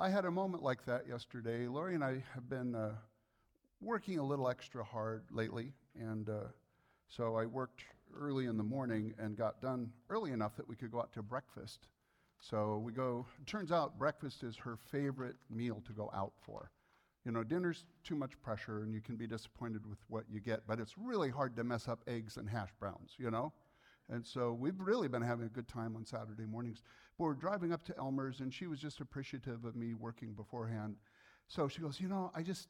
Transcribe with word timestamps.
I 0.00 0.08
had 0.08 0.24
a 0.24 0.30
moment 0.30 0.62
like 0.62 0.86
that 0.86 1.06
yesterday. 1.06 1.66
Lori 1.66 1.94
and 1.94 2.02
I 2.02 2.24
have 2.32 2.48
been 2.48 2.74
uh, 2.74 2.92
working 3.82 4.18
a 4.18 4.24
little 4.24 4.48
extra 4.48 4.82
hard 4.82 5.24
lately, 5.30 5.74
and 5.94 6.26
uh, 6.26 6.44
so 7.06 7.36
I 7.36 7.44
worked 7.44 7.84
early 8.18 8.46
in 8.46 8.56
the 8.56 8.64
morning 8.64 9.12
and 9.18 9.36
got 9.36 9.60
done 9.60 9.92
early 10.08 10.30
enough 10.30 10.56
that 10.56 10.66
we 10.66 10.74
could 10.74 10.90
go 10.90 11.00
out 11.00 11.12
to 11.12 11.22
breakfast. 11.22 11.88
So 12.40 12.78
we 12.78 12.92
go, 12.92 13.26
it 13.42 13.46
turns 13.46 13.72
out 13.72 13.98
breakfast 13.98 14.42
is 14.42 14.56
her 14.56 14.78
favorite 14.90 15.36
meal 15.50 15.82
to 15.86 15.92
go 15.92 16.10
out 16.14 16.32
for. 16.40 16.70
You 17.26 17.32
know, 17.32 17.44
dinner's 17.44 17.84
too 18.02 18.14
much 18.14 18.40
pressure 18.40 18.82
and 18.82 18.94
you 18.94 19.02
can 19.02 19.16
be 19.16 19.26
disappointed 19.26 19.86
with 19.86 19.98
what 20.08 20.24
you 20.30 20.40
get, 20.40 20.62
but 20.66 20.80
it's 20.80 20.96
really 20.96 21.28
hard 21.28 21.54
to 21.56 21.62
mess 21.62 21.88
up 21.88 22.00
eggs 22.06 22.38
and 22.38 22.48
hash 22.48 22.70
browns, 22.80 23.16
you 23.18 23.30
know? 23.30 23.52
And 24.10 24.26
so 24.26 24.52
we've 24.52 24.78
really 24.78 25.08
been 25.08 25.22
having 25.22 25.46
a 25.46 25.50
good 25.50 25.68
time 25.68 25.94
on 25.94 26.04
Saturday 26.04 26.44
mornings. 26.44 26.82
But 27.16 27.24
we're 27.24 27.34
driving 27.34 27.72
up 27.72 27.84
to 27.84 27.96
Elmer's, 27.96 28.40
and 28.40 28.52
she 28.52 28.66
was 28.66 28.80
just 28.80 29.00
appreciative 29.00 29.64
of 29.64 29.76
me 29.76 29.94
working 29.94 30.32
beforehand. 30.32 30.96
So 31.46 31.68
she 31.68 31.80
goes, 31.80 32.00
You 32.00 32.08
know, 32.08 32.32
I 32.34 32.42
just, 32.42 32.68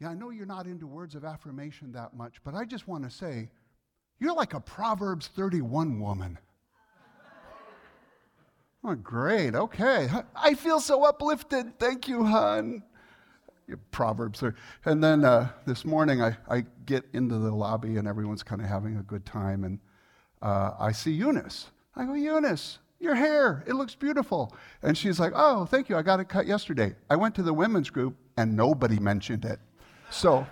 yeah, 0.00 0.08
I 0.08 0.14
know 0.14 0.30
you're 0.30 0.46
not 0.46 0.66
into 0.66 0.86
words 0.86 1.14
of 1.14 1.24
affirmation 1.24 1.92
that 1.92 2.14
much, 2.16 2.42
but 2.42 2.54
I 2.54 2.64
just 2.64 2.88
want 2.88 3.04
to 3.04 3.10
say, 3.10 3.50
you're 4.18 4.34
like 4.34 4.54
a 4.54 4.60
Proverbs 4.60 5.28
31 5.34 5.98
woman. 5.98 6.38
oh, 8.84 8.94
great. 8.94 9.54
Okay. 9.54 10.08
I 10.36 10.54
feel 10.54 10.78
so 10.78 11.04
uplifted. 11.04 11.78
Thank 11.78 12.06
you, 12.06 12.24
hon. 12.24 12.84
Proverbs. 13.90 14.42
Are, 14.42 14.54
And 14.84 15.02
then 15.02 15.24
uh, 15.24 15.48
this 15.66 15.84
morning, 15.84 16.22
I, 16.22 16.36
I 16.48 16.64
get 16.86 17.04
into 17.12 17.38
the 17.38 17.50
lobby, 17.50 17.96
and 17.96 18.06
everyone's 18.06 18.42
kind 18.42 18.60
of 18.60 18.68
having 18.68 18.96
a 18.96 19.02
good 19.02 19.26
time. 19.26 19.64
And 19.64 19.80
uh, 20.42 20.74
I 20.78 20.92
see 20.92 21.12
Eunice. 21.12 21.70
I 21.94 22.04
go, 22.04 22.14
Eunice, 22.14 22.78
your 22.98 23.14
hair, 23.14 23.64
it 23.66 23.74
looks 23.74 23.94
beautiful. 23.94 24.54
And 24.82 24.96
she's 24.98 25.20
like, 25.20 25.32
oh, 25.34 25.64
thank 25.66 25.88
you. 25.88 25.96
I 25.96 26.02
got 26.02 26.20
it 26.20 26.28
cut 26.28 26.46
yesterday. 26.46 26.94
I 27.08 27.16
went 27.16 27.34
to 27.36 27.42
the 27.42 27.52
women's 27.52 27.90
group 27.90 28.16
and 28.36 28.56
nobody 28.56 28.98
mentioned 28.98 29.44
it. 29.44 29.60
So 30.10 30.46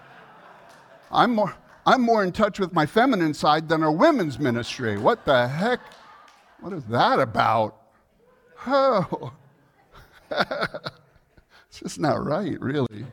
I'm 1.11 1.35
more, 1.35 1.55
I'm 1.87 2.03
more 2.03 2.23
in 2.23 2.33
touch 2.33 2.61
with 2.61 2.73
my 2.73 2.87
feminine 2.87 3.35
side 3.35 3.69
than 3.69 3.83
our 3.83 3.93
women's 3.93 4.39
ministry. 4.39 4.97
What 4.99 5.25
the 5.25 5.49
heck? 5.49 5.81
What 6.61 6.73
is 6.73 6.85
that 6.85 7.19
about? 7.19 7.77
Oh, 8.67 9.33
it's 10.31 11.81
just 11.83 11.99
not 11.99 12.25
right, 12.25 12.61
really. 12.61 13.07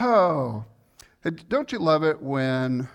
Oh, 0.00 0.64
don't 1.48 1.72
you 1.72 1.78
love 1.78 2.02
it 2.04 2.20
when 2.20 2.88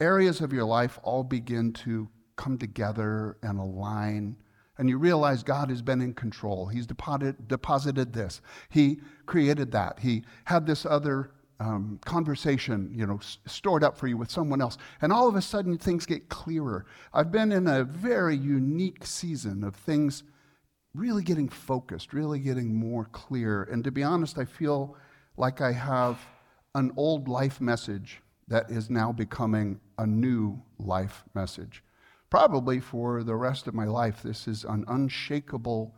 areas 0.00 0.40
of 0.40 0.52
your 0.52 0.64
life 0.64 0.98
all 1.02 1.24
begin 1.24 1.72
to 1.72 2.08
come 2.36 2.58
together 2.58 3.36
and 3.42 3.58
align. 3.58 4.36
And 4.78 4.88
you 4.88 4.96
realize 4.96 5.42
God 5.42 5.70
has 5.70 5.82
been 5.82 6.00
in 6.00 6.14
control. 6.14 6.66
He's 6.66 6.86
deposited, 6.86 7.48
deposited 7.48 8.12
this. 8.12 8.40
He 8.68 9.00
created 9.26 9.72
that. 9.72 9.98
He 9.98 10.22
had 10.44 10.66
this 10.66 10.86
other 10.86 11.32
um, 11.60 11.98
conversation, 12.04 12.92
you 12.94 13.04
know, 13.04 13.16
s- 13.16 13.38
stored 13.46 13.82
up 13.82 13.98
for 13.98 14.06
you 14.06 14.16
with 14.16 14.30
someone 14.30 14.60
else. 14.60 14.78
And 15.02 15.12
all 15.12 15.26
of 15.26 15.34
a 15.34 15.42
sudden, 15.42 15.76
things 15.76 16.06
get 16.06 16.28
clearer. 16.28 16.86
I've 17.12 17.32
been 17.32 17.50
in 17.50 17.66
a 17.66 17.82
very 17.82 18.36
unique 18.36 19.04
season 19.04 19.64
of 19.64 19.74
things 19.74 20.22
really 20.94 21.24
getting 21.24 21.48
focused, 21.48 22.12
really 22.12 22.38
getting 22.38 22.72
more 22.72 23.06
clear. 23.06 23.64
And 23.64 23.82
to 23.82 23.90
be 23.90 24.04
honest, 24.04 24.38
I 24.38 24.44
feel 24.44 24.96
like 25.36 25.60
I 25.60 25.72
have 25.72 26.20
an 26.76 26.92
old 26.96 27.26
life 27.26 27.60
message 27.60 28.22
that 28.48 28.70
is 28.70 28.90
now 28.90 29.12
becoming 29.12 29.80
a 29.98 30.06
new 30.06 30.60
life 30.78 31.24
message. 31.34 31.82
Probably 32.30 32.80
for 32.80 33.22
the 33.22 33.36
rest 33.36 33.66
of 33.66 33.74
my 33.74 33.84
life, 33.84 34.22
this 34.22 34.48
is 34.48 34.64
an 34.64 34.84
unshakable 34.88 35.94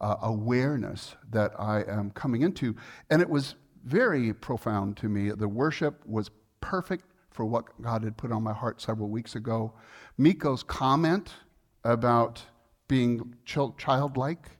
uh, 0.00 0.16
awareness 0.22 1.16
that 1.30 1.52
I 1.58 1.82
am 1.88 2.10
coming 2.10 2.42
into. 2.42 2.76
And 3.10 3.22
it 3.22 3.28
was 3.28 3.54
very 3.84 4.32
profound 4.32 4.96
to 4.98 5.08
me. 5.08 5.30
The 5.30 5.48
worship 5.48 6.04
was 6.06 6.30
perfect 6.60 7.04
for 7.30 7.44
what 7.44 7.80
God 7.80 8.04
had 8.04 8.16
put 8.16 8.30
on 8.30 8.42
my 8.42 8.52
heart 8.52 8.80
several 8.80 9.08
weeks 9.08 9.34
ago. 9.34 9.72
Miko's 10.18 10.62
comment 10.62 11.32
about 11.84 12.42
being 12.88 13.34
childlike 13.44 14.50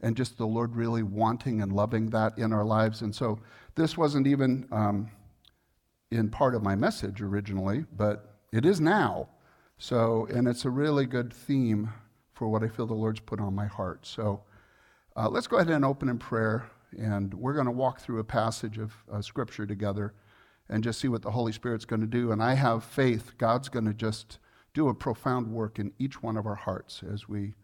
and 0.00 0.16
just 0.16 0.36
the 0.36 0.46
Lord 0.46 0.74
really 0.76 1.02
wanting 1.02 1.62
and 1.62 1.72
loving 1.72 2.10
that 2.10 2.36
in 2.38 2.52
our 2.52 2.64
lives. 2.64 3.02
And 3.02 3.14
so 3.14 3.38
this 3.74 3.96
wasn't 3.96 4.26
even 4.26 4.66
um, 4.70 5.10
in 6.10 6.30
part 6.30 6.54
of 6.54 6.62
my 6.62 6.74
message 6.74 7.20
originally, 7.20 7.84
but 7.96 8.38
it 8.52 8.64
is 8.64 8.80
now. 8.80 9.28
So, 9.78 10.26
and 10.32 10.48
it's 10.48 10.64
a 10.64 10.70
really 10.70 11.06
good 11.06 11.32
theme 11.32 11.92
for 12.32 12.48
what 12.48 12.62
I 12.62 12.68
feel 12.68 12.86
the 12.86 12.94
Lord's 12.94 13.20
put 13.20 13.40
on 13.40 13.54
my 13.54 13.66
heart. 13.66 14.06
So, 14.06 14.42
uh, 15.16 15.28
let's 15.28 15.46
go 15.46 15.56
ahead 15.56 15.70
and 15.70 15.84
open 15.84 16.08
in 16.08 16.18
prayer, 16.18 16.70
and 16.96 17.34
we're 17.34 17.54
going 17.54 17.66
to 17.66 17.72
walk 17.72 18.00
through 18.00 18.20
a 18.20 18.24
passage 18.24 18.78
of 18.78 18.94
uh, 19.12 19.20
Scripture 19.20 19.66
together 19.66 20.14
and 20.68 20.84
just 20.84 21.00
see 21.00 21.08
what 21.08 21.22
the 21.22 21.30
Holy 21.30 21.52
Spirit's 21.52 21.84
going 21.84 22.00
to 22.00 22.06
do. 22.06 22.32
And 22.32 22.42
I 22.42 22.54
have 22.54 22.84
faith 22.84 23.32
God's 23.38 23.68
going 23.68 23.86
to 23.86 23.94
just 23.94 24.38
do 24.74 24.88
a 24.88 24.94
profound 24.94 25.48
work 25.48 25.78
in 25.78 25.92
each 25.98 26.22
one 26.22 26.36
of 26.36 26.46
our 26.46 26.54
hearts 26.54 27.02
as 27.10 27.28
we 27.28 27.54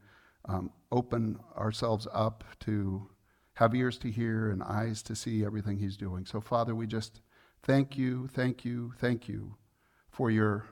um, 0.46 0.70
open 0.90 1.38
ourselves 1.56 2.08
up 2.12 2.44
to 2.60 3.08
have 3.54 3.74
ears 3.74 3.98
to 3.98 4.10
hear 4.10 4.50
and 4.50 4.62
eyes 4.62 5.02
to 5.04 5.14
see 5.14 5.44
everything 5.44 5.78
He's 5.78 5.96
doing. 5.96 6.26
So, 6.26 6.40
Father, 6.40 6.74
we 6.74 6.86
just 6.86 7.20
Thank 7.64 7.96
you, 7.96 8.28
thank 8.28 8.66
you, 8.66 8.92
thank 8.98 9.26
you 9.26 9.56
for 10.10 10.30
your 10.30 10.66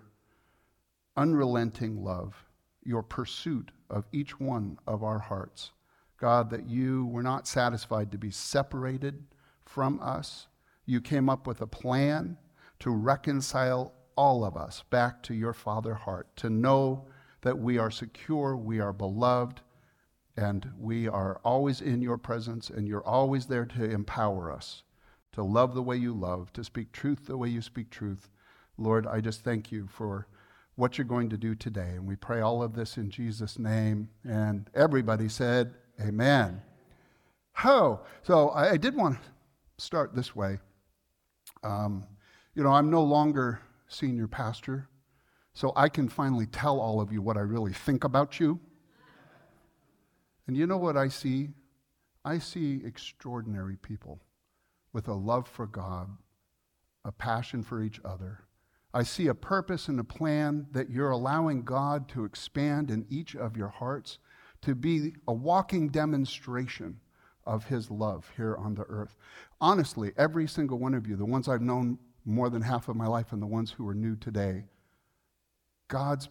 unrelenting 1.16 2.04
love, 2.04 2.44
your 2.84 3.03
pursuit 3.03 3.70
of 3.88 4.06
each 4.12 4.38
one 4.38 4.76
of 4.86 5.03
our 5.03 5.19
hearts. 5.19 5.72
God, 6.19 6.50
that 6.50 6.69
you 6.69 7.06
were 7.06 7.22
not 7.22 7.48
satisfied 7.48 8.12
to 8.12 8.19
be 8.19 8.30
separated 8.30 9.25
from 9.64 10.00
us. 10.03 10.48
You 10.84 11.00
came 11.00 11.30
up 11.30 11.47
with 11.47 11.62
a 11.62 11.66
plan 11.66 12.36
to 12.80 12.91
reconcile 12.91 13.94
all 14.14 14.44
of 14.44 14.54
us 14.54 14.84
back 14.91 15.22
to 15.22 15.34
your 15.34 15.54
Father 15.54 15.94
heart, 15.94 16.28
to 16.36 16.50
know 16.50 17.06
that 17.41 17.59
we 17.59 17.78
are 17.78 17.91
secure, 17.91 18.54
we 18.54 18.80
are 18.80 18.92
beloved, 18.92 19.62
and 20.36 20.70
we 20.78 21.09
are 21.09 21.41
always 21.42 21.80
in 21.80 22.03
your 22.03 22.19
presence, 22.19 22.69
and 22.69 22.86
you're 22.86 23.06
always 23.06 23.47
there 23.47 23.64
to 23.64 23.82
empower 23.82 24.53
us 24.53 24.82
to 25.32 25.43
love 25.43 25.75
the 25.75 25.82
way 25.82 25.97
you 25.97 26.12
love, 26.12 26.53
to 26.53 26.65
speak 26.65 26.93
truth 26.93 27.26
the 27.26 27.37
way 27.37 27.48
you 27.48 27.62
speak 27.62 27.91
truth. 27.91 28.28
Lord, 28.76 29.06
I 29.06 29.20
just 29.20 29.43
thank 29.43 29.72
you 29.72 29.87
for 29.87 30.26
what 30.76 30.97
you're 30.97 31.04
going 31.04 31.28
to 31.31 31.37
do 31.37 31.54
today. 31.54 31.91
And 31.94 32.06
we 32.06 32.16
pray 32.16 32.41
all 32.41 32.62
of 32.62 32.75
this 32.75 32.97
in 32.97 33.10
Jesus' 33.10 33.59
name. 33.59 34.09
And 34.25 34.69
everybody 34.75 35.28
said, 35.28 35.75
Amen. 36.00 36.62
Oh, 37.65 38.00
so 38.22 38.48
I, 38.50 38.72
I 38.72 38.76
did 38.76 38.97
want 38.97 39.16
to 39.16 39.84
start 39.84 40.15
this 40.15 40.34
way. 40.34 40.59
Um, 41.62 42.06
you 42.54 42.62
know, 42.62 42.72
I'm 42.72 42.91
no 42.91 43.03
longer 43.03 43.60
senior 43.88 44.26
pastor, 44.26 44.88
so 45.53 45.72
I 45.76 45.88
can 45.88 46.09
finally 46.09 46.47
tell 46.47 46.81
all 46.81 47.00
of 47.00 47.12
you 47.12 47.21
what 47.21 47.37
I 47.37 47.41
really 47.41 47.72
think 47.72 48.04
about 48.04 48.41
you. 48.41 48.59
And 50.47 50.56
you 50.56 50.66
know 50.66 50.78
what 50.78 50.97
I 50.97 51.09
see? 51.09 51.50
I 52.25 52.38
see 52.38 52.81
extraordinary 52.84 53.76
people 53.76 54.21
with 54.92 55.08
a 55.08 55.14
love 55.14 55.48
for 55.48 55.66
God, 55.66 56.08
a 57.04 57.12
passion 57.12 57.62
for 57.62 57.82
each 57.82 58.00
other. 58.04 58.44
I 58.94 59.03
see 59.03 59.26
a 59.26 59.34
purpose 59.34 59.88
and 59.88 59.98
a 59.98 60.04
plan 60.04 60.66
that 60.72 60.91
you're 60.91 61.10
allowing 61.10 61.62
God 61.62 62.08
to 62.10 62.25
expand 62.25 62.91
in 62.91 63.06
each 63.08 63.34
of 63.34 63.56
your 63.56 63.69
hearts 63.69 64.19
to 64.62 64.75
be 64.75 65.14
a 65.26 65.32
walking 65.32 65.88
demonstration 65.88 67.00
of 67.44 67.64
his 67.66 67.91
love 67.91 68.30
here 68.36 68.54
on 68.56 68.75
the 68.75 68.84
earth. 68.84 69.16
Honestly, 69.60 70.12
every 70.16 70.47
single 70.47 70.78
one 70.78 70.94
of 70.94 71.06
you, 71.06 71.16
the 71.16 71.24
ones 71.24 71.48
I've 71.48 71.62
known 71.62 71.98
more 72.24 72.50
than 72.50 72.62
half 72.62 72.88
of 72.88 72.97
my 72.97 73.06
life 73.06 73.32
and 73.32 73.42
the 73.42 73.47
ones 73.47 73.72
who 73.72 73.88
are 73.88 73.94
new 73.94 74.14
today, 74.14 74.66
God's 75.88 76.28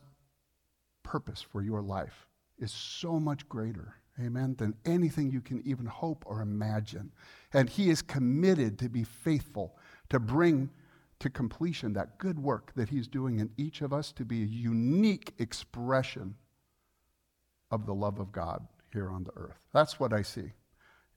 purpose 1.03 1.41
for 1.41 1.61
your 1.61 1.81
life 1.81 2.27
is 2.59 2.71
so 2.71 3.19
much 3.19 3.49
greater 3.49 3.95
amen, 4.19 4.55
than 4.57 4.75
anything 4.85 5.31
you 5.31 5.41
can 5.41 5.61
even 5.65 5.85
hope 5.85 6.23
or 6.27 6.41
imagine. 6.41 7.11
And 7.53 7.69
He 7.69 7.89
is 7.89 8.01
committed 8.01 8.79
to 8.79 8.89
be 8.89 9.03
faithful, 9.03 9.77
to 10.09 10.19
bring 10.19 10.69
to 11.19 11.29
completion 11.29 11.93
that 11.93 12.17
good 12.17 12.39
work 12.39 12.71
that 12.75 12.89
He's 12.89 13.07
doing 13.07 13.39
in 13.39 13.51
each 13.57 13.81
of 13.81 13.93
us 13.93 14.11
to 14.13 14.25
be 14.25 14.41
a 14.41 14.47
unique 14.47 15.33
expression 15.37 16.35
of 17.69 17.85
the 17.85 17.93
love 17.93 18.19
of 18.19 18.31
God 18.31 18.67
here 18.91 19.09
on 19.09 19.23
the 19.23 19.31
earth. 19.35 19.59
That's 19.73 19.99
what 19.99 20.13
I 20.13 20.21
see. 20.21 20.51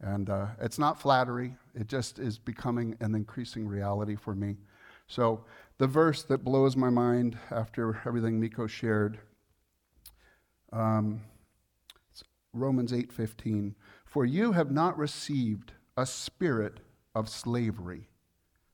And 0.00 0.28
uh, 0.28 0.48
it's 0.60 0.78
not 0.78 1.00
flattery, 1.00 1.56
it 1.75 1.88
just 1.88 2.19
is 2.19 2.38
becoming 2.38 2.96
an 3.00 3.14
increasing 3.14 3.66
reality 3.66 4.16
for 4.16 4.34
me. 4.34 4.56
So, 5.06 5.44
the 5.78 5.86
verse 5.86 6.22
that 6.25 6.44
blows 6.44 6.76
my 6.76 6.90
mind 6.90 7.36
after 7.50 8.00
everything 8.06 8.40
Miko 8.40 8.66
shared. 8.66 9.19
Um, 10.72 11.20
Romans 12.52 12.92
8:15, 12.92 13.75
"For 14.04 14.25
you 14.25 14.52
have 14.52 14.70
not 14.70 14.96
received 14.96 15.72
a 15.96 16.06
spirit 16.06 16.81
of 17.14 17.29
slavery, 17.29 18.08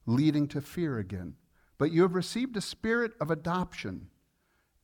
leading 0.06 0.48
to 0.48 0.60
fear 0.60 0.98
again, 0.98 1.36
but 1.78 1.92
you 1.92 2.02
have 2.02 2.14
received 2.14 2.56
a 2.56 2.60
spirit 2.60 3.12
of 3.20 3.30
adoption 3.30 4.10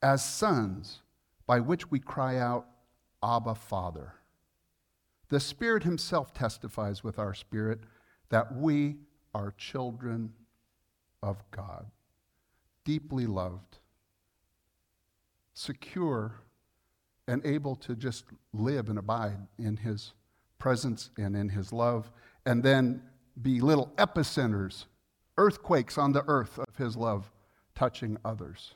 as 0.02 0.24
sons, 0.24 1.02
by 1.46 1.60
which 1.60 1.90
we 1.90 1.98
cry 1.98 2.36
out, 2.36 2.68
Abba, 3.22 3.54
Father." 3.54 4.14
The 5.28 5.40
Spirit 5.40 5.82
Himself 5.82 6.32
testifies 6.32 7.02
with 7.02 7.18
our 7.18 7.34
spirit 7.34 7.80
that 8.28 8.54
we 8.54 8.98
are 9.34 9.50
children 9.52 10.34
of 11.22 11.42
God, 11.50 11.90
deeply 12.84 13.26
loved, 13.26 13.78
secure, 15.52 16.40
and 17.26 17.44
able 17.44 17.74
to 17.76 17.96
just 17.96 18.26
live 18.52 18.88
and 18.88 18.98
abide 18.98 19.48
in 19.58 19.78
His 19.78 20.12
presence 20.58 21.10
and 21.16 21.36
in 21.36 21.48
His 21.48 21.72
love, 21.72 22.10
and 22.44 22.62
then 22.62 23.02
be 23.40 23.60
little 23.60 23.92
epicenters, 23.96 24.86
earthquakes 25.36 25.98
on 25.98 26.12
the 26.12 26.24
earth 26.26 26.58
of 26.58 26.76
His 26.76 26.96
love 26.96 27.30
touching 27.74 28.16
others. 28.24 28.74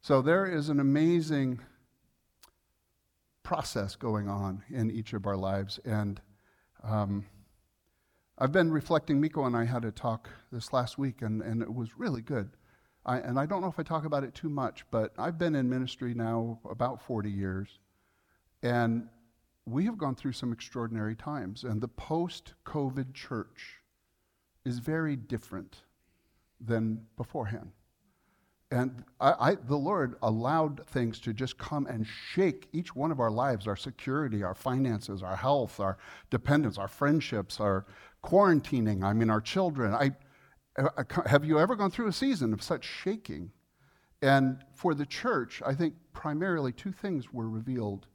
So 0.00 0.22
there 0.22 0.46
is 0.46 0.68
an 0.68 0.80
amazing 0.80 1.60
process 3.42 3.96
going 3.96 4.28
on 4.28 4.62
in 4.70 4.90
each 4.90 5.12
of 5.12 5.26
our 5.26 5.36
lives. 5.36 5.80
And 5.84 6.20
um, 6.84 7.26
I've 8.38 8.52
been 8.52 8.70
reflecting, 8.70 9.20
Miko 9.20 9.44
and 9.44 9.56
I 9.56 9.64
had 9.64 9.84
a 9.84 9.90
talk 9.90 10.28
this 10.52 10.72
last 10.72 10.98
week, 10.98 11.22
and, 11.22 11.42
and 11.42 11.62
it 11.62 11.72
was 11.72 11.98
really 11.98 12.22
good. 12.22 12.50
I, 13.04 13.18
and 13.18 13.38
I 13.38 13.46
don't 13.46 13.62
know 13.62 13.68
if 13.68 13.78
I 13.78 13.82
talk 13.82 14.04
about 14.04 14.22
it 14.22 14.34
too 14.34 14.50
much, 14.50 14.84
but 14.90 15.12
I've 15.18 15.38
been 15.38 15.54
in 15.54 15.68
ministry 15.68 16.14
now 16.14 16.58
about 16.68 17.02
40 17.02 17.30
years. 17.30 17.68
And 18.62 19.08
we 19.68 19.84
have 19.84 19.98
gone 19.98 20.14
through 20.14 20.32
some 20.32 20.52
extraordinary 20.52 21.14
times. 21.14 21.64
And 21.64 21.80
the 21.80 21.88
post 21.88 22.54
COVID 22.64 23.14
church 23.14 23.80
is 24.64 24.78
very 24.78 25.16
different 25.16 25.82
than 26.60 27.06
beforehand. 27.16 27.72
And 28.70 29.02
I, 29.18 29.34
I, 29.38 29.54
the 29.54 29.76
Lord 29.76 30.16
allowed 30.22 30.86
things 30.88 31.18
to 31.20 31.32
just 31.32 31.56
come 31.56 31.86
and 31.86 32.06
shake 32.06 32.68
each 32.72 32.94
one 32.94 33.10
of 33.10 33.18
our 33.18 33.30
lives 33.30 33.66
our 33.66 33.76
security, 33.76 34.42
our 34.42 34.54
finances, 34.54 35.22
our 35.22 35.36
health, 35.36 35.80
our 35.80 35.96
dependence, 36.28 36.76
our 36.76 36.88
friendships, 36.88 37.60
our 37.60 37.86
quarantining, 38.22 39.04
I 39.04 39.14
mean, 39.14 39.30
our 39.30 39.40
children. 39.40 39.94
I, 39.94 40.10
I, 40.76 41.04
have 41.26 41.44
you 41.44 41.58
ever 41.58 41.76
gone 41.76 41.90
through 41.90 42.08
a 42.08 42.12
season 42.12 42.52
of 42.52 42.62
such 42.62 42.84
shaking? 42.84 43.52
And 44.20 44.58
for 44.74 44.94
the 44.94 45.06
church, 45.06 45.62
I 45.64 45.74
think 45.74 45.94
primarily 46.12 46.72
two 46.72 46.92
things 46.92 47.32
were 47.32 47.48
revealed. 47.48 48.06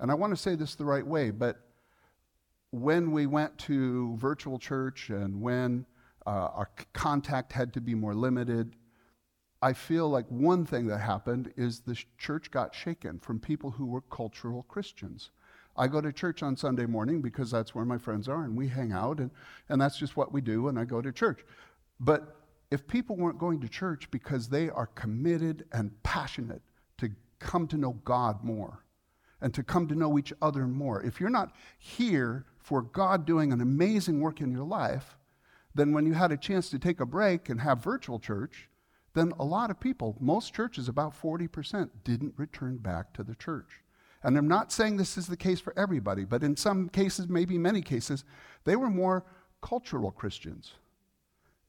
And 0.00 0.10
I 0.10 0.14
want 0.14 0.32
to 0.32 0.36
say 0.36 0.54
this 0.54 0.74
the 0.74 0.84
right 0.84 1.06
way, 1.06 1.30
but 1.30 1.60
when 2.70 3.12
we 3.12 3.26
went 3.26 3.58
to 3.58 4.16
virtual 4.16 4.58
church 4.58 5.10
and 5.10 5.40
when 5.42 5.84
uh, 6.26 6.30
our 6.30 6.70
contact 6.94 7.52
had 7.52 7.74
to 7.74 7.80
be 7.80 7.94
more 7.94 8.14
limited, 8.14 8.76
I 9.60 9.74
feel 9.74 10.08
like 10.08 10.26
one 10.28 10.64
thing 10.64 10.86
that 10.86 10.98
happened 10.98 11.52
is 11.56 11.80
the 11.80 12.02
church 12.16 12.50
got 12.50 12.74
shaken 12.74 13.18
from 13.18 13.40
people 13.40 13.72
who 13.72 13.84
were 13.84 14.00
cultural 14.00 14.62
Christians. 14.62 15.30
I 15.76 15.86
go 15.86 16.00
to 16.00 16.12
church 16.12 16.42
on 16.42 16.56
Sunday 16.56 16.86
morning 16.86 17.20
because 17.20 17.50
that's 17.50 17.74
where 17.74 17.84
my 17.84 17.98
friends 17.98 18.26
are 18.26 18.44
and 18.44 18.56
we 18.56 18.68
hang 18.68 18.92
out 18.92 19.18
and, 19.20 19.30
and 19.68 19.80
that's 19.80 19.98
just 19.98 20.16
what 20.16 20.32
we 20.32 20.40
do 20.40 20.68
and 20.68 20.78
I 20.78 20.84
go 20.84 21.02
to 21.02 21.12
church. 21.12 21.44
But 21.98 22.36
if 22.70 22.86
people 22.86 23.16
weren't 23.16 23.38
going 23.38 23.60
to 23.60 23.68
church 23.68 24.10
because 24.10 24.48
they 24.48 24.70
are 24.70 24.86
committed 24.86 25.66
and 25.72 26.02
passionate 26.02 26.62
to 26.98 27.10
come 27.38 27.66
to 27.68 27.76
know 27.76 27.92
God 28.04 28.42
more 28.42 28.84
and 29.40 29.54
to 29.54 29.62
come 29.62 29.88
to 29.88 29.94
know 29.94 30.18
each 30.18 30.32
other 30.42 30.66
more, 30.66 31.02
if 31.02 31.20
you're 31.20 31.30
not 31.30 31.52
here 31.78 32.44
for 32.58 32.82
God 32.82 33.26
doing 33.26 33.52
an 33.52 33.60
amazing 33.60 34.20
work 34.20 34.40
in 34.40 34.52
your 34.52 34.64
life, 34.64 35.16
then 35.74 35.92
when 35.92 36.06
you 36.06 36.14
had 36.14 36.32
a 36.32 36.36
chance 36.36 36.68
to 36.70 36.78
take 36.78 37.00
a 37.00 37.06
break 37.06 37.48
and 37.48 37.60
have 37.60 37.82
virtual 37.82 38.18
church, 38.18 38.68
then 39.14 39.32
a 39.38 39.44
lot 39.44 39.70
of 39.70 39.80
people, 39.80 40.16
most 40.20 40.54
churches, 40.54 40.88
about 40.88 41.20
40%, 41.20 41.90
didn't 42.04 42.34
return 42.36 42.76
back 42.76 43.12
to 43.14 43.22
the 43.22 43.34
church. 43.34 43.80
And 44.22 44.36
I'm 44.36 44.48
not 44.48 44.70
saying 44.70 44.96
this 44.96 45.16
is 45.16 45.26
the 45.26 45.36
case 45.36 45.60
for 45.60 45.72
everybody, 45.76 46.24
but 46.24 46.42
in 46.42 46.56
some 46.56 46.88
cases, 46.88 47.28
maybe 47.28 47.56
many 47.56 47.80
cases, 47.80 48.24
they 48.64 48.76
were 48.76 48.90
more 48.90 49.24
cultural 49.62 50.10
Christians 50.10 50.72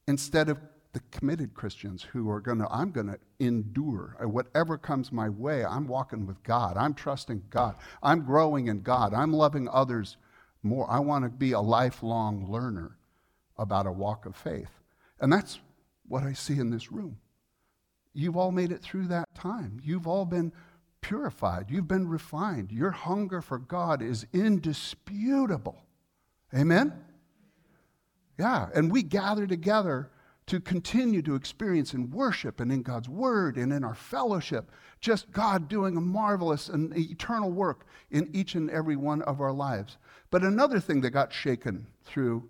instead 0.06 0.48
of 0.48 0.58
the 0.92 1.00
committed 1.10 1.54
Christians 1.54 2.02
who 2.02 2.30
are 2.30 2.40
going 2.40 2.58
to, 2.58 2.68
I'm 2.70 2.90
going 2.90 3.06
to 3.06 3.18
endure. 3.38 4.16
Uh, 4.22 4.28
whatever 4.28 4.76
comes 4.76 5.10
my 5.10 5.28
way, 5.28 5.64
I'm 5.64 5.86
walking 5.86 6.26
with 6.26 6.42
God. 6.42 6.76
I'm 6.76 6.92
trusting 6.92 7.44
God. 7.48 7.76
I'm 8.02 8.24
growing 8.24 8.66
in 8.66 8.82
God. 8.82 9.14
I'm 9.14 9.32
loving 9.32 9.68
others 9.68 10.18
more. 10.62 10.90
I 10.90 10.98
want 10.98 11.24
to 11.24 11.30
be 11.30 11.52
a 11.52 11.60
lifelong 11.60 12.50
learner 12.50 12.96
about 13.56 13.86
a 13.86 13.92
walk 13.92 14.26
of 14.26 14.36
faith. 14.36 14.70
And 15.20 15.32
that's 15.32 15.60
what 16.08 16.22
I 16.22 16.34
see 16.34 16.58
in 16.58 16.70
this 16.70 16.92
room. 16.92 17.16
You've 18.12 18.36
all 18.36 18.52
made 18.52 18.72
it 18.72 18.82
through 18.82 19.06
that 19.06 19.34
time. 19.34 19.80
You've 19.82 20.06
all 20.06 20.26
been 20.26 20.52
purified. 21.00 21.70
You've 21.70 21.88
been 21.88 22.06
refined. 22.06 22.70
Your 22.70 22.90
hunger 22.90 23.40
for 23.40 23.58
God 23.58 24.02
is 24.02 24.26
indisputable. 24.34 25.82
Amen? 26.54 26.92
Yeah, 28.38 28.68
and 28.74 28.92
we 28.92 29.02
gather 29.02 29.46
together 29.46 30.10
to 30.46 30.60
continue 30.60 31.22
to 31.22 31.34
experience 31.34 31.94
in 31.94 32.10
worship 32.10 32.60
and 32.60 32.72
in 32.72 32.82
God's 32.82 33.08
Word 33.08 33.56
and 33.56 33.72
in 33.72 33.84
our 33.84 33.94
fellowship, 33.94 34.70
just 35.00 35.30
God 35.32 35.68
doing 35.68 35.96
a 35.96 36.00
marvelous 36.00 36.68
and 36.68 36.96
eternal 36.96 37.50
work 37.50 37.86
in 38.10 38.28
each 38.32 38.54
and 38.54 38.70
every 38.70 38.96
one 38.96 39.22
of 39.22 39.40
our 39.40 39.52
lives. 39.52 39.98
But 40.30 40.42
another 40.42 40.80
thing 40.80 41.00
that 41.02 41.10
got 41.10 41.32
shaken 41.32 41.86
through 42.04 42.48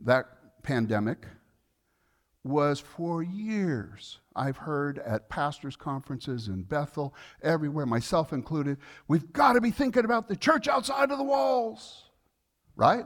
that 0.00 0.26
pandemic 0.62 1.26
was 2.44 2.80
for 2.80 3.22
years 3.22 4.20
I've 4.34 4.56
heard 4.56 5.00
at 5.00 5.28
pastors' 5.28 5.76
conferences 5.76 6.48
in 6.48 6.62
Bethel, 6.62 7.14
everywhere, 7.42 7.86
myself 7.86 8.32
included, 8.32 8.78
we've 9.08 9.32
got 9.32 9.54
to 9.54 9.60
be 9.60 9.70
thinking 9.70 10.04
about 10.04 10.28
the 10.28 10.36
church 10.36 10.68
outside 10.68 11.10
of 11.10 11.18
the 11.18 11.24
walls, 11.24 12.04
right? 12.76 13.04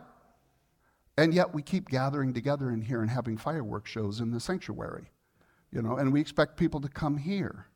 And 1.16 1.34
yet 1.34 1.54
we 1.54 1.62
keep 1.62 1.88
gathering 1.88 2.32
together 2.32 2.70
in 2.70 2.80
here 2.80 3.02
and 3.02 3.10
having 3.10 3.36
fireworks 3.36 3.90
shows 3.90 4.20
in 4.20 4.30
the 4.30 4.40
sanctuary, 4.40 5.10
you 5.70 5.82
know, 5.82 5.96
and 5.96 6.12
we 6.12 6.20
expect 6.20 6.56
people 6.56 6.80
to 6.80 6.88
come 6.88 7.18
here 7.18 7.66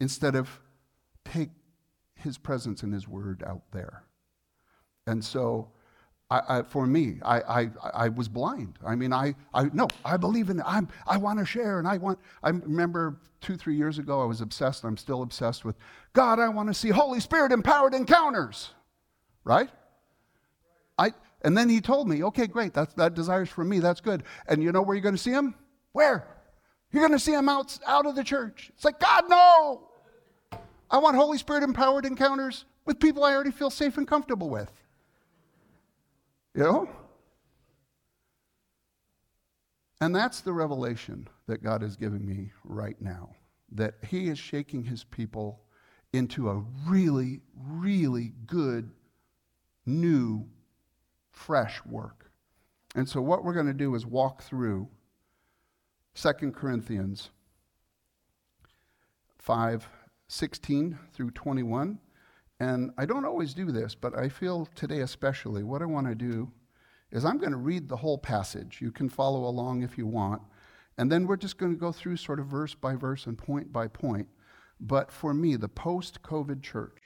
instead 0.00 0.34
of 0.34 0.60
take 1.24 1.50
his 2.14 2.38
presence 2.38 2.82
and 2.82 2.92
his 2.92 3.06
word 3.06 3.42
out 3.46 3.62
there. 3.72 4.04
And 5.06 5.24
so 5.24 5.70
I, 6.30 6.42
I, 6.48 6.62
for 6.62 6.86
me, 6.86 7.18
I, 7.24 7.40
I, 7.40 7.70
I 7.94 8.08
was 8.10 8.28
blind. 8.28 8.78
I 8.84 8.94
mean, 8.94 9.12
I, 9.12 9.34
I 9.54 9.64
no, 9.72 9.88
I 10.04 10.16
believe 10.16 10.50
in 10.50 10.60
it. 10.60 10.64
I'm, 10.66 10.88
I 11.06 11.16
want 11.16 11.38
to 11.38 11.46
share, 11.46 11.78
and 11.78 11.88
I 11.88 11.96
want. 11.96 12.18
I 12.42 12.50
remember 12.50 13.20
two, 13.40 13.56
three 13.56 13.76
years 13.76 13.98
ago, 13.98 14.20
I 14.20 14.26
was 14.26 14.42
obsessed. 14.42 14.84
I'm 14.84 14.98
still 14.98 15.22
obsessed 15.22 15.64
with 15.64 15.76
God. 16.12 16.38
I 16.38 16.48
want 16.48 16.68
to 16.68 16.74
see 16.74 16.90
Holy 16.90 17.20
Spirit 17.20 17.50
empowered 17.50 17.94
encounters, 17.94 18.70
right? 19.44 19.70
I, 20.98 21.12
and 21.42 21.56
then 21.56 21.68
he 21.68 21.80
told 21.80 22.08
me, 22.08 22.22
okay, 22.24 22.46
great. 22.46 22.74
That's, 22.74 22.94
that 22.94 23.14
desires 23.14 23.48
for 23.48 23.64
me. 23.64 23.78
That's 23.78 24.00
good. 24.00 24.24
And 24.48 24.62
you 24.62 24.72
know 24.72 24.82
where 24.82 24.96
you're 24.96 25.02
going 25.02 25.14
to 25.14 25.20
see 25.20 25.30
him? 25.30 25.54
Where? 25.92 26.26
You're 26.90 27.06
going 27.06 27.18
to 27.18 27.24
see 27.24 27.34
him 27.34 27.48
out, 27.48 27.78
out 27.86 28.06
of 28.06 28.16
the 28.16 28.24
church. 28.24 28.70
It's 28.74 28.84
like, 28.84 28.98
God, 28.98 29.24
no. 29.28 29.88
I 30.90 30.98
want 30.98 31.16
Holy 31.16 31.38
Spirit 31.38 31.62
empowered 31.62 32.06
encounters 32.06 32.64
with 32.86 32.98
people 32.98 33.24
I 33.24 33.34
already 33.34 33.50
feel 33.50 33.70
safe 33.70 33.98
and 33.98 34.08
comfortable 34.08 34.48
with. 34.48 34.72
You 36.54 36.62
know? 36.62 36.88
And 40.00 40.14
that's 40.14 40.40
the 40.40 40.52
revelation 40.52 41.28
that 41.46 41.62
God 41.62 41.82
is 41.82 41.96
giving 41.96 42.24
me 42.24 42.52
right 42.64 43.00
now 43.00 43.30
that 43.72 43.94
He 44.08 44.28
is 44.28 44.38
shaking 44.38 44.84
His 44.84 45.04
people 45.04 45.60
into 46.12 46.48
a 46.48 46.64
really, 46.86 47.40
really 47.54 48.32
good, 48.46 48.90
new, 49.84 50.46
fresh 51.38 51.80
work. 51.86 52.30
And 52.94 53.08
so, 53.08 53.20
what 53.20 53.44
we're 53.44 53.54
going 53.54 53.66
to 53.66 53.72
do 53.72 53.94
is 53.94 54.04
walk 54.04 54.42
through 54.42 54.88
2 56.14 56.32
Corinthians 56.52 57.30
5 59.38 59.88
16 60.30 60.98
through 61.14 61.30
21. 61.30 61.98
And 62.60 62.90
I 62.98 63.06
don't 63.06 63.24
always 63.24 63.54
do 63.54 63.70
this, 63.70 63.94
but 63.94 64.18
I 64.18 64.28
feel 64.28 64.68
today 64.74 65.00
especially 65.00 65.62
what 65.62 65.80
I 65.80 65.86
want 65.86 66.08
to 66.08 66.14
do 66.14 66.50
is 67.10 67.24
I'm 67.24 67.38
going 67.38 67.52
to 67.52 67.56
read 67.56 67.88
the 67.88 67.96
whole 67.96 68.18
passage. 68.18 68.80
You 68.82 68.90
can 68.90 69.08
follow 69.08 69.44
along 69.44 69.82
if 69.82 69.96
you 69.96 70.06
want. 70.06 70.42
And 70.98 71.10
then 71.10 71.26
we're 71.26 71.36
just 71.36 71.56
going 71.56 71.72
to 71.72 71.78
go 71.78 71.92
through 71.92 72.16
sort 72.16 72.40
of 72.40 72.46
verse 72.46 72.74
by 72.74 72.96
verse 72.96 73.26
and 73.26 73.38
point 73.38 73.72
by 73.72 73.86
point. 73.86 74.28
But 74.80 75.12
for 75.12 75.32
me, 75.32 75.56
the 75.56 75.68
post 75.68 76.22
COVID 76.22 76.62
church, 76.62 77.00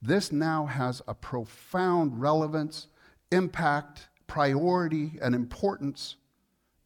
this 0.00 0.30
now 0.30 0.66
has 0.66 1.02
a 1.08 1.14
profound 1.14 2.20
relevance, 2.20 2.86
impact, 3.30 4.08
priority, 4.26 5.18
and 5.20 5.34
importance 5.34 6.16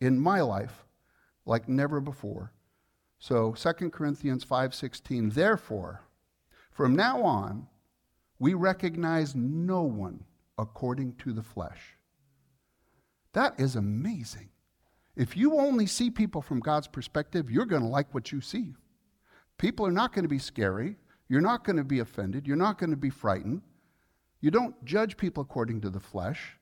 in 0.00 0.18
my 0.18 0.40
life 0.40 0.84
like 1.46 1.68
never 1.68 2.00
before. 2.00 2.52
So 3.18 3.52
2 3.52 3.90
Corinthians 3.90 4.44
5:16 4.44 5.34
Therefore 5.34 6.02
from 6.70 6.96
now 6.96 7.22
on 7.22 7.66
we 8.38 8.54
recognize 8.54 9.34
no 9.34 9.82
one 9.82 10.24
according 10.56 11.14
to 11.16 11.32
the 11.32 11.42
flesh. 11.42 11.96
That 13.32 13.58
is 13.60 13.76
amazing. 13.76 14.48
If 15.16 15.36
you 15.36 15.58
only 15.58 15.86
see 15.86 16.10
people 16.10 16.40
from 16.40 16.60
God's 16.60 16.88
perspective, 16.88 17.50
you're 17.50 17.66
going 17.66 17.82
to 17.82 17.88
like 17.88 18.14
what 18.14 18.32
you 18.32 18.40
see. 18.40 18.74
People 19.58 19.86
are 19.86 19.92
not 19.92 20.14
going 20.14 20.22
to 20.22 20.28
be 20.28 20.38
scary. 20.38 20.96
You're 21.28 21.42
not 21.42 21.64
going 21.64 21.76
to 21.76 21.84
be 21.84 21.98
offended. 21.98 22.46
You're 22.46 22.56
not 22.56 22.78
going 22.78 22.90
to 22.90 22.96
be 22.96 23.10
frightened. 23.10 23.62
You 24.40 24.50
don't 24.50 24.84
judge 24.84 25.16
people 25.16 25.42
according 25.42 25.82
to 25.82 25.90
the 25.90 26.00
flesh. 26.00 26.56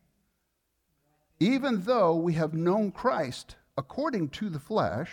Even 1.41 1.83
though 1.83 2.17
we 2.17 2.33
have 2.35 2.53
known 2.55 2.91
Christ 2.91 3.57
according 3.77 4.31
to 4.31 4.49
the 4.49 4.59
flesh, 4.59 5.13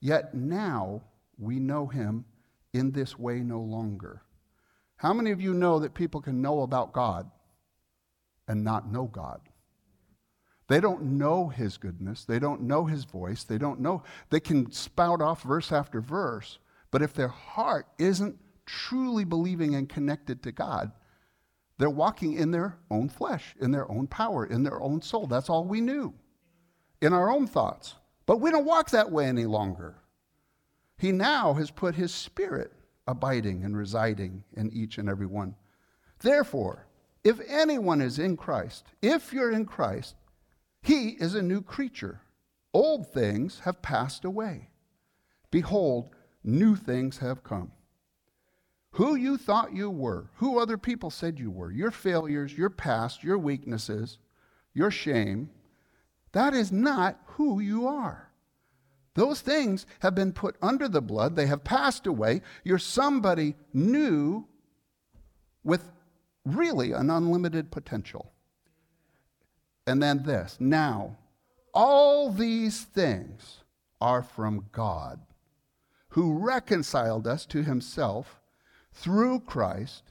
yet 0.00 0.34
now 0.34 1.02
we 1.38 1.60
know 1.60 1.86
him 1.86 2.24
in 2.72 2.90
this 2.90 3.18
way 3.18 3.40
no 3.40 3.60
longer. 3.60 4.22
How 4.96 5.12
many 5.12 5.30
of 5.30 5.40
you 5.40 5.54
know 5.54 5.78
that 5.78 5.94
people 5.94 6.20
can 6.20 6.42
know 6.42 6.62
about 6.62 6.92
God 6.92 7.30
and 8.48 8.64
not 8.64 8.90
know 8.90 9.04
God? 9.04 9.40
They 10.68 10.80
don't 10.80 11.02
know 11.02 11.48
his 11.48 11.76
goodness. 11.76 12.24
They 12.24 12.38
don't 12.38 12.62
know 12.62 12.86
his 12.86 13.04
voice. 13.04 13.44
They 13.44 13.58
don't 13.58 13.80
know. 13.80 14.02
They 14.30 14.40
can 14.40 14.72
spout 14.72 15.20
off 15.20 15.42
verse 15.42 15.70
after 15.70 16.00
verse, 16.00 16.58
but 16.90 17.02
if 17.02 17.14
their 17.14 17.28
heart 17.28 17.86
isn't 17.98 18.38
truly 18.64 19.24
believing 19.24 19.74
and 19.74 19.88
connected 19.88 20.42
to 20.42 20.52
God, 20.52 20.92
they're 21.82 21.90
walking 21.90 22.34
in 22.34 22.52
their 22.52 22.78
own 22.92 23.08
flesh, 23.08 23.56
in 23.60 23.72
their 23.72 23.90
own 23.90 24.06
power, 24.06 24.46
in 24.46 24.62
their 24.62 24.80
own 24.80 25.02
soul. 25.02 25.26
That's 25.26 25.50
all 25.50 25.64
we 25.64 25.80
knew, 25.80 26.14
in 27.00 27.12
our 27.12 27.28
own 27.28 27.48
thoughts. 27.48 27.96
But 28.24 28.40
we 28.40 28.52
don't 28.52 28.64
walk 28.64 28.90
that 28.90 29.10
way 29.10 29.26
any 29.26 29.46
longer. 29.46 29.96
He 30.96 31.10
now 31.10 31.54
has 31.54 31.72
put 31.72 31.96
his 31.96 32.14
spirit 32.14 32.70
abiding 33.08 33.64
and 33.64 33.76
residing 33.76 34.44
in 34.56 34.70
each 34.72 34.96
and 34.96 35.08
every 35.08 35.26
one. 35.26 35.56
Therefore, 36.20 36.86
if 37.24 37.40
anyone 37.48 38.00
is 38.00 38.20
in 38.20 38.36
Christ, 38.36 38.86
if 39.02 39.32
you're 39.32 39.50
in 39.50 39.64
Christ, 39.64 40.14
he 40.82 41.16
is 41.18 41.34
a 41.34 41.42
new 41.42 41.62
creature. 41.62 42.20
Old 42.72 43.12
things 43.12 43.58
have 43.64 43.82
passed 43.82 44.24
away. 44.24 44.70
Behold, 45.50 46.10
new 46.44 46.76
things 46.76 47.18
have 47.18 47.42
come 47.42 47.72
who 48.92 49.14
you 49.14 49.38
thought 49.38 49.72
you 49.74 49.90
were, 49.90 50.30
who 50.36 50.58
other 50.58 50.76
people 50.76 51.10
said 51.10 51.38
you 51.38 51.50
were, 51.50 51.70
your 51.70 51.90
failures, 51.90 52.56
your 52.56 52.70
past, 52.70 53.24
your 53.24 53.38
weaknesses, 53.38 54.18
your 54.74 54.90
shame, 54.90 55.50
that 56.32 56.54
is 56.54 56.70
not 56.70 57.18
who 57.24 57.58
you 57.60 57.86
are. 57.86 58.30
Those 59.14 59.40
things 59.40 59.86
have 60.00 60.14
been 60.14 60.32
put 60.32 60.56
under 60.62 60.88
the 60.88 61.02
blood, 61.02 61.36
they 61.36 61.46
have 61.46 61.64
passed 61.64 62.06
away. 62.06 62.42
You're 62.64 62.78
somebody 62.78 63.54
new 63.72 64.46
with 65.64 65.90
really 66.44 66.92
an 66.92 67.10
unlimited 67.10 67.70
potential. 67.70 68.32
And 69.86 70.02
then 70.02 70.22
this 70.22 70.56
now, 70.60 71.16
all 71.74 72.30
these 72.30 72.82
things 72.82 73.58
are 74.00 74.22
from 74.22 74.66
God, 74.72 75.20
who 76.08 76.38
reconciled 76.38 77.26
us 77.26 77.46
to 77.46 77.62
himself 77.62 78.41
through 78.92 79.40
Christ 79.40 80.02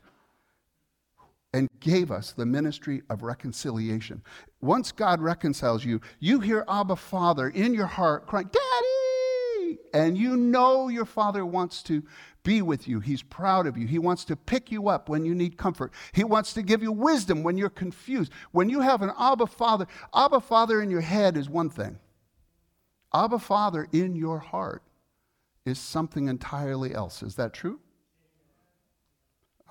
and 1.53 1.69
gave 1.79 2.11
us 2.11 2.31
the 2.31 2.45
ministry 2.45 3.01
of 3.09 3.23
reconciliation. 3.23 4.21
Once 4.61 4.91
God 4.91 5.19
reconciles 5.21 5.83
you, 5.83 5.99
you 6.19 6.39
hear 6.39 6.63
Abba 6.67 6.95
Father 6.95 7.49
in 7.49 7.73
your 7.73 7.87
heart 7.87 8.27
crying, 8.27 8.49
Daddy! 8.51 9.79
And 9.93 10.17
you 10.17 10.37
know 10.37 10.87
your 10.87 11.05
Father 11.05 11.45
wants 11.45 11.83
to 11.83 12.03
be 12.43 12.61
with 12.61 12.87
you. 12.87 12.99
He's 12.99 13.21
proud 13.21 13.67
of 13.67 13.77
you. 13.77 13.85
He 13.85 13.99
wants 13.99 14.23
to 14.25 14.35
pick 14.35 14.71
you 14.71 14.87
up 14.87 15.09
when 15.09 15.25
you 15.25 15.35
need 15.35 15.57
comfort. 15.57 15.91
He 16.13 16.23
wants 16.23 16.53
to 16.53 16.63
give 16.63 16.81
you 16.81 16.91
wisdom 16.91 17.43
when 17.43 17.57
you're 17.57 17.69
confused. 17.69 18.31
When 18.51 18.69
you 18.69 18.79
have 18.79 19.01
an 19.01 19.11
Abba 19.19 19.47
Father, 19.47 19.87
Abba 20.15 20.39
Father 20.39 20.81
in 20.81 20.89
your 20.89 21.01
head 21.01 21.37
is 21.37 21.49
one 21.49 21.69
thing, 21.69 21.99
Abba 23.13 23.39
Father 23.39 23.87
in 23.91 24.15
your 24.15 24.39
heart 24.39 24.83
is 25.65 25.77
something 25.77 26.27
entirely 26.27 26.95
else. 26.95 27.21
Is 27.21 27.35
that 27.35 27.53
true? 27.53 27.79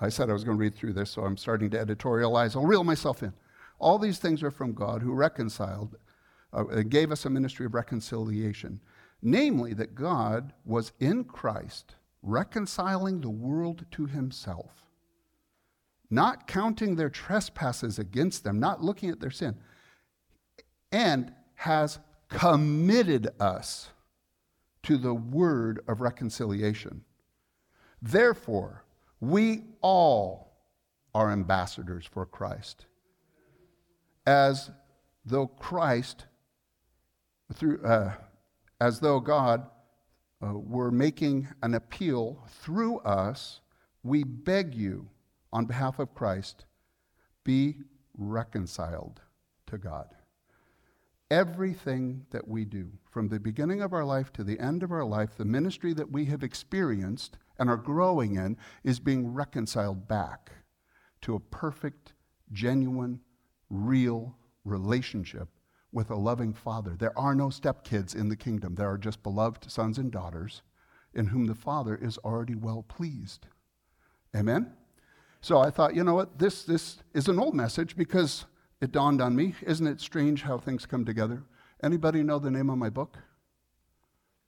I 0.01 0.09
said 0.09 0.29
I 0.29 0.33
was 0.33 0.43
going 0.43 0.57
to 0.57 0.61
read 0.61 0.75
through 0.75 0.93
this, 0.93 1.11
so 1.11 1.23
I'm 1.23 1.37
starting 1.37 1.69
to 1.69 1.85
editorialize. 1.85 2.55
I'll 2.55 2.65
reel 2.65 2.83
myself 2.83 3.21
in. 3.21 3.33
All 3.79 3.99
these 3.99 4.17
things 4.17 4.41
are 4.41 4.51
from 4.51 4.73
God 4.73 5.03
who 5.03 5.13
reconciled, 5.13 5.95
uh, 6.51 6.63
gave 6.89 7.11
us 7.11 7.23
a 7.25 7.29
ministry 7.29 7.67
of 7.67 7.75
reconciliation, 7.75 8.81
namely 9.21 9.73
that 9.75 9.93
God 9.95 10.53
was 10.65 10.91
in 10.99 11.23
Christ 11.23 11.95
reconciling 12.23 13.21
the 13.21 13.29
world 13.29 13.85
to 13.91 14.05
himself, 14.05 14.85
not 16.09 16.47
counting 16.47 16.95
their 16.95 17.09
trespasses 17.09 17.97
against 17.97 18.43
them, 18.43 18.59
not 18.59 18.83
looking 18.83 19.09
at 19.09 19.19
their 19.19 19.31
sin, 19.31 19.55
and 20.91 21.33
has 21.55 21.99
committed 22.27 23.29
us 23.39 23.89
to 24.83 24.97
the 24.97 25.13
word 25.13 25.79
of 25.87 26.01
reconciliation. 26.01 27.03
Therefore, 28.01 28.83
we 29.21 29.63
all 29.81 30.51
are 31.13 31.31
ambassadors 31.31 32.05
for 32.05 32.25
Christ. 32.25 32.85
As 34.25 34.71
though 35.23 35.47
Christ, 35.47 36.25
through, 37.53 37.81
uh, 37.83 38.13
as 38.79 38.99
though 38.99 39.19
God 39.19 39.67
uh, 40.43 40.53
were 40.53 40.91
making 40.91 41.47
an 41.61 41.75
appeal 41.75 42.43
through 42.47 42.99
us, 42.99 43.61
we 44.03 44.23
beg 44.23 44.73
you, 44.73 45.07
on 45.53 45.65
behalf 45.65 45.99
of 45.99 46.15
Christ, 46.15 46.65
be 47.43 47.75
reconciled 48.17 49.21
to 49.67 49.77
God. 49.77 50.07
Everything 51.29 52.25
that 52.31 52.47
we 52.47 52.65
do, 52.65 52.89
from 53.09 53.27
the 53.27 53.39
beginning 53.39 53.81
of 53.81 53.93
our 53.93 54.03
life 54.03 54.33
to 54.33 54.43
the 54.43 54.59
end 54.59 54.81
of 54.81 54.91
our 54.91 55.05
life, 55.05 55.35
the 55.37 55.45
ministry 55.45 55.93
that 55.93 56.11
we 56.11 56.25
have 56.25 56.43
experienced, 56.43 57.37
and 57.59 57.69
are 57.69 57.77
growing 57.77 58.35
in 58.35 58.57
is 58.83 58.99
being 58.99 59.33
reconciled 59.33 60.07
back 60.07 60.51
to 61.21 61.35
a 61.35 61.39
perfect, 61.39 62.13
genuine, 62.51 63.19
real 63.69 64.35
relationship 64.65 65.47
with 65.91 66.09
a 66.09 66.15
loving 66.15 66.53
father. 66.53 66.95
There 66.97 67.17
are 67.17 67.35
no 67.35 67.47
stepkids 67.47 68.15
in 68.15 68.29
the 68.29 68.35
kingdom, 68.35 68.75
there 68.75 68.89
are 68.89 68.97
just 68.97 69.23
beloved 69.23 69.69
sons 69.69 69.97
and 69.97 70.11
daughters 70.11 70.61
in 71.13 71.27
whom 71.27 71.45
the 71.45 71.55
father 71.55 71.95
is 71.95 72.17
already 72.19 72.55
well 72.55 72.83
pleased. 72.83 73.47
Amen? 74.35 74.73
So 75.41 75.59
I 75.59 75.69
thought, 75.69 75.95
you 75.95 76.03
know 76.03 76.13
what, 76.13 76.39
this, 76.39 76.63
this 76.63 76.97
is 77.13 77.27
an 77.27 77.39
old 77.39 77.53
message 77.53 77.97
because 77.97 78.45
it 78.79 78.91
dawned 78.91 79.21
on 79.21 79.35
me. 79.35 79.55
Isn't 79.65 79.87
it 79.87 79.99
strange 79.99 80.43
how 80.43 80.57
things 80.57 80.85
come 80.85 81.03
together? 81.03 81.43
Anybody 81.83 82.23
know 82.23 82.39
the 82.39 82.51
name 82.51 82.69
of 82.69 82.77
my 82.77 82.89
book? 82.89 83.17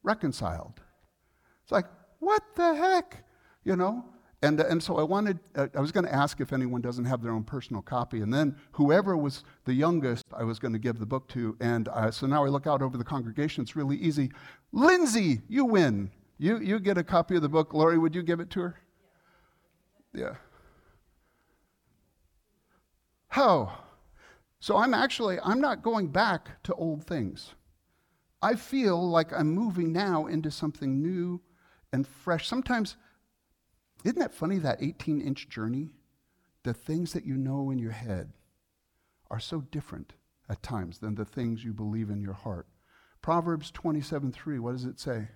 Reconciled. 0.04 0.82
It's 1.64 1.72
like, 1.72 1.86
what 2.24 2.44
the 2.56 2.76
heck? 2.76 3.24
You 3.64 3.76
know? 3.76 4.06
And, 4.42 4.60
and 4.60 4.84
so 4.84 4.98
I 4.98 5.04
wanted, 5.04 5.40
I 5.56 5.80
was 5.80 5.94
going 5.94 6.06
to 6.06 6.14
ask 6.14 6.42
if 6.42 6.52
anyone 6.52 6.82
doesn't 6.82 7.06
have 7.06 7.22
their 7.22 7.32
own 7.32 7.46
personal 7.46 7.82
copy. 7.82 8.20
And 8.20 8.34
then 8.34 8.58
whoever 8.74 9.16
was 9.16 9.46
the 9.64 9.74
youngest, 9.74 10.26
I 10.34 10.44
was 10.44 10.60
going 10.60 10.74
to 10.74 10.80
give 10.80 11.00
the 11.00 11.06
book 11.06 11.30
to. 11.30 11.56
And 11.62 11.88
uh, 11.88 12.12
so 12.12 12.28
now 12.28 12.44
I 12.44 12.50
look 12.50 12.68
out 12.68 12.82
over 12.82 12.98
the 12.98 13.06
congregation. 13.06 13.62
It's 13.62 13.78
really 13.78 13.96
easy. 13.96 14.32
Lindsay, 14.74 15.42
you 15.48 15.64
win. 15.64 16.12
You, 16.40 16.60
you 16.60 16.82
get 16.82 16.98
a 16.98 17.06
copy 17.06 17.38
of 17.38 17.42
the 17.42 17.48
book. 17.48 17.74
Lori, 17.74 17.98
would 17.98 18.14
you 18.14 18.22
give 18.22 18.42
it 18.42 18.50
to 18.50 18.60
her? 18.60 18.82
Yeah. 20.14 20.36
How? 23.30 23.80
So 24.60 24.76
I'm 24.76 24.94
actually, 24.94 25.40
I'm 25.42 25.62
not 25.62 25.84
going 25.84 26.08
back 26.10 26.62
to 26.64 26.74
old 26.74 27.06
things. 27.06 27.54
I 28.42 28.56
feel 28.56 29.10
like 29.10 29.32
I'm 29.32 29.48
moving 29.48 29.94
now 29.94 30.26
into 30.26 30.52
something 30.52 31.02
new 31.02 31.42
and 31.94 32.06
fresh. 32.06 32.48
Sometimes, 32.48 32.98
isn't 34.04 34.20
that 34.20 34.34
funny, 34.34 34.58
that 34.58 34.84
18 34.84 35.22
inch 35.22 35.48
journey? 35.48 35.92
The 36.64 36.74
things 36.74 37.14
that 37.14 37.26
you 37.26 37.38
know 37.38 37.70
in 37.70 37.78
your 37.78 37.92
head 37.92 38.34
are 39.30 39.40
so 39.40 39.62
different 39.62 40.14
at 40.50 40.64
times 40.64 41.00
than 41.00 41.16
the 41.16 41.26
things 41.26 41.64
you 41.64 41.74
believe 41.74 42.10
in 42.10 42.22
your 42.22 42.34
heart. 42.34 42.68
Proverbs 43.22 43.72
27 43.72 44.32
3, 44.32 44.60
what 44.60 44.74
does 44.74 44.86
it 44.86 45.00
say? 45.00 45.30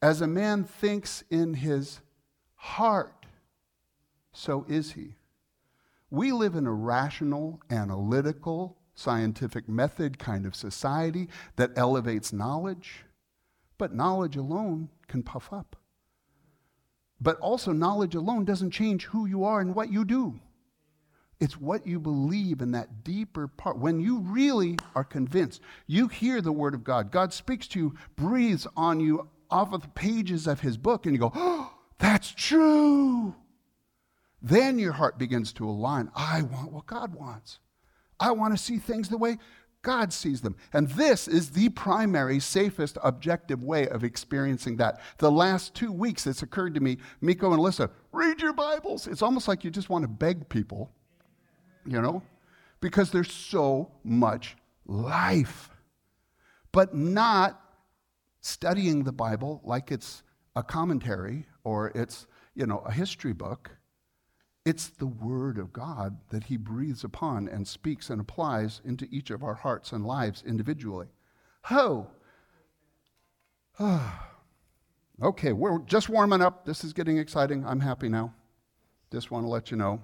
As 0.00 0.20
a 0.20 0.26
man 0.26 0.62
thinks 0.62 1.24
in 1.30 1.54
his 1.54 2.00
heart, 2.54 3.26
so 4.32 4.64
is 4.68 4.92
he. 4.92 5.16
We 6.10 6.30
live 6.30 6.54
in 6.54 6.66
a 6.66 6.72
rational, 6.72 7.60
analytical, 7.70 8.76
scientific 8.94 9.68
method 9.68 10.18
kind 10.18 10.46
of 10.46 10.54
society 10.54 11.28
that 11.56 11.72
elevates 11.76 12.32
knowledge, 12.32 13.05
but 13.78 13.94
knowledge 13.94 14.36
alone 14.36 14.88
can 15.08 15.22
puff 15.22 15.52
up. 15.52 15.76
But 17.20 17.38
also, 17.40 17.72
knowledge 17.72 18.14
alone 18.14 18.44
doesn't 18.44 18.72
change 18.72 19.06
who 19.06 19.26
you 19.26 19.44
are 19.44 19.60
and 19.60 19.74
what 19.74 19.90
you 19.90 20.04
do. 20.04 20.40
It's 21.38 21.60
what 21.60 21.86
you 21.86 22.00
believe 22.00 22.60
in 22.60 22.72
that 22.72 23.04
deeper 23.04 23.46
part. 23.46 23.78
When 23.78 24.00
you 24.00 24.18
really 24.18 24.78
are 24.94 25.04
convinced, 25.04 25.60
you 25.86 26.08
hear 26.08 26.40
the 26.40 26.52
Word 26.52 26.74
of 26.74 26.84
God, 26.84 27.10
God 27.10 27.32
speaks 27.32 27.66
to 27.68 27.78
you, 27.78 27.94
breathes 28.16 28.66
on 28.76 29.00
you 29.00 29.28
off 29.50 29.72
of 29.72 29.82
the 29.82 29.88
pages 29.88 30.46
of 30.46 30.60
His 30.60 30.76
book, 30.76 31.04
and 31.04 31.14
you 31.14 31.20
go, 31.20 31.32
oh, 31.34 31.74
that's 31.98 32.30
true. 32.30 33.34
Then 34.40 34.78
your 34.78 34.92
heart 34.92 35.18
begins 35.18 35.52
to 35.54 35.68
align. 35.68 36.10
I 36.14 36.42
want 36.42 36.72
what 36.72 36.86
God 36.86 37.14
wants. 37.14 37.58
I 38.18 38.30
want 38.30 38.56
to 38.56 38.62
see 38.62 38.78
things 38.78 39.08
the 39.08 39.18
way 39.18 39.38
God 39.86 40.12
sees 40.12 40.40
them. 40.40 40.56
And 40.72 40.88
this 40.88 41.28
is 41.28 41.50
the 41.50 41.68
primary, 41.68 42.40
safest, 42.40 42.98
objective 43.04 43.62
way 43.62 43.86
of 43.86 44.02
experiencing 44.02 44.78
that. 44.78 45.00
The 45.18 45.30
last 45.30 45.76
two 45.76 45.92
weeks, 45.92 46.26
it's 46.26 46.42
occurred 46.42 46.74
to 46.74 46.80
me, 46.80 46.98
Miko 47.20 47.52
and 47.52 47.60
Alyssa, 47.62 47.90
read 48.10 48.40
your 48.40 48.52
Bibles. 48.52 49.06
It's 49.06 49.22
almost 49.22 49.46
like 49.46 49.62
you 49.62 49.70
just 49.70 49.88
want 49.88 50.02
to 50.02 50.08
beg 50.08 50.48
people, 50.48 50.90
you 51.86 52.02
know, 52.02 52.20
because 52.80 53.12
there's 53.12 53.30
so 53.30 53.92
much 54.02 54.56
life. 54.86 55.70
But 56.72 56.92
not 56.92 57.60
studying 58.40 59.04
the 59.04 59.12
Bible 59.12 59.60
like 59.62 59.92
it's 59.92 60.24
a 60.56 60.64
commentary 60.64 61.46
or 61.62 61.92
it's, 61.94 62.26
you 62.56 62.66
know, 62.66 62.78
a 62.80 62.90
history 62.90 63.32
book 63.32 63.70
it's 64.66 64.88
the 64.88 65.06
Word 65.06 65.58
of 65.58 65.72
God 65.72 66.18
that 66.30 66.44
He 66.44 66.56
breathes 66.56 67.04
upon 67.04 67.48
and 67.48 67.66
speaks 67.66 68.10
and 68.10 68.20
applies 68.20 68.80
into 68.84 69.06
each 69.12 69.30
of 69.30 69.44
our 69.44 69.54
hearts 69.54 69.92
and 69.92 70.04
lives 70.04 70.42
individually. 70.44 71.06
Ho! 71.62 72.08
Oh. 73.78 74.28
okay, 75.22 75.52
we're 75.52 75.78
just 75.80 76.08
warming 76.08 76.42
up. 76.42 76.64
This 76.64 76.82
is 76.82 76.92
getting 76.92 77.16
exciting. 77.16 77.64
I'm 77.64 77.78
happy 77.78 78.08
now. 78.08 78.34
Just 79.12 79.30
want 79.30 79.44
to 79.44 79.48
let 79.48 79.70
you 79.70 79.76
know. 79.76 80.00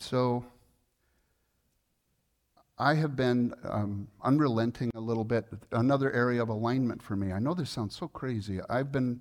So, 0.00 0.44
I 2.78 2.94
have 2.94 3.14
been 3.14 3.54
um, 3.62 4.08
unrelenting 4.22 4.90
a 4.94 5.00
little 5.00 5.24
bit. 5.24 5.46
Another 5.70 6.12
area 6.12 6.42
of 6.42 6.48
alignment 6.48 7.02
for 7.02 7.14
me. 7.14 7.32
I 7.32 7.38
know 7.38 7.54
this 7.54 7.70
sounds 7.70 7.96
so 7.96 8.08
crazy. 8.08 8.58
I've 8.68 8.90
been 8.90 9.20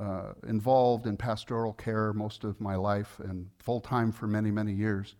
uh, 0.00 0.32
involved 0.48 1.06
in 1.06 1.16
pastoral 1.16 1.72
care 1.72 2.12
most 2.12 2.42
of 2.42 2.60
my 2.60 2.74
life 2.74 3.20
and 3.20 3.48
full 3.58 3.80
time 3.80 4.10
for 4.10 4.26
many, 4.26 4.50
many 4.50 4.72
years. 4.72 5.14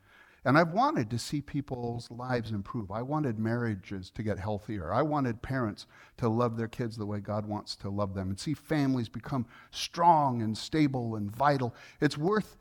And 0.44 0.58
I've 0.58 0.72
wanted 0.72 1.10
to 1.10 1.18
see 1.18 1.42
people's 1.42 2.10
lives 2.10 2.50
improve. 2.50 2.90
I 2.90 3.02
wanted 3.02 3.38
marriages 3.38 4.10
to 4.12 4.22
get 4.22 4.38
healthier. 4.38 4.92
I 4.92 5.02
wanted 5.02 5.42
parents 5.42 5.86
to 6.16 6.28
love 6.28 6.56
their 6.56 6.66
kids 6.66 6.96
the 6.96 7.06
way 7.06 7.20
God 7.20 7.46
wants 7.46 7.76
to 7.76 7.90
love 7.90 8.14
them 8.14 8.30
and 8.30 8.40
see 8.40 8.54
families 8.54 9.10
become 9.10 9.46
strong 9.70 10.42
and 10.42 10.56
stable 10.56 11.14
and 11.14 11.30
vital. 11.30 11.74
It's 12.00 12.16
worth, 12.16 12.56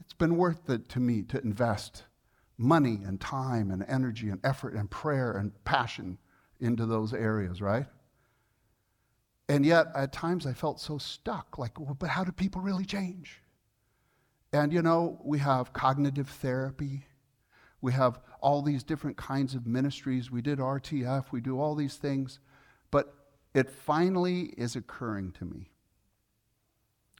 it's 0.00 0.12
been 0.12 0.36
worth 0.36 0.68
it 0.68 0.88
to 0.90 1.00
me 1.00 1.22
to 1.22 1.40
invest 1.40 2.04
money 2.58 3.00
and 3.04 3.20
time 3.20 3.70
and 3.70 3.84
energy 3.88 4.28
and 4.28 4.40
effort 4.44 4.74
and 4.74 4.90
prayer 4.90 5.32
and 5.32 5.52
passion 5.64 6.18
into 6.60 6.86
those 6.86 7.12
areas, 7.12 7.60
right? 7.60 7.86
And 9.48 9.64
yet, 9.64 9.88
at 9.94 10.12
times, 10.12 10.46
I 10.46 10.52
felt 10.52 10.80
so 10.80 10.98
stuck. 10.98 11.58
Like, 11.58 11.78
well, 11.78 11.96
but 11.98 12.08
how 12.08 12.24
do 12.24 12.32
people 12.32 12.60
really 12.60 12.84
change? 12.84 13.40
And 14.52 14.72
you 14.72 14.82
know, 14.82 15.20
we 15.24 15.38
have 15.38 15.72
cognitive 15.72 16.28
therapy. 16.28 17.06
We 17.80 17.92
have 17.92 18.18
all 18.40 18.62
these 18.62 18.82
different 18.82 19.16
kinds 19.16 19.54
of 19.54 19.66
ministries. 19.66 20.30
We 20.30 20.42
did 20.42 20.58
RTF. 20.58 21.30
We 21.30 21.40
do 21.40 21.60
all 21.60 21.74
these 21.74 21.96
things. 21.96 22.40
But 22.90 23.14
it 23.54 23.70
finally 23.70 24.54
is 24.56 24.74
occurring 24.74 25.32
to 25.32 25.44
me. 25.44 25.70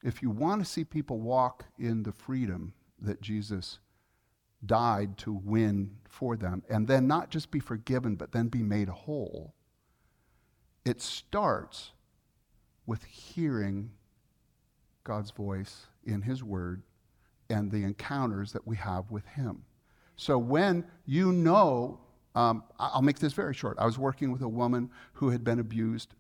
If 0.03 0.23
you 0.23 0.31
want 0.31 0.63
to 0.63 0.71
see 0.71 0.85
people 0.85 1.21
walk 1.21 1.65
in 1.79 2.03
the 2.03 2.13
freedom 2.13 2.75
that 3.01 3.21
Jesus 3.21 3.79
died 4.67 5.17
to 5.19 5.33
win 5.33 5.91
for 6.09 6.37
them, 6.37 6.63
and 6.69 6.89
then 6.89 7.07
not 7.07 7.31
just 7.31 7.51
be 7.51 7.61
forgiven, 7.61 8.17
but 8.17 8.33
then 8.33 8.49
be 8.49 8.63
made 8.63 8.89
whole, 8.89 9.55
it 10.85 11.01
starts 11.01 11.93
with 12.87 13.05
hearing 13.05 13.91
God's 15.05 15.31
voice 15.31 15.87
in 16.05 16.23
His 16.23 16.43
Word 16.43 16.83
and 17.51 17.71
the 17.71 17.85
encounters 17.85 18.53
that 18.53 18.67
we 18.67 18.77
have 18.77 19.11
with 19.11 19.27
Him. 19.27 19.65
So 20.17 20.39
when 20.39 20.85
you 21.05 21.33
know, 21.33 22.01
um, 22.35 22.65
I'll 22.79 23.03
make 23.03 23.19
this 23.19 23.33
very 23.33 23.55
short. 23.55 23.77
I 23.79 23.87
was 23.87 23.99
working 23.99 24.33
with 24.33 24.43
a 24.43 24.49
woman 24.49 24.91
who 25.15 25.31
had 25.31 25.45
been 25.45 25.59
abused 25.59 26.15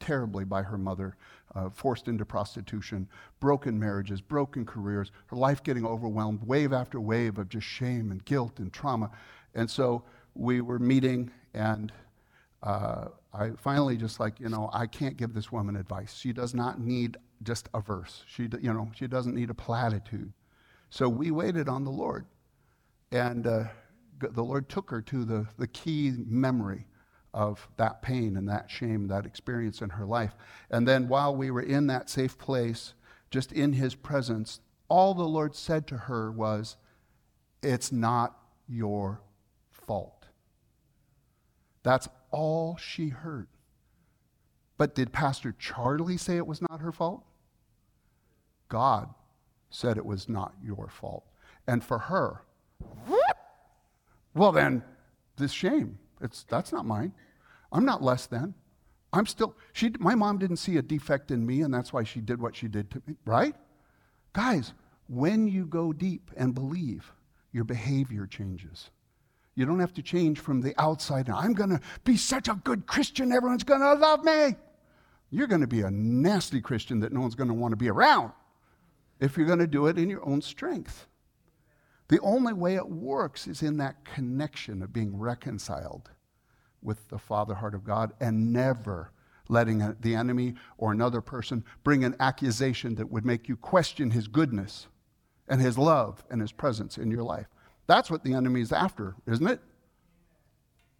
terribly 0.00 0.44
by 0.44 0.62
her 0.62 0.78
mother, 0.78 1.16
uh, 1.54 1.70
forced 1.70 2.08
into 2.08 2.24
prostitution, 2.24 3.08
broken 3.40 3.78
marriages, 3.78 4.20
broken 4.20 4.64
careers, 4.64 5.10
her 5.26 5.36
life 5.36 5.62
getting 5.62 5.86
overwhelmed, 5.86 6.42
wave 6.44 6.72
after 6.72 7.00
wave 7.00 7.38
of 7.38 7.48
just 7.48 7.66
shame 7.66 8.10
and 8.10 8.24
guilt 8.24 8.58
and 8.58 8.72
trauma. 8.72 9.10
And 9.54 9.70
so 9.70 10.04
we 10.34 10.60
were 10.60 10.78
meeting, 10.78 11.30
and 11.54 11.92
uh, 12.62 13.06
I 13.32 13.50
finally 13.56 13.96
just 13.96 14.20
like, 14.20 14.38
you 14.40 14.48
know, 14.48 14.70
I 14.72 14.86
can't 14.86 15.16
give 15.16 15.34
this 15.34 15.50
woman 15.50 15.76
advice. 15.76 16.14
She 16.14 16.32
does 16.32 16.54
not 16.54 16.80
need 16.80 17.16
just 17.42 17.68
a 17.74 17.80
verse. 17.80 18.24
She, 18.26 18.48
you 18.60 18.72
know, 18.72 18.90
she 18.94 19.06
doesn't 19.06 19.34
need 19.34 19.50
a 19.50 19.54
platitude. 19.54 20.32
So 20.90 21.08
we 21.08 21.30
waited 21.30 21.68
on 21.68 21.84
the 21.84 21.90
Lord, 21.90 22.26
and 23.12 23.46
uh, 23.46 23.64
the 24.20 24.42
Lord 24.44 24.68
took 24.68 24.90
her 24.90 25.00
to 25.02 25.24
the, 25.24 25.46
the 25.58 25.66
key 25.68 26.12
memory 26.26 26.86
of 27.34 27.68
that 27.76 28.02
pain 28.02 28.36
and 28.36 28.48
that 28.48 28.70
shame, 28.70 29.08
that 29.08 29.26
experience 29.26 29.82
in 29.82 29.90
her 29.90 30.06
life. 30.06 30.34
And 30.70 30.86
then 30.86 31.08
while 31.08 31.34
we 31.34 31.50
were 31.50 31.62
in 31.62 31.86
that 31.88 32.08
safe 32.08 32.38
place, 32.38 32.94
just 33.30 33.52
in 33.52 33.74
his 33.74 33.94
presence, 33.94 34.60
all 34.88 35.14
the 35.14 35.24
Lord 35.24 35.54
said 35.54 35.86
to 35.88 35.96
her 35.96 36.30
was, 36.30 36.76
It's 37.62 37.92
not 37.92 38.38
your 38.66 39.20
fault. 39.70 40.26
That's 41.82 42.08
all 42.30 42.76
she 42.76 43.08
heard. 43.08 43.48
But 44.76 44.94
did 44.94 45.12
Pastor 45.12 45.54
Charlie 45.58 46.16
say 46.16 46.36
it 46.36 46.46
was 46.46 46.62
not 46.62 46.80
her 46.80 46.92
fault? 46.92 47.24
God 48.68 49.08
said 49.70 49.96
it 49.96 50.06
was 50.06 50.28
not 50.28 50.54
your 50.62 50.88
fault. 50.88 51.24
And 51.66 51.82
for 51.84 51.98
her, 51.98 52.42
well, 54.34 54.52
then, 54.52 54.82
this 55.36 55.52
shame, 55.52 55.98
it's, 56.20 56.44
that's 56.44 56.72
not 56.72 56.86
mine. 56.86 57.12
I'm 57.72 57.84
not 57.84 58.02
less 58.02 58.26
than. 58.26 58.54
I'm 59.12 59.26
still, 59.26 59.56
she, 59.72 59.92
my 59.98 60.14
mom 60.14 60.38
didn't 60.38 60.56
see 60.56 60.76
a 60.76 60.82
defect 60.82 61.30
in 61.30 61.46
me, 61.46 61.62
and 61.62 61.72
that's 61.72 61.92
why 61.92 62.04
she 62.04 62.20
did 62.20 62.40
what 62.40 62.56
she 62.56 62.68
did 62.68 62.90
to 62.90 63.02
me, 63.06 63.16
right? 63.24 63.54
Guys, 64.32 64.72
when 65.08 65.48
you 65.48 65.64
go 65.64 65.92
deep 65.92 66.30
and 66.36 66.54
believe, 66.54 67.12
your 67.52 67.64
behavior 67.64 68.26
changes. 68.26 68.90
You 69.54 69.64
don't 69.64 69.80
have 69.80 69.94
to 69.94 70.02
change 70.02 70.38
from 70.38 70.60
the 70.60 70.74
outside. 70.80 71.28
I'm 71.30 71.54
going 71.54 71.70
to 71.70 71.80
be 72.04 72.16
such 72.16 72.48
a 72.48 72.54
good 72.54 72.86
Christian, 72.86 73.32
everyone's 73.32 73.64
going 73.64 73.80
to 73.80 73.94
love 73.94 74.22
me. 74.22 74.54
You're 75.30 75.46
going 75.46 75.62
to 75.62 75.66
be 75.66 75.82
a 75.82 75.90
nasty 75.90 76.60
Christian 76.60 77.00
that 77.00 77.12
no 77.12 77.20
one's 77.20 77.34
going 77.34 77.48
to 77.48 77.54
want 77.54 77.72
to 77.72 77.76
be 77.76 77.88
around 77.88 78.32
if 79.20 79.36
you're 79.36 79.46
going 79.46 79.58
to 79.58 79.66
do 79.66 79.86
it 79.86 79.98
in 79.98 80.08
your 80.08 80.26
own 80.26 80.40
strength. 80.40 81.06
The 82.08 82.20
only 82.20 82.54
way 82.54 82.76
it 82.76 82.88
works 82.88 83.46
is 83.46 83.62
in 83.62 83.76
that 83.78 84.04
connection 84.04 84.82
of 84.82 84.92
being 84.92 85.18
reconciled 85.18 86.10
with 86.82 87.08
the 87.08 87.18
Father 87.18 87.54
heart 87.54 87.74
of 87.74 87.84
God 87.84 88.12
and 88.20 88.52
never 88.52 89.12
letting 89.48 89.94
the 90.00 90.14
enemy 90.14 90.54
or 90.76 90.92
another 90.92 91.20
person 91.20 91.64
bring 91.82 92.04
an 92.04 92.16
accusation 92.20 92.94
that 92.96 93.10
would 93.10 93.24
make 93.24 93.48
you 93.48 93.56
question 93.56 94.10
his 94.10 94.28
goodness 94.28 94.86
and 95.48 95.60
his 95.60 95.78
love 95.78 96.24
and 96.30 96.40
his 96.40 96.52
presence 96.52 96.98
in 96.98 97.10
your 97.10 97.22
life. 97.22 97.46
That's 97.86 98.10
what 98.10 98.22
the 98.22 98.34
enemy 98.34 98.60
is 98.60 98.72
after, 98.72 99.14
isn't 99.26 99.46
it? 99.46 99.60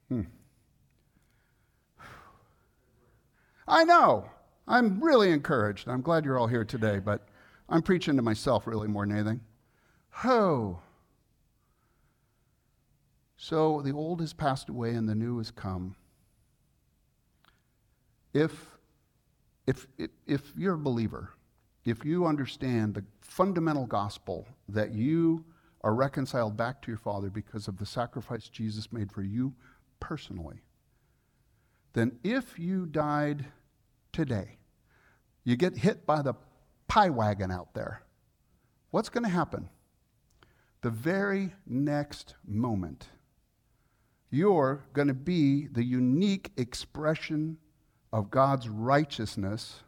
Hmm. 0.08 0.22
I 3.66 3.84
know. 3.84 4.30
I'm 4.66 5.02
really 5.02 5.30
encouraged. 5.30 5.88
I'm 5.88 6.00
glad 6.00 6.24
you're 6.24 6.38
all 6.38 6.46
here 6.46 6.64
today, 6.64 6.98
but 6.98 7.28
I'm 7.68 7.82
preaching 7.82 8.16
to 8.16 8.22
myself 8.22 8.66
really 8.66 8.88
more 8.88 9.06
than 9.06 9.16
anything. 9.16 9.40
Ho! 10.10 10.80
So 13.40 13.80
the 13.82 13.92
old 13.92 14.20
has 14.20 14.32
passed 14.32 14.68
away 14.68 14.90
and 14.90 15.08
the 15.08 15.14
new 15.14 15.38
has 15.38 15.52
come. 15.52 15.94
If, 18.34 18.76
if, 19.66 19.86
if 20.26 20.52
you're 20.56 20.74
a 20.74 20.78
believer, 20.78 21.30
if 21.84 22.04
you 22.04 22.26
understand 22.26 22.94
the 22.94 23.04
fundamental 23.20 23.86
gospel 23.86 24.46
that 24.68 24.92
you 24.92 25.44
are 25.82 25.94
reconciled 25.94 26.56
back 26.56 26.82
to 26.82 26.90
your 26.90 26.98
Father 26.98 27.30
because 27.30 27.68
of 27.68 27.78
the 27.78 27.86
sacrifice 27.86 28.48
Jesus 28.48 28.92
made 28.92 29.12
for 29.12 29.22
you 29.22 29.54
personally, 30.00 30.60
then 31.92 32.18
if 32.24 32.58
you 32.58 32.86
died 32.86 33.46
today, 34.12 34.58
you 35.44 35.54
get 35.54 35.76
hit 35.76 36.04
by 36.04 36.22
the 36.22 36.34
pie 36.88 37.08
wagon 37.08 37.52
out 37.52 37.72
there, 37.72 38.02
what's 38.90 39.08
going 39.08 39.24
to 39.24 39.30
happen? 39.30 39.68
The 40.80 40.90
very 40.90 41.54
next 41.66 42.34
moment, 42.44 43.06
you're 44.30 44.84
going 44.92 45.08
to 45.08 45.14
be 45.14 45.66
the 45.66 45.84
unique 45.84 46.52
expression 46.56 47.58
of 48.12 48.30
God's 48.30 48.68
righteousness 48.68 49.82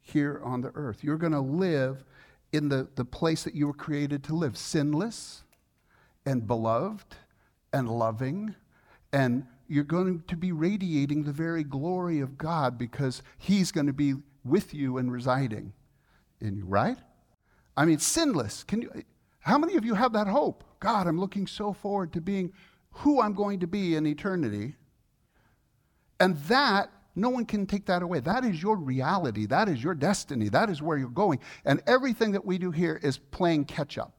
here 0.00 0.40
on 0.44 0.62
the 0.62 0.72
earth. 0.74 1.04
You're 1.04 1.18
going 1.18 1.32
to 1.32 1.40
live 1.40 2.04
in 2.52 2.68
the, 2.68 2.88
the 2.94 3.04
place 3.04 3.44
that 3.44 3.54
you 3.54 3.66
were 3.66 3.74
created 3.74 4.24
to 4.24 4.34
live 4.34 4.56
sinless 4.56 5.44
and 6.24 6.46
beloved 6.46 7.16
and 7.72 7.88
loving. 7.88 8.54
And 9.12 9.46
you're 9.68 9.84
going 9.84 10.22
to 10.28 10.36
be 10.36 10.52
radiating 10.52 11.24
the 11.24 11.32
very 11.32 11.64
glory 11.64 12.20
of 12.20 12.38
God 12.38 12.78
because 12.78 13.22
He's 13.36 13.70
going 13.70 13.86
to 13.86 13.92
be 13.92 14.14
with 14.44 14.72
you 14.72 14.96
and 14.96 15.12
residing 15.12 15.74
in 16.40 16.56
you, 16.56 16.64
right? 16.64 16.96
I 17.76 17.84
mean, 17.84 17.98
sinless. 17.98 18.64
Can 18.64 18.82
you? 18.82 18.90
How 19.40 19.58
many 19.58 19.76
of 19.76 19.84
you 19.84 19.94
have 19.94 20.12
that 20.14 20.26
hope? 20.26 20.64
God, 20.80 21.06
I'm 21.06 21.20
looking 21.20 21.46
so 21.46 21.72
forward 21.72 22.12
to 22.14 22.20
being 22.20 22.52
who 22.90 23.20
I'm 23.20 23.34
going 23.34 23.60
to 23.60 23.66
be 23.66 23.94
in 23.96 24.06
eternity. 24.06 24.76
And 26.20 26.36
that, 26.44 26.90
no 27.14 27.30
one 27.30 27.44
can 27.44 27.66
take 27.66 27.86
that 27.86 28.02
away. 28.02 28.20
That 28.20 28.44
is 28.44 28.62
your 28.62 28.76
reality. 28.76 29.46
That 29.46 29.68
is 29.68 29.82
your 29.82 29.94
destiny. 29.94 30.48
That 30.48 30.70
is 30.70 30.82
where 30.82 30.98
you're 30.98 31.08
going. 31.08 31.40
And 31.64 31.82
everything 31.86 32.32
that 32.32 32.44
we 32.44 32.58
do 32.58 32.70
here 32.70 32.98
is 33.02 33.18
playing 33.18 33.66
catch 33.66 33.98
up, 33.98 34.12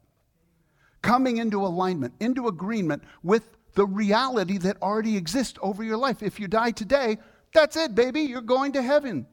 coming 1.01 1.37
into 1.37 1.65
alignment, 1.65 2.13
into 2.19 2.47
agreement 2.47 3.03
with 3.23 3.57
the 3.73 3.85
reality 3.85 4.57
that 4.59 4.81
already 4.81 5.15
exists 5.17 5.57
over 5.61 5.83
your 5.83 5.97
life. 5.97 6.23
If 6.23 6.39
you 6.39 6.47
die 6.47 6.71
today, 6.71 7.17
that's 7.53 7.75
it, 7.75 7.95
baby. 7.95 8.21
You're 8.21 8.41
going 8.41 8.73
to 8.73 8.81
heaven. 8.81 9.27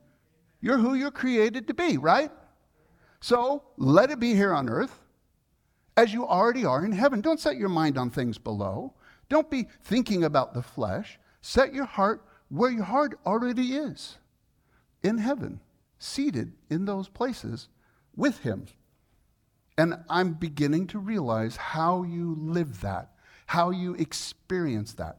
You're 0.61 0.79
who 0.79 0.95
you're 0.95 1.11
created 1.11 1.69
to 1.69 1.75
be, 1.75 1.99
right? 1.99 2.31
So 3.21 3.63
let 3.77 4.11
it 4.11 4.21
be 4.21 4.35
here 4.35 4.53
on 4.53 4.69
earth 4.69 5.03
as 5.97 6.13
you 6.13 6.27
already 6.27 6.65
are 6.65 6.85
in 6.85 6.93
heaven. 6.93 7.21
Don't 7.21 7.41
set 7.41 7.57
your 7.57 7.69
mind 7.69 7.99
on 7.99 8.11
things 8.11 8.39
below. 8.39 8.95
Don't 9.29 9.51
be 9.51 9.67
thinking 9.83 10.25
about 10.25 10.55
the 10.55 10.63
flesh. 10.63 11.19
Set 11.41 11.75
your 11.75 11.85
heart 11.85 12.25
where 12.49 12.71
your 12.71 12.85
heart 12.85 13.19
already 13.27 13.75
is 13.75 14.19
in 15.03 15.19
heaven, 15.19 15.61
seated 15.99 16.53
in 16.71 16.85
those 16.85 17.09
places 17.09 17.69
with 18.15 18.41
Him. 18.41 18.67
And 19.79 19.95
I'm 20.09 20.33
beginning 20.33 20.87
to 20.89 20.99
realize 20.99 21.57
how 21.57 22.03
you 22.03 22.37
live 22.39 22.81
that, 22.81 23.13
how 23.47 23.71
you 23.71 23.95
experience 23.95 24.95
that, 24.95 25.19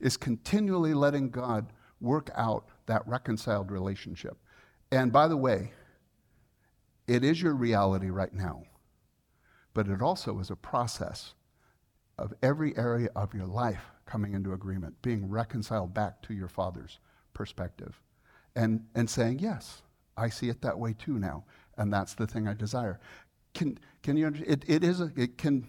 is 0.00 0.16
continually 0.16 0.94
letting 0.94 1.30
God 1.30 1.72
work 2.00 2.30
out 2.34 2.66
that 2.86 3.06
reconciled 3.06 3.70
relationship. 3.70 4.36
And 4.90 5.12
by 5.12 5.28
the 5.28 5.36
way, 5.36 5.72
it 7.06 7.24
is 7.24 7.40
your 7.40 7.54
reality 7.54 8.10
right 8.10 8.32
now, 8.32 8.64
but 9.74 9.88
it 9.88 10.02
also 10.02 10.38
is 10.40 10.50
a 10.50 10.56
process 10.56 11.34
of 12.22 12.32
every 12.40 12.74
area 12.76 13.08
of 13.16 13.34
your 13.34 13.46
life 13.46 13.82
coming 14.06 14.32
into 14.32 14.52
agreement, 14.52 14.94
being 15.02 15.28
reconciled 15.28 15.92
back 15.92 16.22
to 16.22 16.32
your 16.32 16.48
Father's 16.48 17.00
perspective, 17.34 18.00
and, 18.54 18.84
and 18.94 19.10
saying, 19.10 19.40
Yes, 19.40 19.82
I 20.16 20.28
see 20.28 20.48
it 20.48 20.62
that 20.62 20.78
way 20.78 20.94
too 20.96 21.18
now, 21.18 21.44
and 21.76 21.92
that's 21.92 22.14
the 22.14 22.26
thing 22.26 22.46
I 22.46 22.54
desire. 22.54 23.00
Can, 23.54 23.78
can 24.02 24.16
you, 24.16 24.32
it, 24.46 24.64
it 24.68 24.84
is, 24.84 25.00
a, 25.00 25.10
it 25.16 25.36
can, 25.36 25.66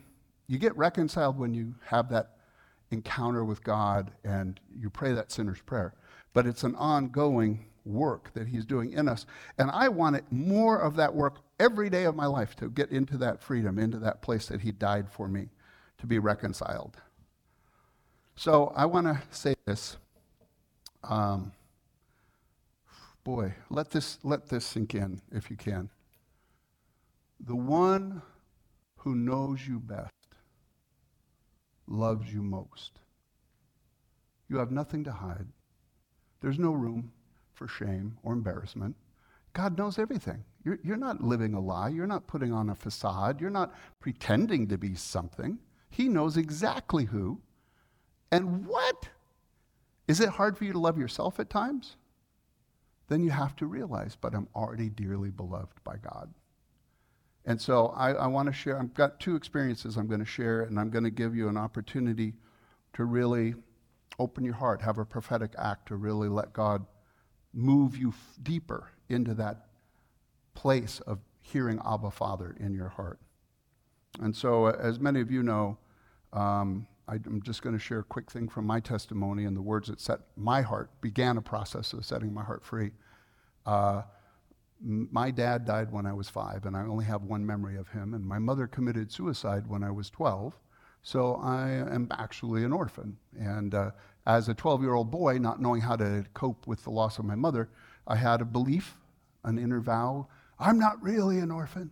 you 0.47 0.59
get 0.59 0.77
reconciled 0.77 1.39
when 1.39 1.53
you 1.55 1.73
have 1.85 2.09
that 2.09 2.37
encounter 2.91 3.43
with 3.43 3.63
God 3.63 4.11
and 4.23 4.59
you 4.77 4.89
pray 4.89 5.11
that 5.13 5.31
sinner's 5.31 5.61
prayer, 5.61 5.95
but 6.33 6.45
it's 6.45 6.63
an 6.63 6.75
ongoing 6.75 7.65
work 7.83 8.31
that 8.35 8.47
He's 8.47 8.65
doing 8.65 8.93
in 8.93 9.07
us. 9.07 9.25
And 9.57 9.71
I 9.71 9.89
want 9.89 10.17
it, 10.17 10.25
more 10.29 10.77
of 10.77 10.95
that 10.97 11.15
work 11.15 11.39
every 11.59 11.89
day 11.89 12.03
of 12.03 12.15
my 12.15 12.27
life 12.27 12.55
to 12.57 12.69
get 12.69 12.91
into 12.91 13.17
that 13.17 13.41
freedom, 13.41 13.79
into 13.79 13.97
that 13.99 14.21
place 14.21 14.45
that 14.47 14.61
He 14.61 14.71
died 14.71 15.09
for 15.09 15.27
me 15.27 15.49
to 16.03 16.07
be 16.07 16.19
reconciled. 16.19 16.97
So 18.35 18.73
I 18.75 18.85
want 18.85 19.07
to 19.07 19.21
say 19.31 19.55
this. 19.65 19.95
Um, 21.01 21.53
boy, 23.23 23.53
let 23.69 23.89
this, 23.89 24.19
let 24.21 24.49
this 24.49 24.65
sink 24.65 24.95
in 24.95 25.21
if 25.31 25.49
you 25.49 25.55
can. 25.55 25.89
The 27.39 27.55
one 27.55 28.21
who 28.97 29.15
knows 29.15 29.65
you 29.65 29.79
best 29.79 30.11
loves 31.87 32.33
you 32.33 32.41
most. 32.43 32.99
You 34.49 34.57
have 34.57 34.71
nothing 34.71 35.05
to 35.05 35.11
hide. 35.13 35.47
There's 36.41 36.59
no 36.59 36.73
room 36.73 37.13
for 37.53 37.65
shame 37.65 38.17
or 38.23 38.33
embarrassment. 38.33 38.97
God 39.53 39.77
knows 39.77 39.97
everything. 39.97 40.43
You're, 40.65 40.79
you're 40.83 40.97
not 40.97 41.23
living 41.23 41.53
a 41.53 41.61
lie. 41.61 41.87
You're 41.87 42.07
not 42.07 42.27
putting 42.27 42.51
on 42.51 42.71
a 42.71 42.75
facade. 42.75 43.39
You're 43.39 43.49
not 43.49 43.73
pretending 44.01 44.67
to 44.67 44.77
be 44.77 44.95
something. 44.95 45.59
He 45.93 46.09
knows 46.09 46.37
exactly 46.37 47.05
who 47.05 47.39
and 48.31 48.65
what. 48.65 49.09
Is 50.07 50.19
it 50.19 50.29
hard 50.29 50.57
for 50.57 50.65
you 50.65 50.73
to 50.73 50.79
love 50.79 50.97
yourself 50.97 51.39
at 51.39 51.51
times? 51.51 51.97
Then 53.09 53.21
you 53.23 53.29
have 53.29 53.55
to 53.57 53.67
realize, 53.67 54.17
but 54.19 54.33
I'm 54.33 54.47
already 54.55 54.89
dearly 54.89 55.29
beloved 55.29 55.83
by 55.83 55.97
God. 55.97 56.33
And 57.45 57.61
so 57.61 57.93
I, 57.95 58.13
I 58.13 58.25
want 58.25 58.47
to 58.47 58.53
share, 58.53 58.79
I've 58.79 58.95
got 58.95 59.19
two 59.19 59.35
experiences 59.35 59.95
I'm 59.95 60.07
going 60.07 60.19
to 60.19 60.25
share, 60.25 60.61
and 60.61 60.79
I'm 60.79 60.89
going 60.89 61.03
to 61.03 61.11
give 61.11 61.35
you 61.35 61.47
an 61.47 61.57
opportunity 61.57 62.33
to 62.93 63.05
really 63.05 63.53
open 64.17 64.43
your 64.43 64.55
heart, 64.55 64.81
have 64.81 64.97
a 64.97 65.05
prophetic 65.05 65.53
act 65.59 65.89
to 65.89 65.95
really 65.95 66.27
let 66.27 66.53
God 66.53 66.87
move 67.53 67.95
you 67.95 68.09
f- 68.09 68.37
deeper 68.41 68.89
into 69.09 69.35
that 69.35 69.67
place 70.55 71.01
of 71.01 71.19
hearing 71.39 71.79
Abba 71.85 72.09
Father 72.09 72.55
in 72.59 72.73
your 72.73 72.89
heart. 72.89 73.19
And 74.19 74.35
so, 74.35 74.65
uh, 74.65 74.77
as 74.79 74.99
many 74.99 75.21
of 75.21 75.29
you 75.29 75.43
know, 75.43 75.77
um, 76.33 76.87
I'm 77.07 77.41
just 77.43 77.61
going 77.61 77.75
to 77.75 77.81
share 77.81 77.99
a 77.99 78.03
quick 78.03 78.31
thing 78.31 78.47
from 78.47 78.65
my 78.65 78.79
testimony 78.79 79.45
and 79.45 79.55
the 79.55 79.61
words 79.61 79.89
that 79.89 79.99
set 79.99 80.19
my 80.35 80.61
heart, 80.61 80.89
began 81.01 81.37
a 81.37 81.41
process 81.41 81.93
of 81.93 82.05
setting 82.05 82.33
my 82.33 82.43
heart 82.43 82.63
free. 82.63 82.91
Uh, 83.65 84.03
my 84.81 85.31
dad 85.31 85.65
died 85.65 85.91
when 85.91 86.05
I 86.05 86.13
was 86.13 86.29
five, 86.29 86.65
and 86.65 86.75
I 86.75 86.81
only 86.81 87.05
have 87.05 87.23
one 87.23 87.45
memory 87.45 87.77
of 87.77 87.89
him. 87.89 88.13
And 88.13 88.25
my 88.25 88.39
mother 88.39 88.67
committed 88.67 89.11
suicide 89.11 89.67
when 89.67 89.83
I 89.83 89.91
was 89.91 90.09
12, 90.09 90.57
so 91.03 91.35
I 91.35 91.69
am 91.69 92.07
actually 92.11 92.63
an 92.63 92.73
orphan. 92.73 93.17
And 93.37 93.73
uh, 93.73 93.91
as 94.25 94.49
a 94.49 94.53
12 94.53 94.81
year 94.81 94.93
old 94.93 95.11
boy, 95.11 95.37
not 95.37 95.61
knowing 95.61 95.81
how 95.81 95.95
to 95.97 96.25
cope 96.33 96.67
with 96.67 96.83
the 96.83 96.89
loss 96.89 97.19
of 97.19 97.25
my 97.25 97.35
mother, 97.35 97.69
I 98.07 98.15
had 98.15 98.41
a 98.41 98.45
belief, 98.45 98.97
an 99.43 99.57
inner 99.57 99.79
vow 99.79 100.27
I'm 100.59 100.79
not 100.79 101.01
really 101.01 101.39
an 101.39 101.51
orphan. 101.51 101.91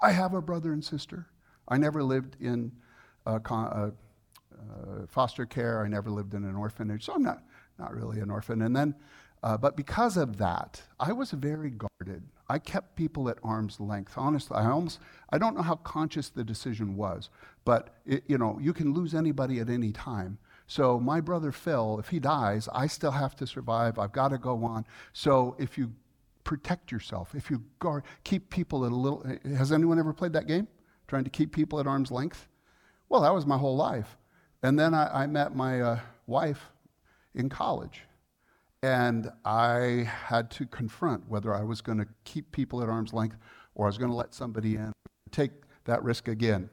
I 0.00 0.12
have 0.12 0.34
a 0.34 0.42
brother 0.42 0.72
and 0.72 0.84
sister. 0.84 1.26
I 1.68 1.78
never 1.78 2.02
lived 2.02 2.36
in 2.40 2.72
a, 3.26 3.36
a 3.36 3.92
uh, 4.60 5.06
foster 5.08 5.46
care. 5.46 5.84
I 5.84 5.88
never 5.88 6.10
lived 6.10 6.34
in 6.34 6.44
an 6.44 6.56
orphanage, 6.56 7.04
so 7.04 7.14
I'm 7.14 7.22
not, 7.22 7.42
not 7.78 7.94
really 7.94 8.20
an 8.20 8.30
orphan. 8.30 8.62
And 8.62 8.74
then, 8.74 8.94
uh, 9.42 9.56
but 9.56 9.76
because 9.76 10.16
of 10.16 10.36
that, 10.36 10.82
I 10.98 11.12
was 11.12 11.30
very 11.30 11.70
guarded. 11.70 12.22
I 12.48 12.58
kept 12.58 12.96
people 12.96 13.28
at 13.28 13.38
arm's 13.42 13.80
length. 13.80 14.14
Honestly, 14.16 14.56
I 14.56 14.70
almost, 14.70 14.98
I 15.30 15.38
don't 15.38 15.56
know 15.56 15.62
how 15.62 15.76
conscious 15.76 16.28
the 16.28 16.44
decision 16.44 16.96
was, 16.96 17.30
but 17.64 17.94
it, 18.04 18.24
you 18.26 18.36
know, 18.36 18.58
you 18.60 18.72
can 18.72 18.92
lose 18.92 19.14
anybody 19.14 19.60
at 19.60 19.70
any 19.70 19.92
time. 19.92 20.38
So 20.66 21.00
my 21.00 21.20
brother 21.20 21.52
Phil, 21.52 21.98
if 21.98 22.08
he 22.08 22.20
dies, 22.20 22.68
I 22.72 22.86
still 22.86 23.10
have 23.12 23.34
to 23.36 23.46
survive. 23.46 23.98
I've 23.98 24.12
got 24.12 24.28
to 24.28 24.38
go 24.38 24.64
on. 24.64 24.84
So 25.12 25.56
if 25.58 25.78
you 25.78 25.92
protect 26.44 26.92
yourself, 26.92 27.34
if 27.34 27.50
you 27.50 27.62
guard, 27.78 28.04
keep 28.24 28.50
people 28.50 28.84
at 28.84 28.92
a 28.92 28.94
little, 28.94 29.24
has 29.56 29.72
anyone 29.72 29.98
ever 29.98 30.12
played 30.12 30.32
that 30.34 30.46
game? 30.46 30.68
Trying 31.08 31.24
to 31.24 31.30
keep 31.30 31.52
people 31.52 31.80
at 31.80 31.86
arm's 31.86 32.10
length? 32.10 32.46
Well, 33.10 33.22
that 33.22 33.34
was 33.34 33.44
my 33.44 33.58
whole 33.58 33.76
life. 33.76 34.16
And 34.62 34.78
then 34.78 34.94
I, 34.94 35.24
I 35.24 35.26
met 35.26 35.54
my 35.54 35.80
uh, 35.80 35.98
wife 36.26 36.70
in 37.34 37.48
college. 37.48 38.04
And 38.82 39.30
I 39.44 40.08
had 40.26 40.50
to 40.52 40.64
confront 40.64 41.28
whether 41.28 41.52
I 41.52 41.62
was 41.62 41.82
going 41.82 41.98
to 41.98 42.06
keep 42.24 42.50
people 42.52 42.82
at 42.82 42.88
arm's 42.88 43.12
length 43.12 43.36
or 43.74 43.84
I 43.84 43.88
was 43.88 43.98
going 43.98 44.10
to 44.10 44.16
let 44.16 44.32
somebody 44.32 44.76
in, 44.76 44.92
take 45.30 45.50
that 45.84 46.02
risk 46.02 46.28
again. 46.28 46.70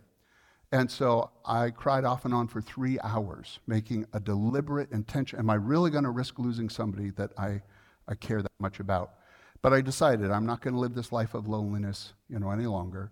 And 0.72 0.90
so 0.90 1.32
I 1.46 1.72
cried 1.72 2.06
off 2.06 2.24
and 2.24 2.34
on 2.34 2.48
for 2.48 2.62
three 2.62 3.00
hours, 3.02 3.60
making 3.68 4.06
a 4.14 4.20
deliberate 4.20 4.92
intention. 4.92 5.40
Am 5.40 5.50
I 5.50 5.56
really 5.56 5.90
going 5.90 6.04
to 6.04 6.10
risk 6.12 6.40
losing 6.40 6.70
somebody 6.70 7.10
that 7.12 7.32
I, 7.38 7.62
I 8.08 8.16
care 8.16 8.42
that 8.42 8.52
much 8.60 8.80
about? 8.80 9.14
But 9.62 9.74
I 9.74 9.82
decided 9.82 10.30
I'm 10.30 10.46
not 10.46 10.62
going 10.62 10.76
to 10.76 10.80
live 10.80 10.94
this 10.94 11.12
life 11.12 11.34
of 11.34 11.48
loneliness, 11.48 12.14
you 12.30 12.40
know, 12.40 12.52
any 12.52 12.68
longer. 12.68 13.12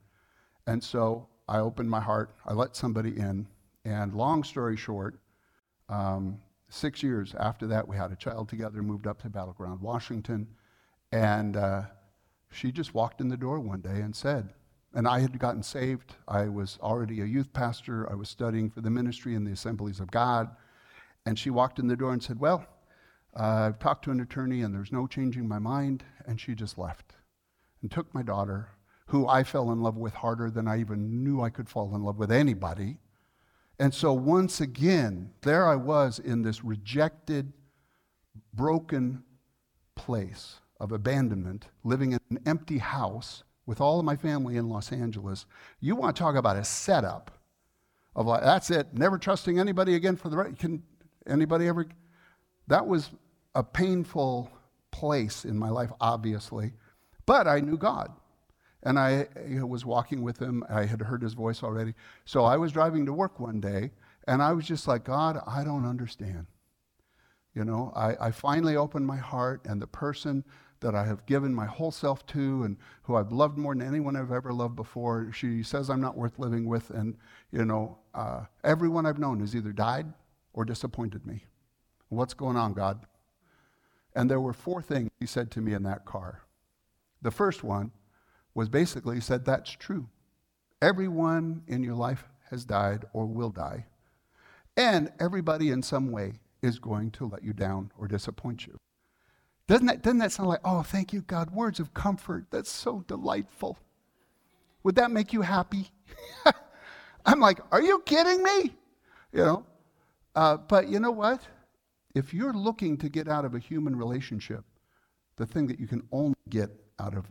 And 0.67 0.83
so 0.83 1.27
I 1.47 1.59
opened 1.59 1.89
my 1.89 2.01
heart. 2.01 2.31
I 2.45 2.53
let 2.53 2.75
somebody 2.75 3.17
in. 3.17 3.47
And 3.83 4.13
long 4.13 4.43
story 4.43 4.77
short, 4.77 5.19
um, 5.89 6.39
six 6.69 7.03
years 7.03 7.35
after 7.39 7.67
that, 7.67 7.87
we 7.87 7.95
had 7.95 8.11
a 8.11 8.15
child 8.15 8.49
together, 8.49 8.81
moved 8.81 9.07
up 9.07 9.21
to 9.21 9.29
Battle 9.29 9.53
Ground, 9.53 9.81
Washington. 9.81 10.47
And 11.11 11.55
uh, 11.55 11.83
she 12.51 12.71
just 12.71 12.93
walked 12.93 13.21
in 13.21 13.29
the 13.29 13.37
door 13.37 13.59
one 13.59 13.81
day 13.81 14.01
and 14.01 14.15
said, 14.15 14.53
and 14.95 15.09
I 15.09 15.19
had 15.19 15.37
gotten 15.37 15.61
saved. 15.61 16.15
I 16.25 16.47
was 16.47 16.79
already 16.81 17.21
a 17.21 17.25
youth 17.25 17.51
pastor. 17.51 18.09
I 18.09 18.15
was 18.15 18.29
studying 18.29 18.69
for 18.69 18.79
the 18.79 18.89
ministry 18.89 19.35
in 19.35 19.43
the 19.43 19.51
assemblies 19.51 19.99
of 19.99 20.09
God. 20.09 20.49
And 21.25 21.37
she 21.37 21.49
walked 21.49 21.79
in 21.79 21.87
the 21.87 21.97
door 21.97 22.13
and 22.13 22.23
said, 22.23 22.39
Well, 22.39 22.65
uh, 23.37 23.43
I've 23.43 23.79
talked 23.79 24.05
to 24.05 24.11
an 24.11 24.21
attorney 24.21 24.61
and 24.61 24.73
there's 24.73 24.93
no 24.93 25.05
changing 25.05 25.49
my 25.49 25.59
mind. 25.59 26.05
And 26.25 26.39
she 26.39 26.55
just 26.55 26.77
left 26.77 27.13
and 27.81 27.91
took 27.91 28.13
my 28.13 28.23
daughter, 28.23 28.69
who 29.07 29.27
I 29.27 29.43
fell 29.43 29.71
in 29.71 29.81
love 29.81 29.97
with 29.97 30.13
harder 30.13 30.49
than 30.49 30.67
I 30.67 30.79
even 30.79 31.23
knew 31.23 31.41
I 31.41 31.49
could 31.49 31.69
fall 31.69 31.95
in 31.95 32.03
love 32.03 32.17
with 32.17 32.31
anybody. 32.31 32.97
And 33.79 33.93
so 33.93 34.13
once 34.13 34.61
again, 34.61 35.31
there 35.41 35.67
I 35.67 35.75
was 35.75 36.19
in 36.19 36.41
this 36.41 36.63
rejected, 36.63 37.53
broken 38.53 39.23
place 39.95 40.59
of 40.79 40.91
abandonment, 40.91 41.67
living 41.83 42.13
in 42.13 42.19
an 42.29 42.39
empty 42.45 42.77
house 42.77 43.43
with 43.65 43.81
all 43.81 43.99
of 43.99 44.05
my 44.05 44.15
family 44.15 44.57
in 44.57 44.69
Los 44.69 44.91
Angeles. 44.91 45.45
You 45.79 45.95
want 45.95 46.15
to 46.15 46.19
talk 46.19 46.35
about 46.35 46.57
a 46.57 46.63
setup 46.63 47.31
of 48.15 48.27
like, 48.27 48.43
that's 48.43 48.71
it, 48.71 48.93
never 48.93 49.17
trusting 49.17 49.59
anybody 49.59 49.95
again 49.95 50.15
for 50.15 50.29
the 50.29 50.37
right. 50.37 50.57
Can 50.57 50.81
anybody 51.27 51.67
ever? 51.67 51.85
That 52.67 52.87
was 52.87 53.09
a 53.55 53.63
painful 53.63 54.51
place 54.91 55.45
in 55.45 55.57
my 55.57 55.69
life, 55.69 55.91
obviously. 55.99 56.73
But 57.25 57.47
I 57.47 57.59
knew 57.59 57.77
God. 57.77 58.11
And 58.85 58.99
I, 58.99 59.27
was 59.63 59.83
walking 59.83 60.21
with 60.21 60.39
him. 60.39 60.63
I 60.69 60.85
had 60.85 61.01
heard 61.01 61.23
his 61.23 61.33
voice 61.33 61.63
already. 61.63 61.95
So 62.23 62.45
I 62.45 62.55
was 62.55 62.71
driving 62.71 63.05
to 63.07 63.13
work 63.13 63.39
one 63.39 63.59
day, 63.59 63.91
and 64.27 64.43
I 64.43 64.53
was 64.53 64.65
just 64.65 64.87
like, 64.87 65.03
God, 65.03 65.41
I 65.47 65.63
don't 65.63 65.87
understand. 65.87 66.45
You 67.55 67.65
know, 67.65 67.91
I, 67.95 68.27
I 68.27 68.31
finally 68.31 68.75
opened 68.75 69.07
my 69.07 69.17
heart, 69.17 69.61
and 69.65 69.81
the 69.81 69.87
person 69.87 70.45
that 70.81 70.93
I 70.93 71.05
have 71.05 71.25
given 71.25 71.53
my 71.53 71.65
whole 71.65 71.89
self 71.89 72.27
to 72.27 72.63
and 72.63 72.77
who 73.03 73.15
I've 73.15 73.31
loved 73.31 73.57
more 73.57 73.73
than 73.73 73.87
anyone 73.87 74.15
I've 74.15 74.31
ever 74.31 74.53
loved 74.53 74.75
before, 74.75 75.31
she 75.33 75.63
says 75.63 75.89
I'm 75.89 76.01
not 76.01 76.15
worth 76.15 76.37
living 76.37 76.65
with. 76.67 76.91
And, 76.91 77.17
you 77.51 77.65
know, 77.65 77.97
uh, 78.13 78.41
everyone 78.63 79.05
I've 79.05 79.17
known 79.17 79.39
has 79.39 79.55
either 79.55 79.71
died 79.71 80.13
or 80.53 80.63
disappointed 80.63 81.25
me. 81.25 81.45
What's 82.09 82.35
going 82.35 82.55
on, 82.55 82.73
God? 82.73 82.99
And 84.15 84.29
there 84.29 84.39
were 84.39 84.53
four 84.53 84.81
things 84.81 85.09
he 85.19 85.25
said 85.25 85.49
to 85.51 85.61
me 85.61 85.73
in 85.73 85.83
that 85.83 86.05
car. 86.05 86.41
The 87.21 87.31
first 87.31 87.63
one 87.63 87.91
was 88.55 88.69
basically 88.69 89.21
said, 89.21 89.45
That's 89.45 89.69
true. 89.69 90.09
Everyone 90.81 91.61
in 91.67 91.83
your 91.83 91.95
life 91.95 92.23
has 92.49 92.65
died 92.65 93.05
or 93.13 93.27
will 93.27 93.51
die. 93.51 93.85
And 94.77 95.11
everybody 95.19 95.69
in 95.69 95.83
some 95.83 96.11
way 96.11 96.33
is 96.61 96.79
going 96.79 97.11
to 97.11 97.27
let 97.27 97.43
you 97.43 97.53
down 97.53 97.91
or 97.97 98.07
disappoint 98.07 98.65
you. 98.65 98.77
Doesn't 99.67 99.87
that, 99.87 100.01
doesn't 100.01 100.19
that 100.19 100.31
sound 100.31 100.49
like, 100.49 100.59
oh, 100.63 100.83
thank 100.83 101.11
you, 101.11 101.21
God, 101.21 101.51
words 101.51 101.79
of 101.79 101.93
comfort? 101.93 102.45
That's 102.51 102.71
so 102.71 103.03
delightful. 103.07 103.77
Would 104.83 104.95
that 104.95 105.09
make 105.09 105.33
you 105.33 105.41
happy? 105.41 105.89
I'm 107.25 107.39
like, 107.39 107.59
are 107.71 107.81
you 107.81 108.03
kidding 108.05 108.43
me? 108.43 108.75
You 109.31 109.45
know? 109.45 109.65
Uh, 110.35 110.57
but 110.57 110.89
you 110.89 110.99
know 110.99 111.11
what? 111.11 111.41
If 112.13 112.33
you're 112.33 112.53
looking 112.53 112.97
to 112.97 113.09
get 113.09 113.27
out 113.27 113.45
of 113.45 113.55
a 113.55 113.59
human 113.59 113.95
relationship, 113.95 114.63
the 115.37 115.45
thing 115.45 115.67
that 115.67 115.79
you 115.79 115.87
can 115.87 116.03
only 116.11 116.35
get 116.49 116.69
out 116.99 117.15
of 117.15 117.25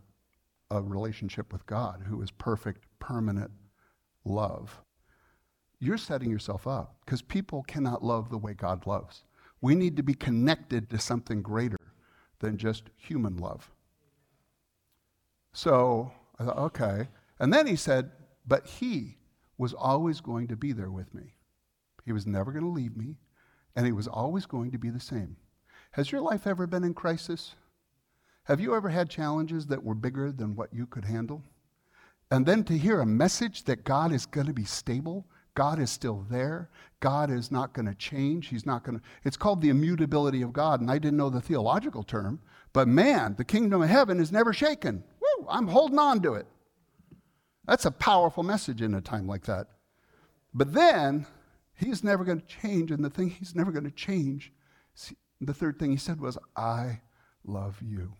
a 0.74 0.82
relationship 0.82 1.52
with 1.52 1.66
God, 1.66 2.04
who 2.06 2.20
is 2.22 2.30
perfect, 2.30 2.84
permanent 2.98 3.50
love, 4.24 4.82
you're 5.78 5.98
setting 5.98 6.30
yourself 6.30 6.66
up 6.66 6.96
because 7.04 7.22
people 7.22 7.62
cannot 7.62 8.04
love 8.04 8.30
the 8.30 8.38
way 8.38 8.54
God 8.54 8.87
loves. 8.87 9.24
We 9.60 9.74
need 9.74 9.96
to 9.96 10.02
be 10.02 10.14
connected 10.14 10.90
to 10.90 10.98
something 10.98 11.42
greater 11.42 11.78
than 12.40 12.56
just 12.56 12.84
human 12.96 13.37
love. 13.37 13.70
So 15.52 16.12
I 16.38 16.44
thought, 16.44 16.58
okay. 16.58 17.08
And 17.38 17.52
then 17.52 17.66
he 17.66 17.76
said, 17.76 18.10
but 18.46 18.66
he 18.66 19.18
was 19.56 19.72
always 19.72 20.20
going 20.20 20.48
to 20.48 20.56
be 20.56 20.72
there 20.72 20.90
with 20.90 21.14
me. 21.14 21.34
He 22.04 22.12
was 22.12 22.26
never 22.26 22.52
going 22.52 22.64
to 22.64 22.70
leave 22.70 22.96
me, 22.96 23.16
and 23.74 23.87
he 23.87 23.92
was 23.92 24.08
always 24.08 24.46
going 24.46 24.70
to 24.72 24.78
be 24.78 24.90
the 24.90 25.00
same. 25.00 25.37
Has 25.92 26.12
your 26.12 26.20
life 26.20 26.46
ever 26.46 26.66
been 26.66 26.84
in 26.84 26.92
crisis? 26.92 27.54
Have 28.44 28.61
you 28.61 28.74
ever 28.74 28.88
had 28.88 29.09
challenges 29.11 29.66
that 29.66 29.83
were 29.83 29.94
bigger 29.94 30.30
than 30.30 30.57
what 30.57 30.72
you 30.72 30.87
could 30.87 31.04
handle? 31.04 31.42
And 32.30 32.46
then 32.46 32.64
to 32.64 32.76
hear 32.76 33.00
a 33.00 33.07
message 33.07 33.64
that 33.64 33.85
God 33.85 34.12
is 34.12 34.26
going 34.26 34.46
to 34.46 34.52
be 34.52 34.64
stable 34.64 35.26
God 35.54 35.78
is 35.78 35.90
still 35.90 36.26
there. 36.28 36.68
God 37.00 37.30
is 37.30 37.52
not 37.52 37.72
going 37.72 37.87
to 37.87 37.94
change. 37.94 38.48
He's 38.48 38.66
not 38.66 38.83
going 38.83 38.98
to. 38.98 39.04
It's 39.22 39.37
called 39.37 39.61
the 39.61 39.68
immutability 39.68 40.42
of 40.42 40.52
God. 40.52 40.80
And 40.80 40.90
I 40.90 40.98
didn't 40.98 41.16
know 41.16 41.30
the 41.30 41.40
theological 41.40 42.02
term, 42.02 42.40
but 42.72 42.88
man, 42.88 43.37
the 43.37 43.44
kingdom 43.44 43.80
of 43.83 43.88
heaven 43.88 44.20
is 44.20 44.33
never 44.33 44.52
shaken. 44.52 45.04
Woo, 45.20 45.46
I'm 45.48 45.68
holding 45.68 45.98
on 45.98 46.20
to 46.22 46.35
it. 46.35 46.46
That's 47.66 47.85
a 47.85 47.90
powerful 47.90 48.42
message 48.42 48.83
in 48.83 48.94
a 48.94 49.00
time 49.00 49.26
like 49.26 49.44
that. 49.44 49.68
But 50.52 50.72
then, 50.74 51.26
he's 51.74 52.04
never 52.04 52.24
going 52.24 52.40
to 52.40 52.46
change. 52.46 52.90
And 52.90 53.04
the 53.04 53.11
thing 53.11 53.30
he's 53.30 53.54
never 53.54 53.70
going 53.70 53.85
to 53.85 53.90
change, 53.90 54.52
see, 54.94 55.16
the 55.40 55.54
third 55.54 55.78
thing 55.78 55.92
he 55.92 55.96
said 55.96 56.20
was, 56.20 56.37
I 56.57 57.00
love 57.44 57.80
you. 57.80 58.14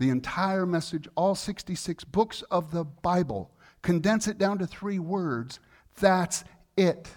The 0.00 0.08
entire 0.08 0.64
message, 0.64 1.06
all 1.14 1.34
66 1.34 2.04
books 2.04 2.40
of 2.50 2.70
the 2.70 2.84
Bible, 2.84 3.50
condense 3.82 4.26
it 4.28 4.38
down 4.38 4.56
to 4.58 4.66
three 4.66 4.98
words 4.98 5.60
that's 5.98 6.42
it. 6.74 7.10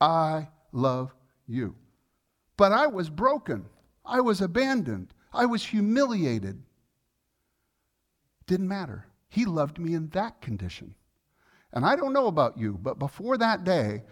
I 0.00 0.48
love 0.72 1.14
you. 1.46 1.76
But 2.56 2.72
I 2.72 2.88
was 2.88 3.08
broken. 3.08 3.66
I 4.04 4.20
was 4.22 4.40
abandoned. 4.40 5.14
I 5.32 5.46
was 5.46 5.64
humiliated. 5.64 6.60
Didn't 8.48 8.66
matter. 8.66 9.06
He 9.28 9.44
loved 9.44 9.78
me 9.78 9.94
in 9.94 10.08
that 10.08 10.40
condition. 10.40 10.96
And 11.72 11.86
I 11.86 11.94
don't 11.94 12.12
know 12.12 12.26
about 12.26 12.58
you, 12.58 12.76
but 12.82 12.98
before 12.98 13.38
that 13.38 13.62
day, 13.62 14.02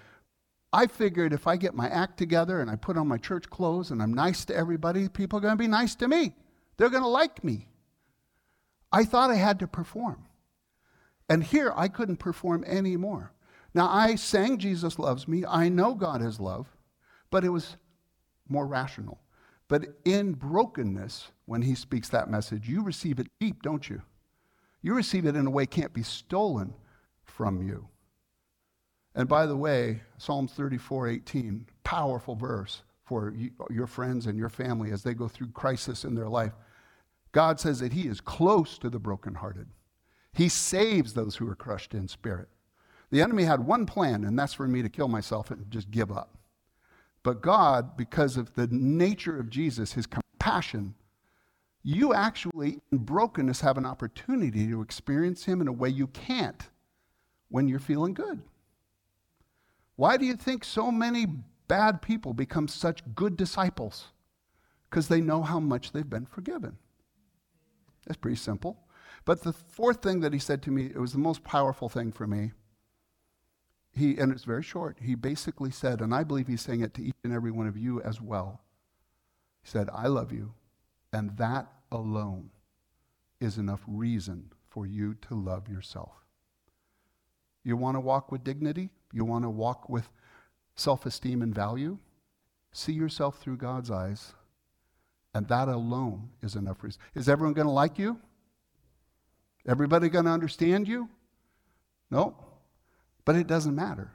I 0.72 0.87
figured 0.87 1.32
if 1.32 1.48
I 1.48 1.56
get 1.56 1.74
my 1.74 1.88
act 1.88 2.16
together 2.16 2.61
and 2.61 2.70
I 2.70 2.76
put 2.76 2.96
on 2.96 3.08
my 3.08 3.18
church 3.18 3.50
clothes 3.50 3.90
and 3.90 4.00
I'm 4.00 4.14
nice 4.14 4.44
to 4.44 4.54
everybody, 4.54 5.08
people 5.08 5.40
are 5.40 5.42
going 5.42 5.54
to 5.54 5.56
be 5.56 5.66
nice 5.66 5.96
to 5.96 6.06
me. 6.06 6.37
They're 6.76 6.90
going 6.90 7.02
to 7.02 7.08
like 7.08 7.42
me. 7.42 7.66
I 8.92 9.05
thought 9.05 9.31
I 9.31 9.37
had 9.37 9.59
to 9.61 9.66
perform. 9.66 10.24
And 11.29 11.44
here 11.44 11.72
I 11.77 11.88
couldn't 11.88 12.16
perform 12.16 12.64
anymore. 12.64 13.33
Now, 13.74 13.88
I 13.88 14.14
sang 14.14 14.59
Jesus 14.59 14.98
Loves 14.98 15.29
Me. 15.29 15.44
I 15.46 15.68
know 15.68 15.94
God 15.94 16.22
is 16.22 16.40
love, 16.40 16.66
but 17.31 17.44
it 17.44 17.51
was 17.51 17.77
more 18.48 18.66
rational. 18.66 19.20
But 19.68 19.85
in 20.07 20.33
brokenness, 20.33 21.29
when 21.44 21.61
he 21.62 21.74
speaks 21.74 22.09
that 22.09 22.31
message, 22.31 22.68
you 22.68 22.83
receive 22.83 23.20
it 23.20 23.29
deep, 23.38 23.62
don't 23.62 23.88
you? 23.88 24.01
You 24.81 24.94
receive 24.94 25.27
it 25.27 25.37
in 25.37 25.46
a 25.46 25.51
way 25.51 25.66
can't 25.66 25.92
be 25.92 26.03
stolen 26.03 26.72
from 27.24 27.62
you. 27.62 27.88
And 29.14 29.29
by 29.29 29.46
the 29.46 29.57
way, 29.57 30.03
Psalms 30.16 30.53
34 30.53 31.09
18, 31.09 31.66
powerful 31.85 32.37
verse 32.37 32.83
for 33.05 33.33
you, 33.37 33.51
your 33.70 33.87
friends 33.87 34.27
and 34.27 34.38
your 34.38 34.48
family 34.48 34.92
as 34.92 35.03
they 35.03 35.14
go 35.14 35.29
through 35.29 35.48
crisis 35.48 36.05
in 36.05 36.14
their 36.14 36.29
life. 36.29 36.53
God 37.33 37.61
says 37.61 37.81
that 37.81 37.93
He 37.93 38.09
is 38.09 38.21
close 38.21 38.79
to 38.79 38.91
the 38.91 38.99
brokenhearted. 38.99 39.69
He 40.33 40.49
saves 40.49 41.14
those 41.14 41.37
who 41.37 41.49
are 41.49 41.57
crushed 41.57 41.95
in 41.95 42.09
spirit. 42.09 42.49
The 43.11 43.23
enemy 43.23 43.45
had 43.45 43.67
one 43.67 43.87
plan, 43.87 44.25
and 44.25 44.38
that's 44.38 44.55
for 44.55 44.69
me 44.69 44.83
to 44.83 44.88
kill 44.88 45.09
myself 45.09 45.51
and 45.51 45.71
just 45.71 45.91
give 45.91 46.12
up. 46.12 46.37
But 47.23 47.41
God, 47.41 47.97
because 47.97 48.37
of 48.37 48.55
the 48.55 48.69
nature 48.69 49.38
of 49.38 49.51
Jesus, 49.51 49.93
his 49.93 50.07
compassion, 50.07 50.95
you 51.83 52.12
actually, 52.12 52.81
in 52.93 52.99
brokenness, 52.99 53.61
have 53.62 53.79
an 53.79 53.87
opportunity 53.87 54.69
to 54.69 54.83
experience 54.83 55.45
him 55.45 55.61
in 55.61 55.69
a 55.69 55.73
way 55.73 55.88
you 55.88 56.07
can't 56.09 56.69
when 57.49 57.67
you're 57.67 57.79
feeling 57.79 58.14
good. 58.14 58.43
Why 59.97 60.17
do 60.17 60.27
you 60.27 60.37
think 60.37 60.64
so 60.64 60.93
many 60.93 61.27
bad 61.67 62.03
people 62.03 62.33
become 62.35 62.69
such 62.69 63.03
good 63.14 63.37
disciples? 63.37 64.09
Because 64.88 65.09
they 65.09 65.21
know 65.21 65.43
how 65.43 65.59
much 65.59 65.93
they've 65.93 66.09
been 66.09 66.27
forgiven. 66.27 66.77
That's 68.09 68.18
pretty 68.18 68.37
simple. 68.37 68.81
But 69.25 69.42
the 69.42 69.53
fourth 69.53 70.03
thing 70.03 70.18
that 70.21 70.33
he 70.33 70.40
said 70.40 70.62
to 70.62 70.73
me, 70.73 70.87
it 70.87 70.99
was 70.99 71.12
the 71.12 71.18
most 71.18 71.44
powerful 71.44 71.88
thing 71.88 72.11
for 72.11 72.27
me 72.27 72.51
he, 73.99 74.16
and 74.16 74.33
it's 74.33 74.44
very 74.44 74.62
short, 74.62 74.99
he 75.01 75.14
basically 75.14 75.71
said, 75.71 76.01
and 76.01 76.14
I 76.14 76.23
believe 76.23 76.47
he's 76.47 76.62
saying 76.62 76.81
it 76.81 76.94
to 76.94 77.03
each 77.03 77.16
and 77.25 77.33
every 77.33 77.51
one 77.51 77.66
of 77.66 77.77
you 77.77 78.01
as 78.03 78.21
well. 78.21 78.62
He 79.62 79.68
said, 79.68 79.90
I 79.92 80.07
love 80.07 80.33
you, 80.33 80.55
and 81.12 81.37
that 81.37 81.66
alone 81.90 82.51
is 83.40 83.59
enough 83.59 83.83
reason 83.87 84.53
for 84.68 84.87
you 84.87 85.14
to 85.23 85.35
love 85.35 85.68
yourself. 85.68 86.12
You 87.64 87.77
want 87.77 87.97
to 87.97 88.01
walk 88.01 88.31
with 88.31 88.44
dignity? 88.44 88.90
You 89.12 89.25
want 89.25 89.44
to 89.44 89.51
walk 89.51 89.88
with 89.88 90.11
self 90.77 91.05
esteem 91.05 91.42
and 91.42 91.55
value? 91.55 91.99
See 92.73 92.92
yourself 92.92 93.38
through 93.38 93.57
God's 93.57 93.90
eyes, 93.90 94.35
and 95.35 95.47
that 95.49 95.69
alone 95.69 96.31
is 96.43 96.55
enough 96.57 96.83
reason. 96.83 97.01
Is 97.14 97.29
everyone 97.29 97.55
going 97.55 97.67
to 97.67 97.73
like 97.73 97.99
you? 97.99 98.19
Everybody 99.67 100.09
going 100.09 100.25
to 100.25 100.31
understand 100.31 100.88
you? 100.88 101.09
No. 102.11 102.37
But 103.25 103.37
it 103.37 103.47
doesn't 103.47 103.75
matter. 103.75 104.12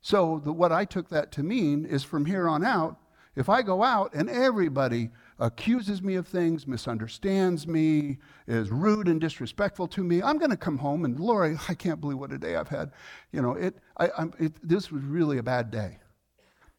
So, 0.00 0.40
the, 0.42 0.52
what 0.52 0.72
I 0.72 0.84
took 0.84 1.10
that 1.10 1.30
to 1.32 1.42
mean 1.42 1.84
is 1.84 2.02
from 2.02 2.24
here 2.24 2.48
on 2.48 2.64
out, 2.64 2.96
if 3.36 3.48
I 3.48 3.62
go 3.62 3.82
out 3.82 4.12
and 4.14 4.28
everybody 4.28 5.10
accuses 5.38 6.02
me 6.02 6.16
of 6.16 6.26
things, 6.26 6.66
misunderstands 6.66 7.66
me, 7.66 8.18
is 8.46 8.70
rude 8.70 9.08
and 9.08 9.20
disrespectful 9.20 9.86
to 9.88 10.02
me, 10.02 10.22
I'm 10.22 10.38
going 10.38 10.50
to 10.50 10.56
come 10.56 10.78
home 10.78 11.04
and, 11.04 11.18
Lori, 11.18 11.56
I 11.68 11.74
can't 11.74 12.00
believe 12.00 12.18
what 12.18 12.32
a 12.32 12.38
day 12.38 12.56
I've 12.56 12.68
had. 12.68 12.92
You 13.32 13.40
know, 13.42 13.52
it, 13.52 13.76
I, 13.98 14.08
it, 14.38 14.68
this 14.68 14.90
was 14.90 15.02
really 15.02 15.38
a 15.38 15.42
bad 15.42 15.70
day. 15.70 15.98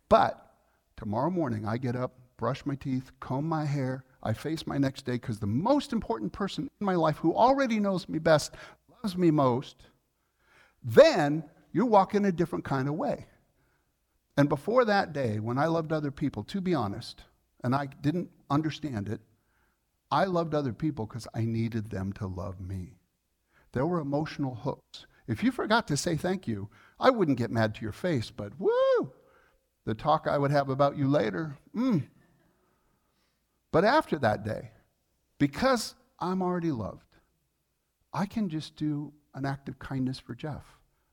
But 0.09 0.53
tomorrow 0.97 1.29
morning, 1.29 1.65
I 1.65 1.77
get 1.77 1.95
up, 1.95 2.13
brush 2.41 2.65
my 2.65 2.73
teeth, 2.73 3.11
comb 3.19 3.47
my 3.47 3.63
hair, 3.63 4.03
I 4.23 4.33
face 4.33 4.65
my 4.65 4.79
next 4.79 5.05
day 5.05 5.13
because 5.13 5.37
the 5.37 5.45
most 5.45 5.93
important 5.93 6.33
person 6.33 6.71
in 6.79 6.85
my 6.85 6.95
life 6.95 7.17
who 7.17 7.35
already 7.35 7.79
knows 7.79 8.09
me 8.09 8.17
best, 8.17 8.55
loves 9.03 9.15
me 9.15 9.29
most, 9.29 9.75
then 10.83 11.43
you're 11.71 11.85
walking 11.85 12.25
a 12.25 12.31
different 12.31 12.65
kind 12.65 12.87
of 12.89 12.95
way. 12.95 13.27
And 14.37 14.49
before 14.49 14.85
that 14.85 15.13
day, 15.13 15.39
when 15.39 15.59
I 15.59 15.67
loved 15.67 15.93
other 15.93 16.09
people, 16.09 16.43
to 16.45 16.59
be 16.59 16.73
honest, 16.73 17.21
and 17.63 17.75
I 17.75 17.85
didn't 17.85 18.31
understand 18.49 19.07
it, 19.07 19.21
I 20.09 20.25
loved 20.25 20.55
other 20.55 20.73
people 20.73 21.05
because 21.05 21.27
I 21.35 21.45
needed 21.45 21.91
them 21.91 22.11
to 22.13 22.25
love 22.25 22.59
me. 22.59 22.97
There 23.73 23.85
were 23.85 23.99
emotional 23.99 24.55
hooks. 24.55 25.05
If 25.27 25.43
you 25.43 25.51
forgot 25.51 25.87
to 25.89 25.95
say 25.95 26.15
thank 26.15 26.47
you, 26.47 26.69
I 26.99 27.11
wouldn't 27.11 27.37
get 27.37 27.51
mad 27.51 27.75
to 27.75 27.83
your 27.83 27.91
face, 27.91 28.31
but 28.31 28.59
woo, 28.59 29.13
the 29.85 29.93
talk 29.93 30.25
I 30.25 30.39
would 30.39 30.51
have 30.51 30.69
about 30.69 30.97
you 30.97 31.07
later, 31.07 31.59
mm. 31.75 32.07
But 33.71 33.85
after 33.85 34.17
that 34.19 34.43
day, 34.43 34.71
because 35.39 35.95
I'm 36.19 36.41
already 36.41 36.71
loved, 36.71 37.05
I 38.13 38.25
can 38.25 38.49
just 38.49 38.75
do 38.75 39.13
an 39.33 39.45
act 39.45 39.69
of 39.69 39.79
kindness 39.79 40.19
for 40.19 40.35
Jeff. 40.35 40.65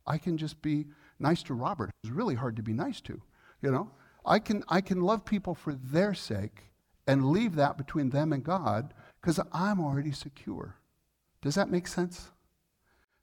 I 0.06 0.18
can 0.18 0.36
just 0.36 0.60
be 0.62 0.86
nice 1.18 1.42
to 1.44 1.54
Robert, 1.54 1.90
who's 2.02 2.12
really 2.12 2.34
hard 2.34 2.56
to 2.56 2.62
be 2.62 2.72
nice 2.72 3.00
to, 3.02 3.20
you 3.62 3.70
know? 3.70 3.90
I 4.26 4.38
can, 4.38 4.64
I 4.68 4.80
can 4.80 5.00
love 5.00 5.24
people 5.24 5.54
for 5.54 5.74
their 5.74 6.14
sake 6.14 6.64
and 7.06 7.30
leave 7.30 7.54
that 7.54 7.78
between 7.78 8.10
them 8.10 8.32
and 8.32 8.44
God 8.44 8.92
because 9.20 9.40
I'm 9.52 9.80
already 9.80 10.12
secure. 10.12 10.76
Does 11.40 11.54
that 11.54 11.70
make 11.70 11.86
sense? 11.86 12.30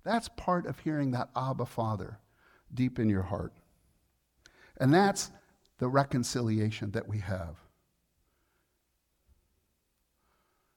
That's 0.03 0.29
part 0.29 0.65
of 0.65 0.79
hearing 0.79 1.11
that 1.11 1.29
Abba 1.35 1.65
Father 1.65 2.19
deep 2.73 2.99
in 2.99 3.09
your 3.09 3.23
heart. 3.23 3.53
And 4.77 4.93
that's 4.93 5.31
the 5.77 5.87
reconciliation 5.87 6.91
that 6.91 7.07
we 7.07 7.19
have. 7.19 7.57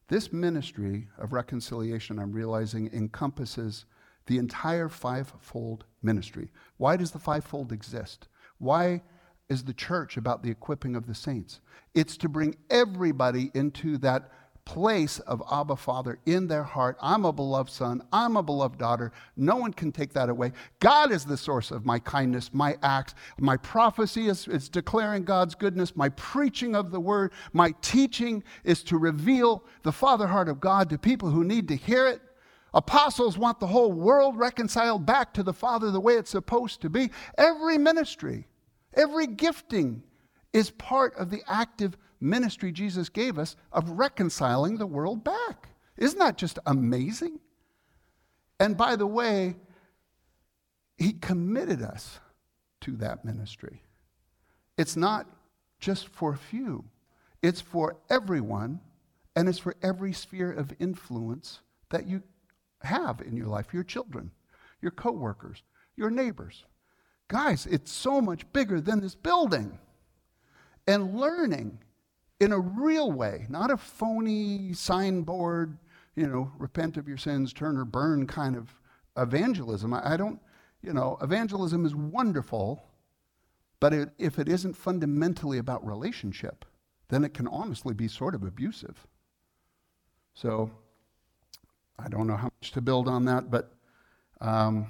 This 0.09 0.33
ministry 0.33 1.09
of 1.18 1.35
reconciliation, 1.35 2.18
I'm 2.18 2.33
realizing, 2.33 2.90
encompasses 2.94 3.85
the 4.27 4.38
entire 4.38 4.88
fivefold 4.88 5.85
ministry. 6.03 6.51
Why 6.79 6.97
does 6.97 7.11
the 7.11 7.18
fivefold 7.18 7.73
exist? 7.73 8.29
Why 8.59 9.03
is 9.51 9.64
the 9.64 9.75
church 9.75 10.16
about 10.16 10.42
the 10.42 10.51
equipping 10.51 10.97
of 10.97 11.07
the 11.07 11.14
saints? 11.14 11.61
It's 11.94 12.16
to 12.18 12.29
bring 12.29 12.57
everybody 12.71 13.51
into 13.53 13.99
that 13.99 14.31
place 14.68 15.18
of 15.20 15.42
Abba 15.50 15.76
Father 15.76 16.18
in 16.26 16.46
their 16.46 16.62
heart. 16.62 16.98
I'm 17.00 17.24
a 17.24 17.33
beloved 17.33 17.70
son. 17.70 18.02
I'm 18.12 18.37
a 18.37 18.42
beloved 18.42 18.78
daughter. 18.78 19.12
No 19.35 19.57
one 19.57 19.72
can 19.72 19.90
take 19.90 20.12
that 20.12 20.28
away. 20.28 20.52
God 20.78 21.11
is 21.11 21.24
the 21.24 21.38
source 21.38 21.70
of 21.70 21.87
my 21.87 21.98
kindness, 21.98 22.50
my 22.52 22.76
acts. 22.83 23.14
My 23.38 23.57
prophecy 23.57 24.28
is, 24.28 24.46
is 24.46 24.68
declaring 24.68 25.24
God's 25.24 25.54
goodness. 25.54 25.96
My 25.96 26.11
preaching 26.11 26.76
of 26.76 26.90
the 26.90 27.00
word, 27.00 27.33
my 27.54 27.74
teaching 27.81 28.44
is 28.62 28.83
to 28.85 28.98
reveal 28.98 29.64
the 29.85 29.92
Father 29.92 30.26
heart 30.26 30.50
of 30.50 30.61
God 30.61 30.90
to 30.90 30.98
people 30.98 31.31
who 31.31 31.44
need 31.44 31.66
to 31.68 31.76
hear 31.76 32.07
it. 32.07 32.20
Apostles 32.74 33.38
want 33.38 33.61
the 33.61 33.66
whole 33.68 33.92
world 33.92 34.37
reconciled 34.37 35.07
back 35.07 35.33
to 35.33 35.42
the 35.42 35.54
Father 35.54 35.90
the 35.90 35.98
way 35.98 36.12
it's 36.12 36.31
supposed 36.31 36.83
to 36.83 36.90
be. 36.90 37.11
Every 37.38 37.78
ministry, 37.78 38.46
every 38.92 39.28
gifting 39.28 40.02
is 40.52 40.70
part 40.72 41.16
of 41.16 41.31
the 41.31 41.42
active 41.48 41.96
ministry 42.20 42.72
Jesus 42.72 43.09
gave 43.09 43.38
us 43.38 43.57
of 43.72 43.90
reconciling 43.90 44.76
the 44.76 44.87
world 44.87 45.24
back. 45.24 45.68
Isn't 45.96 46.18
that 46.18 46.37
just 46.37 46.59
amazing? 46.66 47.38
And 48.61 48.76
by 48.76 48.96
the 48.96 49.07
way, 49.07 49.57
he 50.96 51.12
committed 51.12 51.83
us 51.83 52.18
to 52.83 52.96
that 52.96 53.24
ministry. 53.24 53.83
It's 54.76 54.96
not 54.96 55.26
just 55.81 56.09
for 56.09 56.33
a 56.33 56.38
few, 56.38 56.85
it's 57.42 57.61
for 57.61 57.96
everyone, 58.11 58.81
and 59.37 59.48
it's 59.48 59.59
for 59.59 59.76
every 59.83 60.12
sphere 60.12 60.52
of 60.52 60.74
influence 60.81 61.61
that 61.90 62.07
you 62.07 62.22
have 62.83 63.20
in 63.20 63.37
your 63.37 63.46
life 63.46 63.72
your 63.72 63.85
children, 63.85 64.31
your 64.81 64.90
coworkers, 64.90 65.62
your 65.96 66.11
neighbors. 66.11 66.64
Guys, 67.28 67.66
it's 67.66 67.92
so 67.92 68.20
much 68.20 68.50
bigger 68.52 68.81
than 68.81 69.00
this 69.00 69.14
building. 69.14 69.78
And 70.87 71.14
learning 71.14 71.78
in 72.40 72.53
a 72.53 72.59
real 72.59 73.11
way, 73.11 73.46
not 73.48 73.70
a 73.70 73.77
phony 73.77 74.72
signboard, 74.72 75.77
you 76.14 76.27
know, 76.27 76.53
repent 76.59 76.96
of 76.96 77.09
your 77.09 77.16
sins, 77.16 77.53
turn 77.53 77.77
or 77.77 77.85
burn 77.85 78.27
kind 78.27 78.57
of 78.57 78.74
evangelism. 79.16 79.92
I, 79.92 80.14
I 80.14 80.16
don't, 80.16 80.40
you 80.83 80.92
know, 80.92 81.18
evangelism 81.20 81.85
is 81.85 81.94
wonderful, 81.94 82.83
but 83.81 83.92
it, 83.92 84.11
if 84.18 84.38
it 84.38 84.48
isn't 84.48 84.74
fundamentally 84.74 85.59
about 85.59 85.87
relationship, 85.87 86.64
then 87.09 87.24
it 87.24 87.35
can 87.35 87.48
honestly 87.48 87.94
be 87.94 88.09
sort 88.09 88.35
of 88.35 88.42
abusive. 88.42 89.07
So 90.35 90.70
I 91.98 92.09
don't 92.09 92.27
know 92.27 92.37
how 92.37 92.51
much 92.61 92.72
to 92.72 92.81
build 92.81 93.09
on 93.09 93.24
that, 93.24 93.51
but 93.51 93.72
um, 94.40 94.88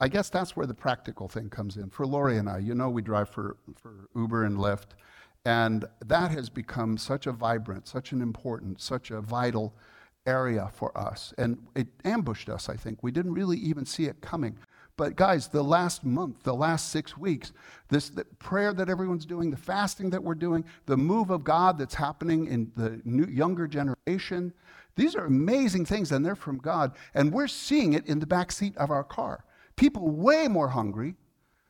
I 0.00 0.08
guess 0.08 0.30
that's 0.30 0.56
where 0.56 0.66
the 0.66 0.74
practical 0.74 1.28
thing 1.28 1.50
comes 1.50 1.76
in. 1.76 1.90
For 1.90 2.06
Lori 2.06 2.38
and 2.38 2.48
I, 2.48 2.58
you 2.58 2.74
know, 2.74 2.88
we 2.88 3.02
drive 3.02 3.28
for, 3.28 3.56
for 3.76 4.08
Uber 4.16 4.44
and 4.44 4.56
Lyft, 4.56 4.92
and 5.44 5.84
that 6.06 6.30
has 6.30 6.48
become 6.48 6.96
such 6.96 7.26
a 7.26 7.32
vibrant, 7.32 7.86
such 7.86 8.12
an 8.12 8.22
important, 8.22 8.80
such 8.80 9.10
a 9.10 9.20
vital 9.20 9.74
area 10.26 10.70
for 10.74 10.96
us. 10.96 11.32
And 11.38 11.58
it 11.74 11.88
ambushed 12.04 12.48
us, 12.48 12.68
I 12.68 12.76
think. 12.76 13.02
We 13.02 13.10
didn't 13.10 13.34
really 13.34 13.58
even 13.58 13.84
see 13.84 14.04
it 14.04 14.20
coming. 14.20 14.56
But 14.96 15.16
guys, 15.16 15.48
the 15.48 15.62
last 15.62 16.04
month, 16.04 16.42
the 16.42 16.54
last 16.54 16.90
six 16.90 17.16
weeks, 17.16 17.52
this 17.88 18.12
prayer 18.38 18.74
that 18.74 18.90
everyone's 18.90 19.24
doing, 19.24 19.50
the 19.50 19.56
fasting 19.56 20.10
that 20.10 20.22
we're 20.22 20.34
doing, 20.34 20.64
the 20.84 20.96
move 20.96 21.30
of 21.30 21.42
God 21.42 21.78
that's 21.78 21.94
happening 21.94 22.46
in 22.46 22.70
the 22.76 23.00
new, 23.04 23.24
younger 23.24 23.66
generation, 23.66 24.52
these 24.96 25.14
are 25.14 25.24
amazing 25.24 25.86
things, 25.86 26.12
and 26.12 26.24
they're 26.24 26.34
from 26.34 26.58
God. 26.58 26.92
And 27.14 27.32
we're 27.32 27.48
seeing 27.48 27.94
it 27.94 28.06
in 28.06 28.18
the 28.18 28.26
back 28.26 28.52
seat 28.52 28.76
of 28.76 28.90
our 28.90 29.04
car. 29.04 29.44
People 29.80 30.10
way 30.10 30.46
more 30.46 30.68
hungry, 30.68 31.14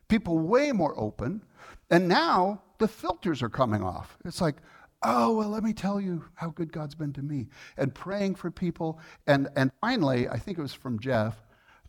people 0.08 0.36
way 0.40 0.72
more 0.72 0.98
open, 0.98 1.44
and 1.92 2.08
now 2.08 2.60
the 2.78 2.88
filters 2.88 3.40
are 3.40 3.48
coming 3.48 3.84
off. 3.84 4.18
It's 4.24 4.40
like, 4.40 4.56
oh, 5.04 5.36
well, 5.36 5.48
let 5.48 5.62
me 5.62 5.72
tell 5.72 6.00
you 6.00 6.24
how 6.34 6.48
good 6.48 6.72
God's 6.72 6.96
been 6.96 7.12
to 7.12 7.22
me. 7.22 7.46
And 7.76 7.94
praying 7.94 8.34
for 8.34 8.50
people. 8.50 8.98
And, 9.28 9.46
and 9.54 9.70
finally, 9.80 10.28
I 10.28 10.40
think 10.40 10.58
it 10.58 10.60
was 10.60 10.74
from 10.74 10.98
Jeff, 10.98 11.36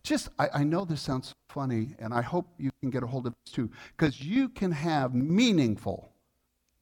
just, 0.04 0.30
I, 0.38 0.50
I 0.54 0.64
know 0.64 0.86
this 0.86 1.02
sounds 1.02 1.34
funny, 1.50 1.96
and 1.98 2.14
I 2.14 2.22
hope 2.22 2.50
you 2.60 2.70
can 2.82 2.92
get 2.92 3.02
a 3.02 3.08
hold 3.08 3.26
of 3.26 3.34
this 3.44 3.54
too, 3.56 3.72
because 3.98 4.22
you 4.22 4.48
can 4.50 4.72
have 4.72 5.16
meaningful, 5.16 6.14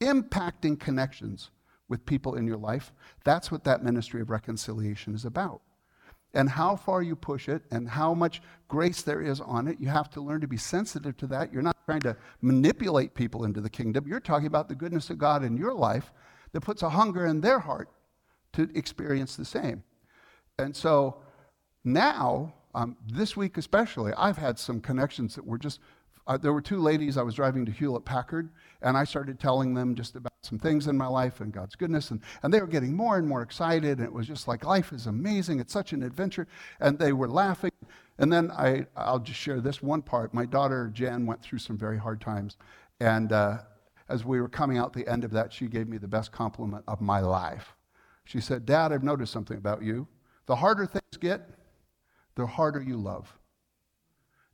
impacting 0.02 0.78
connections 0.78 1.50
with 1.88 2.06
people 2.06 2.36
in 2.36 2.46
your 2.46 2.58
life. 2.58 2.92
That's 3.24 3.50
what 3.50 3.64
that 3.64 3.86
ministry 3.86 4.20
of 4.20 4.30
reconciliation 4.30 5.16
is 5.16 5.24
about 5.24 5.62
and 6.34 6.50
how 6.50 6.76
far 6.76 7.02
you 7.02 7.16
push 7.16 7.50
it 7.50 7.64
and 7.72 7.90
how 7.90 8.14
much 8.14 8.42
grace 8.68 9.02
there 9.02 9.22
is 9.22 9.42
on 9.42 9.68
it. 9.68 9.80
You 9.80 9.88
have 9.88 10.10
to 10.12 10.22
learn 10.22 10.42
to 10.42 10.48
be 10.48 10.58
sensitive 10.58 11.18
to 11.18 11.28
that. 11.28 11.52
You're 11.52 11.62
not 11.62 11.76
trying 11.86 12.02
to 12.02 12.16
manipulate 12.42 13.16
people 13.16 13.46
into 13.46 13.62
the 13.62 13.70
kingdom. 13.70 14.08
You're 14.08 14.20
talking 14.20 14.48
about 14.48 14.70
the 14.70 14.76
goodness 14.76 15.10
of 15.10 15.18
God 15.18 15.44
in 15.44 15.58
your 15.58 15.74
life 15.74 16.12
that 16.52 16.62
puts 16.62 16.84
a 16.84 16.90
hunger 16.90 17.26
in 17.26 17.42
their 17.42 17.60
heart 17.60 17.90
to 18.54 18.70
experience 18.76 19.36
the 19.36 19.46
same. 19.46 19.84
And 20.58 20.76
so 20.76 21.18
now, 21.84 22.54
um, 22.76 22.98
this 23.08 23.36
week 23.36 23.58
especially, 23.58 24.14
I've 24.18 24.38
had 24.38 24.60
some 24.60 24.82
connections 24.82 25.36
that 25.36 25.46
were 25.46 25.58
just 25.58 25.80
uh, 26.30 26.38
there 26.38 26.54
were 26.54 26.62
two 26.62 26.78
ladies 26.78 27.18
I 27.18 27.24
was 27.24 27.34
driving 27.34 27.66
to 27.66 27.72
Hewlett 27.72 28.06
Packard, 28.06 28.52
and 28.84 28.96
I 28.96 29.04
started 29.04 29.40
telling 29.40 29.74
them 29.74 29.96
just 29.96 30.16
about 30.16 30.32
some 30.44 30.60
things 30.60 30.86
in 30.86 30.96
my 30.96 31.08
life 31.08 31.42
and 31.42 31.52
God's 31.52 31.76
goodness, 31.76 32.12
and, 32.12 32.22
and 32.44 32.54
they 32.54 32.62
were 32.62 32.68
getting 32.68 32.96
more 32.96 33.18
and 33.18 33.28
more 33.28 33.42
excited, 33.42 33.98
and 33.98 34.06
it 34.06 34.14
was 34.14 34.28
just 34.28 34.48
like, 34.48 34.64
life 34.64 34.94
is 34.94 35.08
amazing, 35.08 35.60
it's 35.60 35.74
such 35.74 35.92
an 35.92 36.04
adventure, 36.04 36.48
and 36.80 37.00
they 37.00 37.14
were 37.14 37.28
laughing. 37.28 37.72
And 38.20 38.32
then 38.32 38.52
I, 38.52 38.86
I'll 38.96 39.20
just 39.20 39.40
share 39.40 39.60
this 39.60 39.82
one 39.82 40.04
part. 40.04 40.32
My 40.34 40.46
daughter, 40.46 40.92
Jen, 40.94 41.26
went 41.26 41.42
through 41.42 41.60
some 41.60 41.80
very 41.80 41.98
hard 41.98 42.22
times, 42.22 42.58
and 43.00 43.32
uh, 43.32 43.58
as 44.08 44.24
we 44.24 44.40
were 44.40 44.50
coming 44.50 44.78
out 44.78 44.94
the 44.94 45.08
end 45.08 45.24
of 45.24 45.32
that, 45.32 45.52
she 45.52 45.66
gave 45.66 45.88
me 45.88 45.98
the 45.98 46.08
best 46.08 46.32
compliment 46.32 46.84
of 46.88 47.02
my 47.02 47.22
life. 47.22 47.74
She 48.26 48.40
said, 48.40 48.68
Dad, 48.68 48.92
I've 48.92 49.04
noticed 49.04 49.34
something 49.34 49.58
about 49.58 49.82
you. 49.82 50.08
The 50.46 50.58
harder 50.58 50.86
things 50.86 51.18
get, 51.20 51.50
the 52.36 52.46
harder 52.46 52.84
you 52.84 52.98
love. 52.98 53.39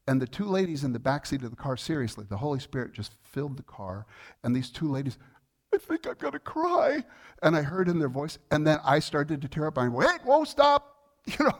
And 0.07 0.21
the 0.21 0.27
two 0.27 0.45
ladies 0.45 0.83
in 0.83 0.93
the 0.93 0.99
back 0.99 1.25
seat 1.25 1.43
of 1.43 1.49
the 1.49 1.55
car, 1.55 1.75
seriously, 1.75 2.25
the 2.29 2.37
Holy 2.37 2.59
Spirit 2.59 2.93
just 2.93 3.13
filled 3.23 3.57
the 3.57 3.63
car. 3.63 4.05
And 4.43 4.55
these 4.55 4.69
two 4.69 4.91
ladies, 4.91 5.17
I 5.73 5.77
think 5.77 6.05
I'm 6.05 6.15
going 6.15 6.33
to 6.33 6.39
cry. 6.39 7.03
And 7.41 7.55
I 7.55 7.63
heard 7.63 7.89
in 7.89 7.97
their 7.97 8.09
voice, 8.09 8.37
and 8.51 8.65
then 8.65 8.79
I 8.83 8.99
started 8.99 9.41
to 9.41 9.47
tear 9.47 9.67
up. 9.67 9.77
I 9.77 9.87
went, 9.87 10.11
wait, 10.11 10.25
won't 10.25 10.47
stop. 10.47 10.91
You 11.27 11.45
know, 11.45 11.57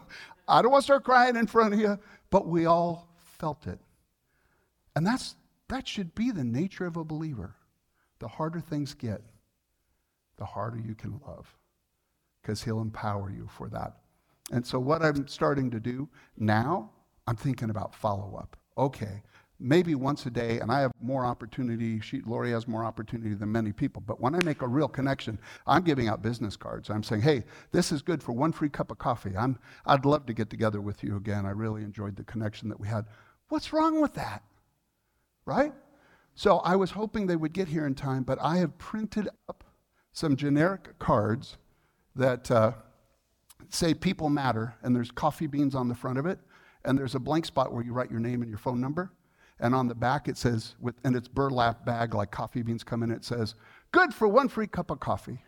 I 0.48 0.62
don't 0.62 0.72
want 0.72 0.84
to 0.84 0.86
start 0.86 1.04
crying 1.04 1.36
in 1.36 1.48
front 1.48 1.74
of 1.74 1.80
you. 1.80 1.98
But 2.30 2.48
we 2.48 2.68
all 2.68 3.10
felt 3.18 3.66
it. 3.66 3.80
And 4.96 5.06
that's, 5.06 5.36
that 5.70 5.88
should 5.88 6.14
be 6.14 6.30
the 6.30 6.44
nature 6.44 6.86
of 6.86 6.98
a 6.98 7.04
believer. 7.04 7.56
The 8.20 8.28
harder 8.28 8.60
things 8.60 8.94
get, 8.94 9.22
the 10.38 10.46
harder 10.46 10.78
you 10.78 10.94
can 10.94 11.20
love 11.28 11.58
because 12.42 12.62
he'll 12.62 12.82
empower 12.82 13.32
you 13.32 13.50
for 13.52 13.70
that. 13.70 13.98
And 14.52 14.66
so, 14.66 14.80
what 14.80 15.02
I'm 15.02 15.28
starting 15.28 15.72
to 15.72 15.80
do 15.80 16.08
now 16.38 16.92
I'm 17.28 17.36
thinking 17.36 17.70
about 17.70 17.96
follow 17.96 18.36
up. 18.38 18.56
Okay, 18.78 19.24
maybe 19.60 19.96
once 19.96 20.26
a 20.26 20.30
day, 20.30 20.60
and 20.60 20.72
I 20.72 20.82
have 20.82 20.92
more 21.02 21.26
opportunity. 21.26 22.00
She, 22.02 22.22
Lori 22.22 22.52
has 22.52 22.68
more 22.68 22.84
opportunity 22.84 23.34
than 23.34 23.52
many 23.52 23.72
people. 23.72 24.04
But 24.06 24.20
when 24.20 24.36
I 24.36 24.44
make 24.44 24.62
a 24.62 24.68
real 24.68 24.88
connection, 24.88 25.40
I'm 25.66 25.84
giving 25.84 26.08
out 26.08 26.22
business 26.22 26.58
cards. 26.58 26.90
I'm 26.90 27.04
saying, 27.04 27.22
hey, 27.22 27.44
this 27.72 27.92
is 27.92 28.02
good 28.02 28.22
for 28.22 28.34
one 28.34 28.52
free 28.52 28.70
cup 28.70 28.92
of 28.92 28.98
coffee. 28.98 29.36
I'm, 29.38 29.58
I'd 29.86 30.06
love 30.06 30.26
to 30.26 30.34
get 30.34 30.50
together 30.50 30.82
with 30.82 31.04
you 31.04 31.16
again. 31.16 31.46
I 31.46 31.52
really 31.52 31.84
enjoyed 31.84 32.16
the 32.16 32.24
connection 32.24 32.70
that 32.70 32.80
we 32.80 32.88
had. 32.88 33.06
What's 33.50 33.74
wrong 33.74 34.02
with 34.02 34.14
that? 34.16 34.44
Right? 35.46 35.74
So 36.36 36.58
I 36.60 36.76
was 36.76 36.92
hoping 36.92 37.28
they 37.28 37.36
would 37.36 37.54
get 37.54 37.70
here 37.70 37.86
in 37.88 37.96
time, 37.96 38.24
but 38.24 38.38
I 38.42 38.58
have 38.58 38.78
printed 38.78 39.30
up 39.48 39.64
some 40.12 40.36
generic 40.36 41.00
cards 41.00 41.58
that 42.16 42.50
uh, 42.52 42.74
say 43.70 43.94
people 43.94 44.30
matter, 44.30 44.76
and 44.84 44.96
there's 44.96 45.12
coffee 45.12 45.48
beans 45.48 45.76
on 45.76 45.88
the 45.88 45.96
front 45.96 46.18
of 46.18 46.26
it 46.26 46.40
and 46.86 46.98
there's 46.98 47.16
a 47.16 47.20
blank 47.20 47.46
spot 47.46 47.74
where 47.74 47.84
you 47.84 47.94
write 47.94 48.12
your 48.12 48.20
name 48.20 48.42
and 48.42 48.50
your 48.50 48.58
phone 48.58 48.80
number. 48.80 49.12
And 49.60 49.74
on 49.74 49.88
the 49.88 49.96
back 49.96 50.28
it 50.28 50.38
says, 50.38 50.76
with, 50.80 50.96
and 51.04 51.16
it's 51.16 51.28
burlap 51.28 51.86
bag 51.86 52.14
like 52.14 52.32
coffee 52.32 52.62
beans 52.62 52.84
come 52.84 53.04
in, 53.04 53.12
it 53.12 53.24
says, 53.24 53.56
good 53.92 54.14
for 54.14 54.28
one 54.28 54.50
free 54.50 54.68
cup 54.68 54.92
of 54.92 55.00
coffee. 55.00 55.44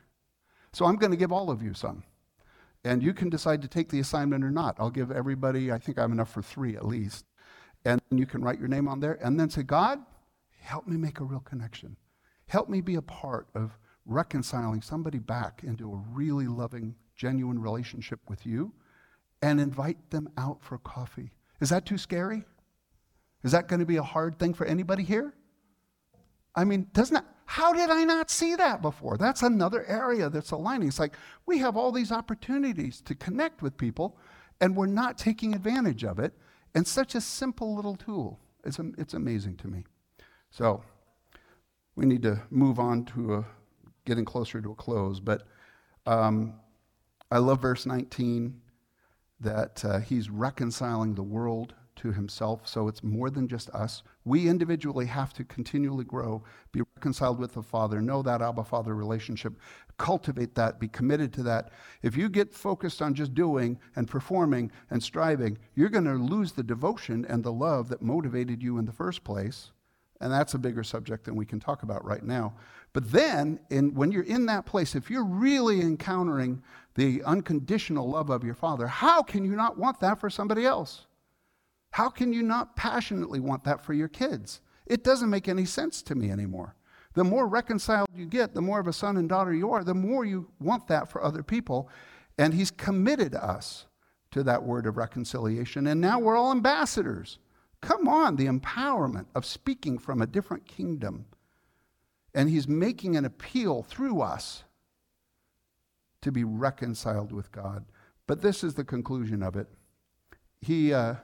So 0.73 0.85
I'm 0.85 0.95
going 0.95 1.11
to 1.11 1.17
give 1.17 1.31
all 1.31 1.49
of 1.49 1.61
you 1.61 1.73
some. 1.73 2.03
And 2.83 3.03
you 3.03 3.13
can 3.13 3.29
decide 3.29 3.61
to 3.63 3.67
take 3.67 3.89
the 3.89 3.99
assignment 3.99 4.43
or 4.43 4.51
not. 4.51 4.75
I'll 4.79 4.89
give 4.89 5.11
everybody, 5.11 5.71
I 5.71 5.77
think 5.77 5.97
I 5.97 6.01
have 6.01 6.11
enough 6.11 6.31
for 6.31 6.41
three 6.41 6.75
at 6.75 6.85
least. 6.85 7.25
And 7.83 8.01
you 8.11 8.25
can 8.25 8.41
write 8.41 8.59
your 8.59 8.67
name 8.67 8.87
on 8.87 8.99
there 8.99 9.17
and 9.21 9.39
then 9.39 9.49
say, 9.49 9.63
God, 9.63 9.99
help 10.59 10.87
me 10.87 10.97
make 10.97 11.19
a 11.19 11.23
real 11.23 11.39
connection. 11.41 11.97
Help 12.47 12.69
me 12.69 12.79
be 12.79 12.95
a 12.95 13.01
part 13.01 13.47
of 13.55 13.77
reconciling 14.05 14.81
somebody 14.81 15.19
back 15.19 15.61
into 15.63 15.91
a 15.91 16.03
really 16.13 16.47
loving, 16.47 16.95
genuine 17.15 17.59
relationship 17.59 18.19
with 18.29 18.45
you 18.45 18.71
and 19.41 19.59
invite 19.59 20.09
them 20.09 20.29
out 20.37 20.63
for 20.63 20.77
coffee. 20.77 21.31
Is 21.61 21.69
that 21.69 21.85
too 21.85 21.97
scary? 21.97 22.45
Is 23.43 23.51
that 23.51 23.67
going 23.67 23.79
to 23.79 23.85
be 23.85 23.97
a 23.97 24.03
hard 24.03 24.39
thing 24.39 24.53
for 24.53 24.65
anybody 24.65 25.03
here? 25.03 25.33
I 26.55 26.63
mean, 26.63 26.87
doesn't 26.93 27.13
that, 27.13 27.25
how 27.45 27.71
did 27.71 27.89
I 27.89 28.03
not 28.03 28.29
see 28.29 28.55
that 28.55 28.81
before? 28.81 29.17
That's 29.17 29.43
another 29.43 29.85
area 29.85 30.29
that's 30.29 30.51
aligning. 30.51 30.87
It's 30.87 30.99
like 30.99 31.13
we 31.45 31.59
have 31.59 31.77
all 31.77 31.91
these 31.91 32.11
opportunities 32.11 32.99
to 33.01 33.15
connect 33.15 33.61
with 33.61 33.77
people, 33.77 34.17
and 34.59 34.75
we're 34.75 34.87
not 34.87 35.17
taking 35.17 35.53
advantage 35.53 36.03
of 36.03 36.19
it. 36.19 36.33
And 36.75 36.85
such 36.85 37.15
a 37.15 37.21
simple 37.21 37.75
little 37.75 37.95
tool. 37.95 38.39
It's, 38.63 38.79
it's 38.97 39.13
amazing 39.13 39.55
to 39.57 39.67
me. 39.67 39.85
So 40.51 40.83
we 41.95 42.05
need 42.05 42.21
to 42.23 42.41
move 42.49 42.79
on 42.79 43.05
to 43.05 43.35
a, 43.35 43.45
getting 44.05 44.25
closer 44.25 44.61
to 44.61 44.71
a 44.71 44.75
close. 44.75 45.19
But 45.19 45.43
um, 46.05 46.53
I 47.31 47.37
love 47.37 47.61
verse 47.61 47.85
19 47.85 48.61
that 49.39 49.83
uh, 49.85 49.99
he's 49.99 50.29
reconciling 50.29 51.15
the 51.15 51.23
world 51.23 51.73
to 51.97 52.11
himself. 52.11 52.67
So 52.67 52.87
it's 52.87 53.03
more 53.03 53.29
than 53.29 53.47
just 53.47 53.69
us. 53.71 54.03
We 54.23 54.47
individually 54.47 55.07
have 55.07 55.33
to 55.33 55.43
continually 55.43 56.05
grow, 56.05 56.43
be 56.71 56.81
reconciled 56.95 57.39
with 57.39 57.53
the 57.53 57.63
Father, 57.63 58.01
know 58.01 58.21
that 58.21 58.41
Abba 58.41 58.63
Father 58.63 58.95
relationship, 58.95 59.53
cultivate 59.97 60.55
that, 60.55 60.79
be 60.79 60.87
committed 60.87 61.33
to 61.33 61.43
that. 61.43 61.71
If 62.01 62.15
you 62.15 62.29
get 62.29 62.53
focused 62.53 63.01
on 63.01 63.13
just 63.13 63.33
doing 63.33 63.79
and 63.95 64.07
performing 64.07 64.71
and 64.89 65.01
striving, 65.01 65.57
you're 65.75 65.89
going 65.89 66.05
to 66.05 66.13
lose 66.13 66.51
the 66.51 66.63
devotion 66.63 67.25
and 67.27 67.43
the 67.43 67.51
love 67.51 67.89
that 67.89 68.01
motivated 68.01 68.61
you 68.61 68.77
in 68.77 68.85
the 68.85 68.91
first 68.91 69.23
place. 69.23 69.71
And 70.19 70.31
that's 70.31 70.55
a 70.55 70.59
bigger 70.59 70.83
subject 70.83 71.25
than 71.25 71.35
we 71.35 71.45
can 71.45 71.59
talk 71.59 71.83
about 71.83 72.03
right 72.03 72.23
now. 72.23 72.55
But 72.93 73.11
then, 73.11 73.59
in, 73.69 73.93
when 73.93 74.11
you're 74.11 74.23
in 74.23 74.47
that 74.47 74.65
place, 74.65 74.95
if 74.95 75.11
you're 75.11 75.23
really 75.23 75.81
encountering 75.81 76.63
the 76.97 77.23
unconditional 77.23 78.09
love 78.09 78.31
of 78.31 78.43
your 78.43 78.55
Father, 78.55 78.87
how 78.87 79.21
can 79.21 79.45
you 79.45 79.55
not 79.55 79.77
want 79.77 79.99
that 79.99 80.19
for 80.19 80.31
somebody 80.31 80.65
else? 80.65 81.05
How 81.91 82.09
can 82.09 82.33
you 82.33 82.41
not 82.41 82.75
passionately 82.75 83.39
want 83.39 83.63
that 83.65 83.81
for 83.81 83.93
your 83.93 84.07
kids? 84.07 84.61
It 84.87 85.03
doesn't 85.03 85.29
make 85.29 85.47
any 85.47 85.63
sense 85.63 86.01
to 86.01 86.15
me 86.15 86.31
anymore. 86.31 86.75
The 87.13 87.23
more 87.23 87.47
reconciled 87.47 88.07
you 88.15 88.25
get, 88.25 88.55
the 88.55 88.61
more 88.61 88.79
of 88.79 88.87
a 88.87 88.93
son 88.93 89.15
and 89.17 89.29
daughter 89.29 89.53
you 89.53 89.71
are, 89.71 89.83
the 89.83 89.93
more 89.93 90.25
you 90.25 90.49
want 90.59 90.87
that 90.87 91.09
for 91.09 91.23
other 91.23 91.43
people. 91.43 91.87
And 92.39 92.53
He's 92.53 92.71
committed 92.71 93.35
us 93.35 93.85
to 94.31 94.41
that 94.43 94.63
word 94.63 94.87
of 94.87 94.97
reconciliation. 94.97 95.85
And 95.85 96.01
now 96.01 96.19
we're 96.19 96.35
all 96.35 96.51
ambassadors. 96.51 97.37
Come 97.79 98.07
on, 98.07 98.35
the 98.35 98.47
empowerment 98.47 99.27
of 99.35 99.45
speaking 99.45 99.99
from 99.99 100.21
a 100.21 100.27
different 100.27 100.65
kingdom. 100.65 101.25
And 102.33 102.49
He's 102.49 102.67
making 102.67 103.15
an 103.15 103.25
appeal 103.25 103.83
through 103.83 104.21
us 104.21 104.63
to 106.21 106.31
be 106.31 106.43
reconciled 106.43 107.31
with 107.31 107.51
God. 107.51 107.85
But 108.25 108.41
this 108.41 108.63
is 108.63 108.73
the 108.73 108.83
conclusion 108.83 109.41
of 109.43 109.55
it. 109.55 109.67
He. 110.61 110.93
Uh, 110.93 111.15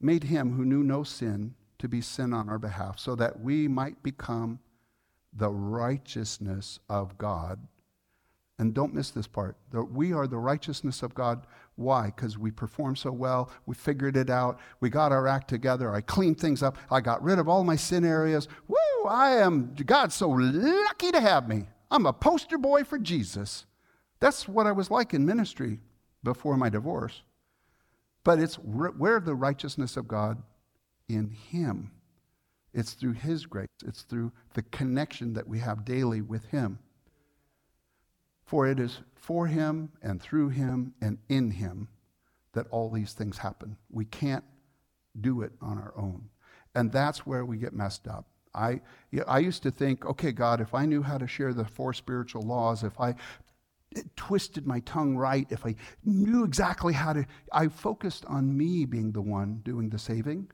made 0.00 0.24
him 0.24 0.52
who 0.52 0.64
knew 0.64 0.82
no 0.82 1.02
sin 1.02 1.54
to 1.78 1.88
be 1.88 2.00
sin 2.00 2.32
on 2.32 2.48
our 2.48 2.58
behalf, 2.58 2.98
so 2.98 3.14
that 3.14 3.40
we 3.40 3.68
might 3.68 4.02
become 4.02 4.58
the 5.32 5.50
righteousness 5.50 6.78
of 6.88 7.18
God. 7.18 7.58
And 8.58 8.72
don't 8.72 8.94
miss 8.94 9.10
this 9.10 9.26
part. 9.26 9.56
that 9.72 9.84
We 9.84 10.14
are 10.14 10.26
the 10.26 10.38
righteousness 10.38 11.02
of 11.02 11.14
God. 11.14 11.46
Why? 11.74 12.06
Because 12.06 12.38
we 12.38 12.50
performed 12.50 12.96
so 12.96 13.12
well. 13.12 13.50
We 13.66 13.74
figured 13.74 14.16
it 14.16 14.30
out. 14.30 14.58
We 14.80 14.88
got 14.88 15.12
our 15.12 15.28
act 15.28 15.48
together. 15.48 15.92
I 15.92 16.00
cleaned 16.00 16.40
things 16.40 16.62
up. 16.62 16.78
I 16.90 17.02
got 17.02 17.22
rid 17.22 17.38
of 17.38 17.48
all 17.50 17.64
my 17.64 17.76
sin 17.76 18.02
areas. 18.02 18.48
Woo! 18.66 18.76
I 19.06 19.32
am, 19.32 19.74
God's 19.84 20.14
so 20.14 20.30
lucky 20.30 21.12
to 21.12 21.20
have 21.20 21.46
me. 21.46 21.66
I'm 21.90 22.06
a 22.06 22.14
poster 22.14 22.56
boy 22.56 22.84
for 22.84 22.98
Jesus. 22.98 23.66
That's 24.20 24.48
what 24.48 24.66
I 24.66 24.72
was 24.72 24.90
like 24.90 25.14
in 25.14 25.26
ministry 25.26 25.80
before 26.22 26.56
my 26.56 26.68
divorce. 26.68 27.22
But 28.24 28.38
it's 28.38 28.58
we're 28.58 29.20
the 29.20 29.34
righteousness 29.34 29.96
of 29.96 30.08
God 30.08 30.42
in 31.08 31.30
Him. 31.30 31.92
It's 32.72 32.92
through 32.92 33.12
His 33.12 33.46
grace, 33.46 33.68
it's 33.86 34.02
through 34.02 34.32
the 34.54 34.62
connection 34.62 35.34
that 35.34 35.48
we 35.48 35.60
have 35.60 35.84
daily 35.84 36.22
with 36.22 36.46
Him. 36.46 36.78
For 38.44 38.66
it 38.66 38.78
is 38.78 39.00
for 39.14 39.46
Him 39.46 39.90
and 40.02 40.20
through 40.20 40.50
Him 40.50 40.94
and 41.00 41.18
in 41.28 41.50
Him 41.50 41.88
that 42.52 42.66
all 42.70 42.90
these 42.90 43.12
things 43.12 43.38
happen. 43.38 43.76
We 43.90 44.06
can't 44.06 44.44
do 45.20 45.42
it 45.42 45.52
on 45.60 45.78
our 45.78 45.94
own. 45.96 46.28
And 46.74 46.92
that's 46.92 47.26
where 47.26 47.44
we 47.44 47.58
get 47.58 47.72
messed 47.72 48.08
up. 48.08 48.26
I, 48.54 48.80
I 49.26 49.38
used 49.40 49.62
to 49.64 49.70
think, 49.70 50.06
okay, 50.06 50.32
God, 50.32 50.60
if 50.60 50.74
I 50.74 50.86
knew 50.86 51.02
how 51.02 51.18
to 51.18 51.26
share 51.26 51.52
the 51.52 51.64
four 51.64 51.92
spiritual 51.92 52.42
laws, 52.42 52.82
if 52.82 52.98
I 52.98 53.14
twisted 54.16 54.66
my 54.66 54.80
tongue 54.80 55.16
right, 55.16 55.46
if 55.50 55.64
I 55.64 55.74
knew 56.04 56.44
exactly 56.44 56.92
how 56.92 57.12
to, 57.12 57.26
I 57.52 57.68
focused 57.68 58.24
on 58.26 58.56
me 58.56 58.84
being 58.84 59.12
the 59.12 59.22
one 59.22 59.60
doing 59.64 59.90
the 59.90 59.98
saving 59.98 60.50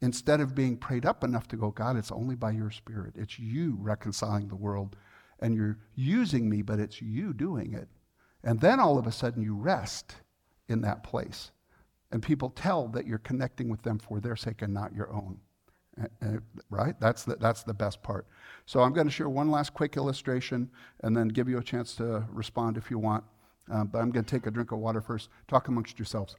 instead 0.00 0.40
of 0.40 0.54
being 0.54 0.76
prayed 0.76 1.06
up 1.06 1.24
enough 1.24 1.48
to 1.48 1.56
go, 1.56 1.70
God, 1.70 1.96
it's 1.96 2.12
only 2.12 2.34
by 2.34 2.50
your 2.50 2.70
spirit. 2.70 3.14
It's 3.16 3.38
you 3.38 3.76
reconciling 3.78 4.48
the 4.48 4.56
world. 4.56 4.96
And 5.40 5.54
you're 5.54 5.78
using 5.94 6.48
me, 6.48 6.62
but 6.62 6.78
it's 6.78 7.00
you 7.00 7.32
doing 7.32 7.72
it. 7.72 7.88
And 8.44 8.60
then 8.60 8.80
all 8.80 8.98
of 8.98 9.06
a 9.06 9.12
sudden 9.12 9.42
you 9.42 9.54
rest 9.54 10.16
in 10.68 10.82
that 10.82 11.04
place. 11.04 11.52
And 12.10 12.22
people 12.22 12.50
tell 12.50 12.88
that 12.88 13.06
you're 13.06 13.18
connecting 13.18 13.68
with 13.68 13.82
them 13.82 13.98
for 13.98 14.20
their 14.20 14.36
sake 14.36 14.62
and 14.62 14.74
not 14.74 14.94
your 14.94 15.12
own. 15.12 15.38
Right? 16.70 16.98
That's 17.00 17.24
the, 17.24 17.36
that's 17.36 17.62
the 17.62 17.74
best 17.74 18.02
part. 18.02 18.26
So 18.66 18.80
I'm 18.80 18.92
going 18.92 19.06
to 19.06 19.12
share 19.12 19.28
one 19.28 19.50
last 19.50 19.74
quick 19.74 19.96
illustration 19.96 20.70
and 21.00 21.16
then 21.16 21.28
give 21.28 21.48
you 21.48 21.58
a 21.58 21.62
chance 21.62 21.94
to 21.96 22.24
respond 22.30 22.76
if 22.76 22.90
you 22.90 22.98
want. 22.98 23.24
Uh, 23.72 23.84
but 23.84 23.98
I'm 23.98 24.10
going 24.10 24.24
to 24.24 24.30
take 24.30 24.46
a 24.46 24.50
drink 24.50 24.72
of 24.72 24.78
water 24.78 25.00
first. 25.00 25.28
Talk 25.48 25.68
amongst 25.68 25.98
yourselves. 25.98 26.36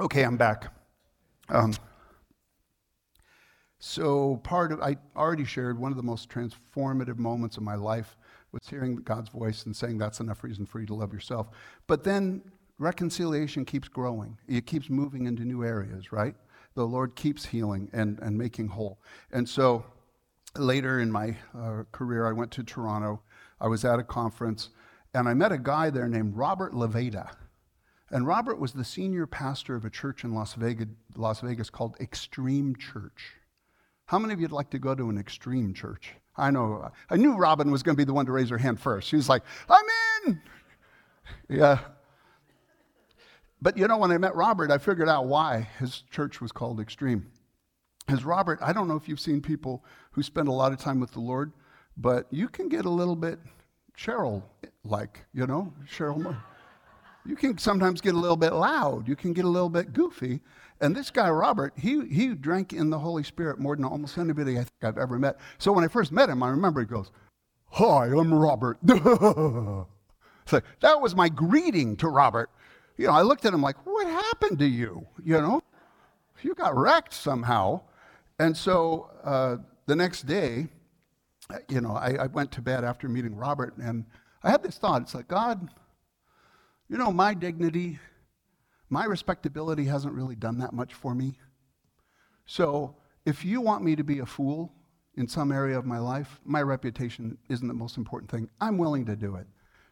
Okay, 0.00 0.24
I'm 0.24 0.36
back. 0.36 0.72
Um, 1.48 1.72
so 3.78 4.36
part 4.42 4.72
of 4.72 4.80
I 4.80 4.96
already 5.16 5.44
shared 5.44 5.78
one 5.78 5.92
of 5.92 5.96
the 5.96 6.02
most 6.02 6.28
transformative 6.28 7.18
moments 7.18 7.56
of 7.56 7.62
my 7.62 7.76
life 7.76 8.16
was 8.52 8.68
hearing 8.68 8.96
God's 8.96 9.28
voice 9.28 9.64
and 9.64 9.74
saying 9.74 9.98
that's 9.98 10.20
enough 10.20 10.42
reason 10.42 10.66
for 10.66 10.80
you 10.80 10.86
to 10.86 10.94
love 10.94 11.12
yourself. 11.12 11.48
But 11.86 12.04
then 12.04 12.42
reconciliation 12.78 13.64
keeps 13.64 13.88
growing. 13.88 14.38
It 14.48 14.66
keeps 14.66 14.90
moving 14.90 15.26
into 15.26 15.44
new 15.44 15.64
areas, 15.64 16.12
right? 16.12 16.34
The 16.76 16.86
Lord 16.86 17.16
keeps 17.16 17.46
healing 17.46 17.90
and, 17.92 18.18
and 18.20 18.38
making 18.38 18.68
whole. 18.68 19.00
And 19.32 19.48
so 19.48 19.84
later 20.54 21.00
in 21.00 21.10
my 21.10 21.36
uh, 21.58 21.82
career, 21.90 22.26
I 22.26 22.32
went 22.32 22.52
to 22.52 22.62
Toronto. 22.62 23.22
I 23.60 23.66
was 23.66 23.84
at 23.84 23.98
a 23.98 24.04
conference, 24.04 24.68
and 25.14 25.28
I 25.28 25.34
met 25.34 25.50
a 25.50 25.58
guy 25.58 25.90
there 25.90 26.06
named 26.06 26.36
Robert 26.36 26.74
Leveda. 26.74 27.30
And 28.10 28.26
Robert 28.26 28.60
was 28.60 28.72
the 28.72 28.84
senior 28.84 29.26
pastor 29.26 29.74
of 29.74 29.84
a 29.84 29.90
church 29.90 30.22
in 30.22 30.34
Las 30.34 30.54
Vegas, 30.54 30.88
Las 31.16 31.40
Vegas 31.40 31.70
called 31.70 31.96
Extreme 31.98 32.76
Church. 32.76 33.32
How 34.04 34.18
many 34.18 34.34
of 34.34 34.40
you'd 34.40 34.52
like 34.52 34.70
to 34.70 34.78
go 34.78 34.94
to 34.94 35.08
an 35.08 35.18
extreme 35.18 35.74
church? 35.74 36.12
I 36.36 36.50
know. 36.50 36.92
I 37.10 37.16
knew 37.16 37.34
Robin 37.34 37.70
was 37.70 37.82
going 37.82 37.96
to 37.96 38.00
be 38.00 38.04
the 38.04 38.12
one 38.12 38.26
to 38.26 38.32
raise 38.32 38.50
her 38.50 38.58
hand 38.58 38.78
first. 38.78 39.08
She 39.08 39.16
was 39.16 39.28
like, 39.28 39.42
I'm 39.68 39.84
in. 40.26 40.40
Yeah, 41.48 41.80
but 43.60 43.76
you 43.76 43.86
know, 43.88 43.98
when 43.98 44.10
I 44.10 44.18
met 44.18 44.34
Robert, 44.34 44.70
I 44.70 44.78
figured 44.78 45.08
out 45.08 45.26
why 45.26 45.68
his 45.78 46.02
church 46.10 46.40
was 46.40 46.52
called 46.52 46.80
Extreme. 46.80 47.26
Because 48.06 48.24
Robert, 48.24 48.58
I 48.62 48.72
don't 48.72 48.86
know 48.86 48.96
if 48.96 49.08
you've 49.08 49.20
seen 49.20 49.40
people 49.40 49.84
who 50.12 50.22
spend 50.22 50.48
a 50.48 50.52
lot 50.52 50.72
of 50.72 50.78
time 50.78 51.00
with 51.00 51.12
the 51.12 51.20
Lord, 51.20 51.52
but 51.96 52.26
you 52.30 52.48
can 52.48 52.68
get 52.68 52.84
a 52.84 52.90
little 52.90 53.16
bit 53.16 53.40
Cheryl 53.96 54.42
like, 54.84 55.24
you 55.32 55.46
know, 55.46 55.72
Cheryl. 55.88 56.22
Moore. 56.22 56.42
You 57.24 57.34
can 57.34 57.58
sometimes 57.58 58.00
get 58.00 58.14
a 58.14 58.18
little 58.18 58.36
bit 58.36 58.52
loud. 58.52 59.08
You 59.08 59.16
can 59.16 59.32
get 59.32 59.44
a 59.44 59.48
little 59.48 59.68
bit 59.68 59.92
goofy. 59.92 60.40
And 60.80 60.94
this 60.94 61.10
guy, 61.10 61.28
Robert, 61.28 61.72
he, 61.76 62.06
he 62.06 62.34
drank 62.34 62.72
in 62.72 62.90
the 62.90 62.98
Holy 62.98 63.24
Spirit 63.24 63.58
more 63.58 63.74
than 63.74 63.84
almost 63.84 64.16
anybody 64.18 64.52
I 64.52 64.58
think 64.58 64.70
I've 64.82 64.98
ever 64.98 65.18
met. 65.18 65.40
So 65.58 65.72
when 65.72 65.82
I 65.82 65.88
first 65.88 66.12
met 66.12 66.28
him, 66.28 66.42
I 66.42 66.50
remember 66.50 66.80
he 66.80 66.86
goes, 66.86 67.10
Hi, 67.70 68.06
I'm 68.06 68.32
Robert. 68.32 68.78
so 70.46 70.60
that 70.80 71.00
was 71.00 71.16
my 71.16 71.28
greeting 71.28 71.96
to 71.96 72.08
Robert 72.08 72.50
you 72.96 73.06
know, 73.06 73.12
I 73.12 73.22
looked 73.22 73.44
at 73.44 73.52
him 73.52 73.62
like, 73.62 73.84
what 73.84 74.06
happened 74.06 74.58
to 74.60 74.66
you? 74.66 75.06
You 75.24 75.40
know, 75.40 75.62
you 76.42 76.54
got 76.54 76.76
wrecked 76.76 77.12
somehow. 77.12 77.82
And 78.38 78.56
so 78.56 79.10
uh, 79.24 79.56
the 79.86 79.96
next 79.96 80.26
day, 80.26 80.68
you 81.68 81.80
know, 81.80 81.92
I, 81.92 82.16
I 82.20 82.26
went 82.26 82.52
to 82.52 82.62
bed 82.62 82.84
after 82.84 83.08
meeting 83.08 83.36
Robert, 83.36 83.76
and 83.76 84.04
I 84.42 84.50
had 84.50 84.62
this 84.62 84.78
thought. 84.78 85.02
It's 85.02 85.14
like, 85.14 85.28
God, 85.28 85.68
you 86.88 86.96
know, 86.96 87.12
my 87.12 87.34
dignity, 87.34 87.98
my 88.88 89.04
respectability 89.04 89.84
hasn't 89.84 90.14
really 90.14 90.36
done 90.36 90.58
that 90.58 90.72
much 90.72 90.94
for 90.94 91.14
me. 91.14 91.38
So 92.46 92.96
if 93.24 93.44
you 93.44 93.60
want 93.60 93.84
me 93.84 93.96
to 93.96 94.04
be 94.04 94.20
a 94.20 94.26
fool 94.26 94.72
in 95.16 95.26
some 95.28 95.50
area 95.50 95.78
of 95.78 95.86
my 95.86 95.98
life, 95.98 96.40
my 96.44 96.62
reputation 96.62 97.38
isn't 97.48 97.66
the 97.66 97.74
most 97.74 97.96
important 97.96 98.30
thing. 98.30 98.48
I'm 98.60 98.78
willing 98.78 99.06
to 99.06 99.16
do 99.16 99.36
it. 99.36 99.46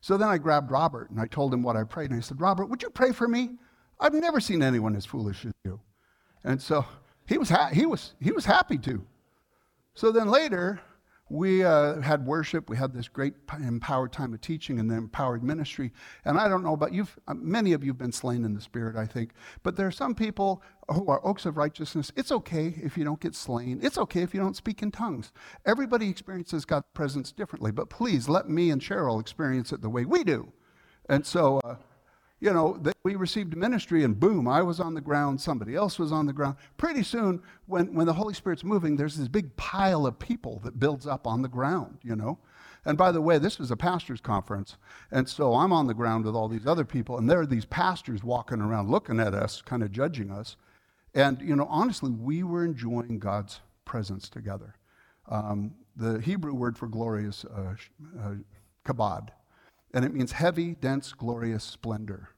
So 0.04 0.18
then 0.18 0.28
I 0.28 0.36
grabbed 0.36 0.70
Robert 0.70 1.08
and 1.08 1.18
I 1.18 1.26
told 1.26 1.54
him 1.54 1.62
what 1.62 1.76
I 1.76 1.84
prayed. 1.84 2.10
And 2.10 2.18
I 2.18 2.20
said, 2.20 2.38
Robert, 2.38 2.66
would 2.66 2.82
you 2.82 2.90
pray 2.90 3.10
for 3.10 3.26
me? 3.26 3.52
I've 3.98 4.12
never 4.12 4.38
seen 4.38 4.62
anyone 4.62 4.94
as 4.96 5.06
foolish 5.06 5.46
as 5.46 5.54
you. 5.64 5.80
And 6.44 6.60
so 6.60 6.84
he 7.26 7.38
was, 7.38 7.48
ha- 7.48 7.70
he 7.72 7.86
was, 7.86 8.12
he 8.20 8.30
was 8.30 8.44
happy 8.44 8.76
to. 8.76 9.02
So 9.94 10.12
then 10.12 10.28
later, 10.28 10.78
we 11.34 11.64
uh, 11.64 12.00
had 12.00 12.24
worship. 12.24 12.70
We 12.70 12.76
had 12.76 12.92
this 12.92 13.08
great 13.08 13.34
empowered 13.58 14.12
time 14.12 14.32
of 14.34 14.40
teaching 14.40 14.78
and 14.78 14.88
then 14.88 14.98
empowered 14.98 15.42
ministry. 15.42 15.92
And 16.24 16.38
I 16.38 16.46
don't 16.46 16.62
know 16.62 16.74
about 16.74 16.94
you, 16.94 17.08
uh, 17.26 17.34
many 17.34 17.72
of 17.72 17.82
you 17.82 17.90
have 17.90 17.98
been 17.98 18.12
slain 18.12 18.44
in 18.44 18.54
the 18.54 18.60
spirit, 18.60 18.94
I 18.94 19.06
think. 19.06 19.32
But 19.64 19.74
there 19.74 19.88
are 19.88 19.92
some 19.92 20.14
people 20.14 20.62
who 20.88 21.08
are 21.08 21.26
oaks 21.26 21.44
of 21.44 21.56
righteousness. 21.56 22.12
It's 22.14 22.30
okay 22.30 22.76
if 22.80 22.96
you 22.96 23.02
don't 23.02 23.18
get 23.18 23.34
slain, 23.34 23.80
it's 23.82 23.98
okay 23.98 24.22
if 24.22 24.32
you 24.32 24.40
don't 24.40 24.54
speak 24.54 24.80
in 24.80 24.92
tongues. 24.92 25.32
Everybody 25.66 26.08
experiences 26.08 26.64
God's 26.64 26.86
presence 26.94 27.32
differently. 27.32 27.72
But 27.72 27.90
please 27.90 28.28
let 28.28 28.48
me 28.48 28.70
and 28.70 28.80
Cheryl 28.80 29.20
experience 29.20 29.72
it 29.72 29.82
the 29.82 29.90
way 29.90 30.04
we 30.04 30.22
do. 30.22 30.52
And 31.08 31.26
so, 31.26 31.58
uh, 31.64 31.76
you 32.44 32.52
know, 32.52 32.78
we 33.04 33.14
received 33.14 33.56
ministry 33.56 34.04
and 34.04 34.20
boom, 34.20 34.46
I 34.46 34.60
was 34.60 34.78
on 34.78 34.92
the 34.92 35.00
ground, 35.00 35.40
somebody 35.40 35.74
else 35.74 35.98
was 35.98 36.12
on 36.12 36.26
the 36.26 36.32
ground. 36.34 36.56
Pretty 36.76 37.02
soon, 37.02 37.40
when, 37.64 37.94
when 37.94 38.06
the 38.06 38.12
Holy 38.12 38.34
Spirit's 38.34 38.62
moving, 38.62 38.96
there's 38.96 39.16
this 39.16 39.28
big 39.28 39.56
pile 39.56 40.06
of 40.06 40.18
people 40.18 40.60
that 40.62 40.78
builds 40.78 41.06
up 41.06 41.26
on 41.26 41.40
the 41.40 41.48
ground, 41.48 41.96
you 42.02 42.14
know. 42.14 42.38
And 42.84 42.98
by 42.98 43.12
the 43.12 43.20
way, 43.22 43.38
this 43.38 43.58
was 43.58 43.70
a 43.70 43.76
pastor's 43.78 44.20
conference. 44.20 44.76
And 45.10 45.26
so 45.26 45.54
I'm 45.54 45.72
on 45.72 45.86
the 45.86 45.94
ground 45.94 46.26
with 46.26 46.34
all 46.34 46.48
these 46.48 46.66
other 46.66 46.84
people, 46.84 47.16
and 47.16 47.30
there 47.30 47.40
are 47.40 47.46
these 47.46 47.64
pastors 47.64 48.22
walking 48.22 48.60
around 48.60 48.90
looking 48.90 49.20
at 49.20 49.32
us, 49.32 49.62
kind 49.62 49.82
of 49.82 49.90
judging 49.90 50.30
us. 50.30 50.56
And, 51.14 51.40
you 51.40 51.56
know, 51.56 51.66
honestly, 51.70 52.10
we 52.10 52.42
were 52.42 52.62
enjoying 52.62 53.18
God's 53.20 53.60
presence 53.86 54.28
together. 54.28 54.74
Um, 55.30 55.72
the 55.96 56.20
Hebrew 56.20 56.52
word 56.52 56.76
for 56.76 56.88
glory 56.88 57.24
is 57.24 57.46
uh, 57.46 57.74
uh, 58.20 58.34
kabod, 58.86 59.28
and 59.94 60.04
it 60.04 60.12
means 60.12 60.32
heavy, 60.32 60.74
dense, 60.74 61.14
glorious 61.14 61.64
splendor. 61.64 62.33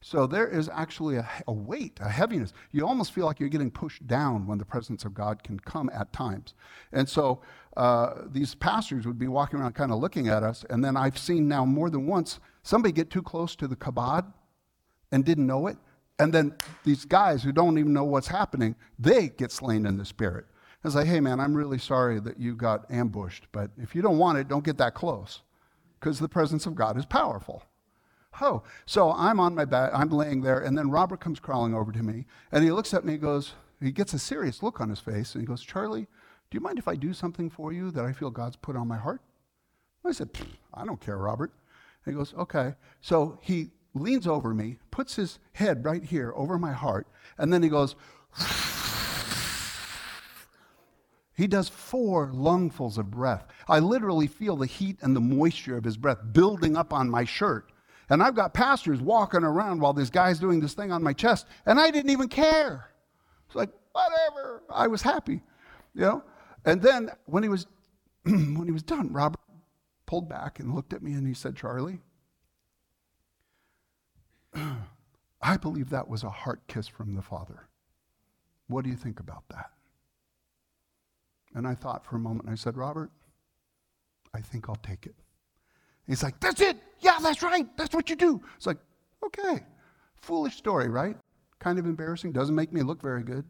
So 0.00 0.26
there 0.26 0.46
is 0.46 0.68
actually 0.72 1.16
a, 1.16 1.28
a, 1.48 1.52
weight, 1.52 1.98
a 2.00 2.08
heaviness. 2.08 2.52
You 2.70 2.86
almost 2.86 3.12
feel 3.12 3.26
like 3.26 3.40
you're 3.40 3.48
getting 3.48 3.70
pushed 3.70 4.06
down 4.06 4.46
when 4.46 4.58
the 4.58 4.64
presence 4.64 5.04
of 5.04 5.12
God 5.12 5.42
can 5.42 5.58
come 5.58 5.90
at 5.92 6.12
times. 6.12 6.54
And 6.92 7.08
so 7.08 7.42
uh, 7.76 8.22
these 8.30 8.54
pastors 8.54 9.06
would 9.06 9.18
be 9.18 9.26
walking 9.26 9.58
around 9.58 9.74
kind 9.74 9.90
of 9.90 9.98
looking 9.98 10.28
at 10.28 10.44
us. 10.44 10.64
And 10.70 10.84
then 10.84 10.96
I've 10.96 11.18
seen 11.18 11.48
now 11.48 11.64
more 11.64 11.90
than 11.90 12.06
once 12.06 12.38
somebody 12.62 12.92
get 12.92 13.10
too 13.10 13.22
close 13.22 13.56
to 13.56 13.66
the 13.66 13.76
kabod 13.76 14.32
and 15.10 15.24
didn't 15.24 15.46
know 15.46 15.66
it. 15.66 15.78
And 16.20 16.32
then 16.32 16.54
these 16.84 17.04
guys 17.04 17.42
who 17.42 17.52
don't 17.52 17.78
even 17.78 17.92
know 17.92 18.04
what's 18.04 18.28
happening, 18.28 18.76
they 18.98 19.28
get 19.28 19.50
slain 19.50 19.84
in 19.84 19.96
the 19.96 20.04
spirit. 20.04 20.46
It's 20.84 20.94
like, 20.94 21.06
hey, 21.06 21.20
man, 21.20 21.40
I'm 21.40 21.54
really 21.54 21.78
sorry 21.78 22.20
that 22.20 22.38
you 22.38 22.54
got 22.54 22.90
ambushed, 22.90 23.46
but 23.50 23.70
if 23.78 23.94
you 23.94 24.02
don't 24.02 24.18
want 24.18 24.38
it, 24.38 24.48
don't 24.48 24.64
get 24.64 24.78
that 24.78 24.94
close 24.94 25.42
because 25.98 26.20
the 26.20 26.28
presence 26.28 26.66
of 26.66 26.76
God 26.76 26.96
is 26.96 27.04
powerful. 27.04 27.64
Oh, 28.40 28.62
so 28.86 29.12
I'm 29.12 29.40
on 29.40 29.54
my 29.54 29.64
back, 29.64 29.90
I'm 29.92 30.10
laying 30.10 30.42
there, 30.42 30.60
and 30.60 30.76
then 30.78 30.90
Robert 30.90 31.20
comes 31.20 31.40
crawling 31.40 31.74
over 31.74 31.92
to 31.92 32.02
me, 32.02 32.26
and 32.52 32.62
he 32.62 32.70
looks 32.70 32.94
at 32.94 33.04
me 33.04 33.14
and 33.14 33.22
goes, 33.22 33.54
he 33.80 33.92
gets 33.92 34.12
a 34.12 34.18
serious 34.18 34.62
look 34.62 34.80
on 34.80 34.90
his 34.90 35.00
face, 35.00 35.34
and 35.34 35.42
he 35.42 35.46
goes, 35.46 35.62
Charlie, 35.62 36.06
do 36.50 36.56
you 36.56 36.60
mind 36.60 36.78
if 36.78 36.88
I 36.88 36.96
do 36.96 37.12
something 37.12 37.50
for 37.50 37.72
you 37.72 37.90
that 37.90 38.04
I 38.04 38.12
feel 38.12 38.30
God's 38.30 38.56
put 38.56 38.76
on 38.76 38.88
my 38.88 38.96
heart? 38.96 39.20
I 40.04 40.12
said, 40.12 40.30
I 40.72 40.84
don't 40.84 41.00
care, 41.00 41.18
Robert. 41.18 41.52
And 42.04 42.14
he 42.14 42.18
goes, 42.18 42.32
okay. 42.34 42.74
So 43.00 43.38
he 43.42 43.70
leans 43.94 44.26
over 44.26 44.54
me, 44.54 44.78
puts 44.90 45.16
his 45.16 45.38
head 45.52 45.84
right 45.84 46.02
here 46.02 46.32
over 46.34 46.58
my 46.58 46.72
heart, 46.72 47.06
and 47.36 47.52
then 47.52 47.62
he 47.62 47.68
goes, 47.68 47.94
he 51.36 51.46
does 51.46 51.68
four 51.68 52.32
lungfuls 52.32 52.98
of 52.98 53.10
breath. 53.10 53.46
I 53.68 53.78
literally 53.78 54.26
feel 54.26 54.56
the 54.56 54.66
heat 54.66 54.98
and 55.02 55.14
the 55.14 55.20
moisture 55.20 55.76
of 55.76 55.84
his 55.84 55.96
breath 55.96 56.18
building 56.32 56.76
up 56.76 56.92
on 56.92 57.10
my 57.10 57.24
shirt. 57.24 57.70
And 58.10 58.22
I've 58.22 58.34
got 58.34 58.54
pastors 58.54 59.00
walking 59.00 59.44
around 59.44 59.80
while 59.80 59.92
this 59.92 60.10
guy's 60.10 60.38
doing 60.38 60.60
this 60.60 60.74
thing 60.74 60.90
on 60.92 61.02
my 61.02 61.12
chest, 61.12 61.46
and 61.66 61.78
I 61.78 61.90
didn't 61.90 62.10
even 62.10 62.28
care. 62.28 62.90
It's 63.46 63.54
like, 63.54 63.70
whatever. 63.92 64.62
I 64.70 64.86
was 64.86 65.02
happy, 65.02 65.42
you 65.94 66.00
know? 66.00 66.24
And 66.64 66.80
then 66.80 67.10
when 67.26 67.42
he 67.42 67.48
was 67.48 67.66
when 68.24 68.64
he 68.64 68.72
was 68.72 68.82
done, 68.82 69.12
Robert 69.12 69.40
pulled 70.06 70.28
back 70.28 70.58
and 70.58 70.74
looked 70.74 70.92
at 70.92 71.02
me 71.02 71.12
and 71.12 71.26
he 71.26 71.34
said, 71.34 71.56
Charlie, 71.56 72.00
I 75.42 75.56
believe 75.56 75.90
that 75.90 76.08
was 76.08 76.24
a 76.24 76.30
heart 76.30 76.66
kiss 76.66 76.88
from 76.88 77.14
the 77.14 77.22
Father. 77.22 77.68
What 78.66 78.84
do 78.84 78.90
you 78.90 78.96
think 78.96 79.20
about 79.20 79.44
that? 79.50 79.70
And 81.54 81.66
I 81.66 81.74
thought 81.74 82.04
for 82.04 82.16
a 82.16 82.18
moment, 82.18 82.44
and 82.44 82.52
I 82.52 82.56
said, 82.56 82.76
Robert, 82.76 83.10
I 84.34 84.40
think 84.40 84.68
I'll 84.68 84.76
take 84.76 85.06
it. 85.06 85.14
He's 86.08 86.22
like, 86.22 86.40
That's 86.40 86.60
it. 86.60 86.78
Yeah, 87.00 87.18
that's 87.22 87.42
right. 87.42 87.66
That's 87.76 87.94
what 87.94 88.10
you 88.10 88.16
do. 88.16 88.42
It's 88.56 88.66
like, 88.66 88.78
okay. 89.24 89.60
Foolish 90.16 90.56
story, 90.56 90.88
right? 90.88 91.16
Kind 91.60 91.78
of 91.78 91.86
embarrassing. 91.86 92.32
Doesn't 92.32 92.54
make 92.54 92.72
me 92.72 92.82
look 92.82 93.00
very 93.00 93.22
good. 93.22 93.44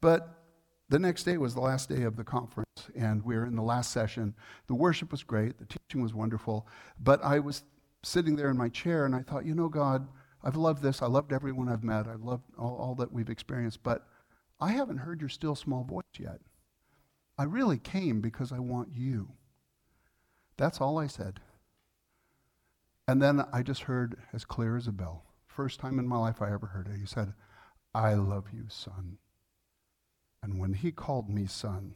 But 0.00 0.40
the 0.88 0.98
next 0.98 1.24
day 1.24 1.38
was 1.38 1.54
the 1.54 1.60
last 1.60 1.88
day 1.88 2.02
of 2.02 2.16
the 2.16 2.24
conference, 2.24 2.88
and 2.96 3.24
we 3.24 3.36
were 3.36 3.46
in 3.46 3.56
the 3.56 3.62
last 3.62 3.92
session. 3.92 4.34
The 4.66 4.74
worship 4.74 5.10
was 5.10 5.22
great, 5.22 5.58
the 5.58 5.66
teaching 5.66 6.02
was 6.02 6.14
wonderful. 6.14 6.66
But 7.00 7.22
I 7.24 7.38
was 7.38 7.64
sitting 8.02 8.36
there 8.36 8.50
in 8.50 8.56
my 8.56 8.68
chair, 8.68 9.04
and 9.04 9.14
I 9.14 9.22
thought, 9.22 9.44
you 9.44 9.54
know, 9.54 9.68
God, 9.68 10.08
I've 10.42 10.56
loved 10.56 10.82
this. 10.82 11.02
I 11.02 11.06
loved 11.06 11.32
everyone 11.32 11.68
I've 11.68 11.84
met. 11.84 12.06
I've 12.06 12.22
loved 12.22 12.44
all, 12.58 12.76
all 12.76 12.94
that 12.96 13.12
we've 13.12 13.28
experienced. 13.28 13.82
But 13.82 14.06
I 14.60 14.72
haven't 14.72 14.98
heard 14.98 15.20
your 15.20 15.28
still 15.28 15.54
small 15.54 15.84
voice 15.84 16.02
yet. 16.18 16.40
I 17.38 17.44
really 17.44 17.78
came 17.78 18.20
because 18.20 18.52
I 18.52 18.58
want 18.58 18.88
you. 18.94 19.28
That's 20.60 20.78
all 20.78 20.98
I 20.98 21.06
said. 21.06 21.40
And 23.08 23.20
then 23.20 23.46
I 23.50 23.62
just 23.62 23.84
heard 23.84 24.18
as 24.34 24.44
clear 24.44 24.76
as 24.76 24.86
a 24.86 24.92
bell. 24.92 25.24
First 25.48 25.80
time 25.80 25.98
in 25.98 26.06
my 26.06 26.18
life 26.18 26.42
I 26.42 26.52
ever 26.52 26.66
heard 26.66 26.86
it. 26.86 27.00
He 27.00 27.06
said, 27.06 27.32
I 27.94 28.12
love 28.12 28.44
you, 28.52 28.64
son. 28.68 29.16
And 30.42 30.60
when 30.60 30.74
he 30.74 30.92
called 30.92 31.30
me 31.30 31.46
son, 31.46 31.94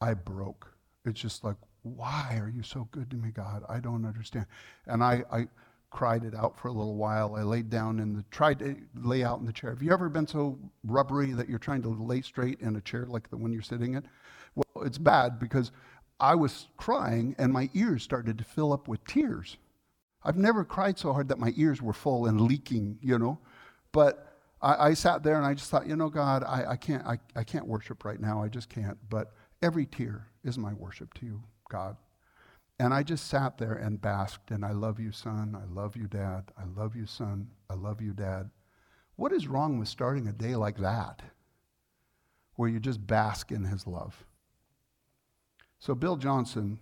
I 0.00 0.14
broke. 0.14 0.74
It's 1.04 1.20
just 1.20 1.44
like, 1.44 1.54
why 1.82 2.38
are 2.40 2.48
you 2.48 2.64
so 2.64 2.88
good 2.90 3.08
to 3.10 3.16
me, 3.16 3.30
God? 3.30 3.62
I 3.68 3.78
don't 3.78 4.04
understand. 4.04 4.46
And 4.86 5.04
I, 5.04 5.22
I 5.30 5.46
cried 5.90 6.24
it 6.24 6.34
out 6.34 6.58
for 6.58 6.66
a 6.66 6.72
little 6.72 6.96
while. 6.96 7.36
I 7.36 7.42
laid 7.42 7.70
down 7.70 8.00
in 8.00 8.14
the, 8.14 8.24
tried 8.32 8.58
to 8.58 8.76
lay 8.96 9.22
out 9.22 9.38
in 9.38 9.46
the 9.46 9.52
chair. 9.52 9.70
Have 9.70 9.82
you 9.82 9.92
ever 9.92 10.08
been 10.08 10.26
so 10.26 10.58
rubbery 10.84 11.32
that 11.32 11.48
you're 11.48 11.60
trying 11.60 11.82
to 11.82 11.88
lay 11.88 12.20
straight 12.20 12.60
in 12.60 12.74
a 12.74 12.80
chair 12.80 13.06
like 13.06 13.30
the 13.30 13.36
one 13.36 13.52
you're 13.52 13.62
sitting 13.62 13.94
in? 13.94 14.04
Well, 14.56 14.84
it's 14.84 14.98
bad 14.98 15.38
because 15.38 15.70
I 16.20 16.34
was 16.34 16.68
crying 16.76 17.34
and 17.38 17.52
my 17.52 17.70
ears 17.74 18.02
started 18.02 18.38
to 18.38 18.44
fill 18.44 18.72
up 18.72 18.88
with 18.88 19.04
tears. 19.04 19.56
I've 20.22 20.36
never 20.36 20.64
cried 20.64 20.98
so 20.98 21.12
hard 21.12 21.28
that 21.28 21.38
my 21.38 21.52
ears 21.56 21.82
were 21.82 21.92
full 21.92 22.26
and 22.26 22.40
leaking, 22.40 22.98
you 23.02 23.18
know. 23.18 23.38
But 23.92 24.34
I, 24.62 24.88
I 24.88 24.94
sat 24.94 25.22
there 25.22 25.36
and 25.36 25.44
I 25.44 25.54
just 25.54 25.70
thought, 25.70 25.86
you 25.86 25.96
know, 25.96 26.08
God, 26.08 26.44
I, 26.44 26.72
I, 26.72 26.76
can't, 26.76 27.04
I, 27.06 27.18
I 27.36 27.44
can't 27.44 27.66
worship 27.66 28.04
right 28.04 28.20
now. 28.20 28.42
I 28.42 28.48
just 28.48 28.68
can't. 28.68 28.96
But 29.10 29.32
every 29.62 29.86
tear 29.86 30.28
is 30.42 30.56
my 30.56 30.72
worship 30.72 31.12
to 31.14 31.26
you, 31.26 31.42
God. 31.68 31.96
And 32.78 32.92
I 32.92 33.02
just 33.02 33.28
sat 33.28 33.58
there 33.58 33.74
and 33.74 34.00
basked, 34.00 34.50
and 34.50 34.64
I 34.64 34.72
love 34.72 34.98
you, 34.98 35.12
son. 35.12 35.56
I 35.56 35.72
love 35.72 35.96
you, 35.96 36.08
dad. 36.08 36.50
I 36.58 36.64
love 36.76 36.96
you, 36.96 37.06
son. 37.06 37.48
I 37.70 37.74
love 37.74 38.00
you, 38.00 38.12
dad. 38.12 38.50
What 39.16 39.32
is 39.32 39.46
wrong 39.46 39.78
with 39.78 39.86
starting 39.86 40.26
a 40.26 40.32
day 40.32 40.56
like 40.56 40.78
that, 40.78 41.22
where 42.56 42.68
you 42.68 42.80
just 42.80 43.06
bask 43.06 43.52
in 43.52 43.64
his 43.64 43.86
love? 43.86 44.24
So, 45.84 45.94
Bill 45.94 46.16
Johnson 46.16 46.78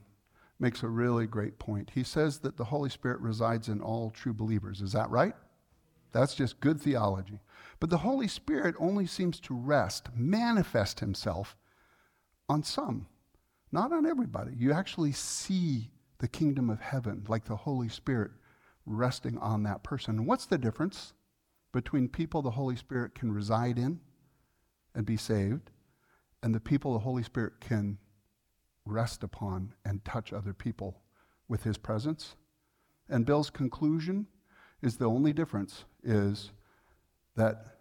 makes 0.61 0.85
a 0.85 0.89
really 0.89 1.27
great 1.27 1.59
point. 1.59 1.91
He 1.93 2.05
says 2.05 2.39
that 2.39 2.57
the 2.57 2.67
Holy 2.67 2.89
Spirit 2.89 3.19
resides 3.19 3.69
in 3.69 3.81
all 3.81 4.11
true 4.11 4.33
believers. 4.33 4.81
Is 4.81 4.93
that 4.93 5.11
right? 5.11 5.35
That's 6.13 6.37
just 6.37 6.61
good 6.61 6.81
theology. 6.81 7.41
But 7.81 7.91
the 7.91 7.99
Holy 7.99 8.29
Spirit 8.29 8.77
only 8.79 9.09
seems 9.09 9.41
to 9.41 9.57
rest, 9.57 10.11
manifest 10.15 11.01
himself 11.01 11.57
on 12.49 12.63
some, 12.63 13.09
not 13.73 13.93
on 13.93 14.07
everybody. 14.07 14.53
You 14.57 14.73
actually 14.73 15.11
see 15.11 15.91
the 16.19 16.29
kingdom 16.29 16.71
of 16.71 16.81
heaven, 16.81 17.25
like 17.27 17.47
the 17.47 17.57
Holy 17.57 17.89
Spirit 17.89 18.31
resting 18.87 19.37
on 19.39 19.65
that 19.65 19.83
person. 19.83 20.27
what's 20.27 20.47
the 20.47 20.59
difference 20.59 21.13
between 21.73 22.07
people 22.07 22.41
the 22.41 22.53
Holy 22.53 22.77
Spirit 22.77 23.17
can 23.17 23.33
reside 23.33 23.79
in 23.79 23.99
and 24.95 25.05
be 25.05 25.17
saved, 25.17 25.73
and 26.41 26.55
the 26.55 26.61
people 26.61 26.93
the 26.93 27.01
Holy 27.01 27.25
Spirit 27.25 27.55
can 27.59 27.99
rest 28.85 29.23
upon 29.23 29.75
and 29.85 30.05
touch 30.05 30.33
other 30.33 30.53
people 30.53 31.01
with 31.49 31.65
his 31.65 31.79
presence. 31.79 32.37
And 33.09 33.27
Bill's 33.27 33.51
conclusion 33.51 34.27
is 34.83 34.97
the 34.97 35.09
only 35.09 35.33
difference 35.33 35.85
is 36.03 36.51
that 37.37 37.77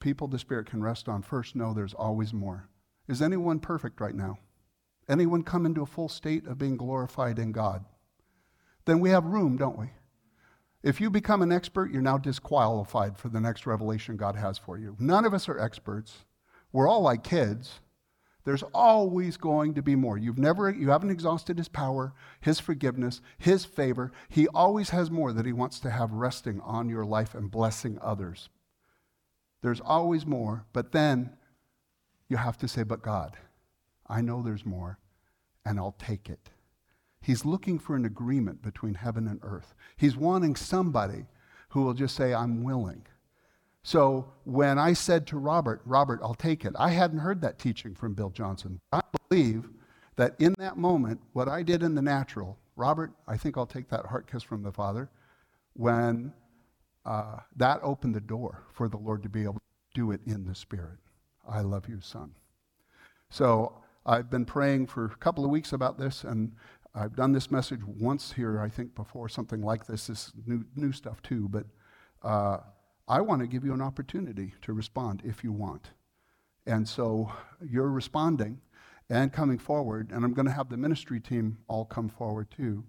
people 0.00 0.28
the 0.28 0.38
Spirit 0.38 0.66
can 0.66 0.82
rest 0.82 1.08
on 1.08 1.22
first 1.22 1.56
know 1.56 1.72
there's 1.72 1.94
always 1.94 2.32
more. 2.32 2.68
Is 3.08 3.22
anyone 3.22 3.60
perfect 3.60 4.00
right 4.00 4.14
now? 4.14 4.38
Anyone 5.08 5.42
come 5.42 5.66
into 5.66 5.82
a 5.82 5.86
full 5.86 6.08
state 6.08 6.46
of 6.46 6.58
being 6.58 6.76
glorified 6.76 7.38
in 7.38 7.52
God? 7.52 7.84
Then 8.84 9.00
we 9.00 9.10
have 9.10 9.24
room, 9.24 9.56
don't 9.56 9.78
we? 9.78 9.90
If 10.82 11.00
you 11.00 11.10
become 11.10 11.42
an 11.42 11.52
expert, 11.52 11.90
you're 11.90 12.02
now 12.02 12.18
disqualified 12.18 13.18
for 13.18 13.28
the 13.28 13.40
next 13.40 13.66
revelation 13.66 14.16
God 14.16 14.36
has 14.36 14.58
for 14.58 14.78
you. 14.78 14.96
None 14.98 15.24
of 15.24 15.34
us 15.34 15.48
are 15.48 15.58
experts. 15.58 16.24
We're 16.72 16.88
all 16.88 17.02
like 17.02 17.24
kids 17.24 17.80
There's 18.46 18.62
always 18.72 19.36
going 19.36 19.74
to 19.74 19.82
be 19.82 19.96
more. 19.96 20.16
You've 20.16 20.38
never, 20.38 20.70
you 20.70 20.90
haven't 20.90 21.10
exhausted 21.10 21.58
his 21.58 21.66
power, 21.66 22.14
his 22.40 22.60
forgiveness, 22.60 23.20
his 23.38 23.64
favor. 23.64 24.12
He 24.28 24.46
always 24.46 24.90
has 24.90 25.10
more 25.10 25.32
that 25.32 25.46
he 25.46 25.52
wants 25.52 25.80
to 25.80 25.90
have 25.90 26.12
resting 26.12 26.60
on 26.60 26.88
your 26.88 27.04
life 27.04 27.34
and 27.34 27.50
blessing 27.50 27.98
others. 28.00 28.48
There's 29.62 29.80
always 29.80 30.24
more, 30.24 30.64
but 30.72 30.92
then 30.92 31.36
you 32.28 32.36
have 32.36 32.56
to 32.58 32.68
say, 32.68 32.84
But 32.84 33.02
God, 33.02 33.36
I 34.06 34.20
know 34.20 34.42
there's 34.42 34.64
more, 34.64 35.00
and 35.64 35.76
I'll 35.76 35.96
take 35.98 36.30
it. 36.30 36.50
He's 37.20 37.44
looking 37.44 37.80
for 37.80 37.96
an 37.96 38.04
agreement 38.04 38.62
between 38.62 38.94
heaven 38.94 39.26
and 39.26 39.40
earth. 39.42 39.74
He's 39.96 40.16
wanting 40.16 40.54
somebody 40.54 41.26
who 41.70 41.82
will 41.82 41.94
just 41.94 42.14
say, 42.14 42.32
I'm 42.32 42.62
willing. 42.62 43.08
So 43.86 44.32
when 44.42 44.80
I 44.80 44.94
said 44.94 45.28
to 45.28 45.38
Robert, 45.38 45.80
Robert, 45.84 46.18
I'll 46.20 46.34
take 46.34 46.64
it, 46.64 46.72
I 46.76 46.90
hadn't 46.90 47.20
heard 47.20 47.40
that 47.42 47.60
teaching 47.60 47.94
from 47.94 48.14
Bill 48.14 48.30
Johnson. 48.30 48.80
I 48.90 49.00
believe 49.28 49.68
that 50.16 50.34
in 50.40 50.56
that 50.58 50.76
moment, 50.76 51.20
what 51.34 51.46
I 51.48 51.62
did 51.62 51.84
in 51.84 51.94
the 51.94 52.02
natural, 52.02 52.58
Robert, 52.74 53.12
I 53.28 53.36
think 53.36 53.56
I'll 53.56 53.64
take 53.64 53.88
that 53.90 54.06
heart 54.06 54.28
kiss 54.28 54.42
from 54.42 54.64
the 54.64 54.72
Father, 54.72 55.08
when 55.74 56.32
uh, 57.04 57.36
that 57.54 57.78
opened 57.80 58.16
the 58.16 58.20
door 58.20 58.64
for 58.72 58.88
the 58.88 58.96
Lord 58.96 59.22
to 59.22 59.28
be 59.28 59.44
able 59.44 59.54
to 59.54 59.60
do 59.94 60.10
it 60.10 60.20
in 60.26 60.46
the 60.46 60.54
Spirit. 60.56 60.98
I 61.48 61.60
love 61.60 61.88
you, 61.88 62.00
son. 62.00 62.32
So 63.30 63.84
I've 64.04 64.28
been 64.28 64.46
praying 64.46 64.88
for 64.88 65.04
a 65.04 65.10
couple 65.10 65.44
of 65.44 65.50
weeks 65.52 65.72
about 65.72 65.96
this, 65.96 66.24
and 66.24 66.50
I've 66.92 67.14
done 67.14 67.30
this 67.30 67.52
message 67.52 67.84
once 67.84 68.32
here, 68.32 68.60
I 68.60 68.68
think, 68.68 68.96
before, 68.96 69.28
something 69.28 69.62
like 69.62 69.86
this, 69.86 70.08
this 70.08 70.32
new, 70.44 70.64
new 70.74 70.90
stuff 70.90 71.22
too, 71.22 71.48
but. 71.48 71.66
Uh, 72.24 72.58
I 73.08 73.20
want 73.20 73.40
to 73.40 73.46
give 73.46 73.64
you 73.64 73.72
an 73.72 73.82
opportunity 73.82 74.54
to 74.62 74.72
respond 74.72 75.22
if 75.24 75.44
you 75.44 75.52
want. 75.52 75.90
And 76.66 76.88
so 76.88 77.30
you're 77.64 77.90
responding 77.90 78.60
and 79.08 79.32
coming 79.32 79.58
forward, 79.58 80.10
and 80.10 80.24
I'm 80.24 80.34
going 80.34 80.46
to 80.46 80.52
have 80.52 80.68
the 80.68 80.76
ministry 80.76 81.20
team 81.20 81.58
all 81.68 81.84
come 81.84 82.08
forward 82.08 82.50
too, 82.50 82.82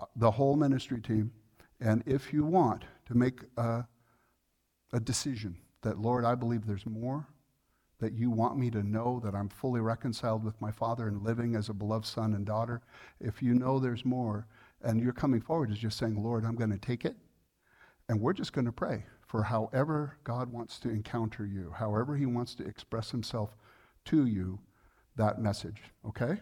uh, 0.00 0.06
the 0.16 0.30
whole 0.30 0.56
ministry 0.56 1.00
team. 1.02 1.32
And 1.80 2.02
if 2.06 2.32
you 2.32 2.46
want 2.46 2.84
to 3.06 3.14
make 3.14 3.40
a, 3.58 3.86
a 4.94 5.00
decision 5.00 5.58
that, 5.82 5.98
Lord, 5.98 6.24
I 6.24 6.34
believe 6.34 6.66
there's 6.66 6.86
more, 6.86 7.28
that 7.98 8.14
you 8.14 8.30
want 8.30 8.56
me 8.58 8.70
to 8.70 8.82
know 8.82 9.20
that 9.22 9.34
I'm 9.34 9.50
fully 9.50 9.80
reconciled 9.80 10.42
with 10.42 10.58
my 10.60 10.70
Father 10.70 11.08
and 11.08 11.22
living 11.22 11.54
as 11.54 11.68
a 11.68 11.74
beloved 11.74 12.06
son 12.06 12.32
and 12.32 12.46
daughter, 12.46 12.80
if 13.20 13.42
you 13.42 13.52
know 13.52 13.78
there's 13.78 14.06
more, 14.06 14.46
and 14.82 15.00
you're 15.02 15.12
coming 15.12 15.42
forward 15.42 15.70
is 15.70 15.78
just 15.78 15.98
saying, 15.98 16.22
Lord, 16.22 16.46
I'm 16.46 16.56
going 16.56 16.72
to 16.72 16.78
take 16.78 17.04
it, 17.04 17.16
and 18.08 18.20
we're 18.20 18.32
just 18.32 18.54
going 18.54 18.66
to 18.66 18.72
pray 18.72 19.04
for 19.26 19.42
however 19.42 20.16
God 20.24 20.52
wants 20.52 20.78
to 20.80 20.88
encounter 20.88 21.44
you, 21.44 21.72
however 21.76 22.16
He 22.16 22.26
wants 22.26 22.54
to 22.56 22.66
express 22.66 23.10
Himself 23.10 23.56
to 24.06 24.26
you, 24.26 24.60
that 25.16 25.40
message, 25.40 25.82
okay? 26.06 26.40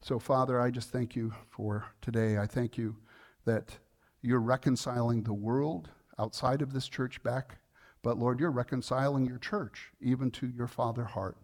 So, 0.00 0.18
Father, 0.18 0.60
I 0.60 0.70
just 0.70 0.90
thank 0.90 1.16
you 1.16 1.32
for 1.48 1.86
today. 2.02 2.36
I 2.36 2.46
thank 2.46 2.76
you 2.76 2.96
that 3.44 3.78
you're 4.22 4.40
reconciling 4.40 5.22
the 5.22 5.34
world 5.34 5.88
outside 6.18 6.62
of 6.62 6.72
this 6.72 6.88
church 6.88 7.22
back, 7.22 7.58
but 8.02 8.18
Lord, 8.18 8.40
you're 8.40 8.50
reconciling 8.50 9.24
your 9.26 9.38
church 9.38 9.92
even 10.00 10.30
to 10.32 10.46
your 10.46 10.66
Father 10.66 11.04
heart, 11.04 11.36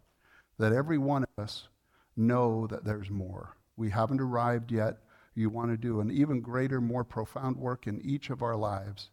that 0.58 0.72
every 0.72 0.98
one 0.98 1.24
of 1.24 1.42
us 1.42 1.68
know 2.16 2.66
that 2.66 2.84
there's 2.84 3.10
more. 3.10 3.56
We 3.76 3.90
haven't 3.90 4.20
arrived 4.20 4.72
yet. 4.72 4.98
You 5.34 5.48
want 5.48 5.70
to 5.70 5.76
do 5.76 6.00
an 6.00 6.10
even 6.10 6.40
greater, 6.40 6.80
more 6.80 7.04
profound 7.04 7.56
work 7.56 7.86
in 7.86 8.00
each 8.02 8.30
of 8.30 8.42
our 8.42 8.56
lives. 8.56 9.10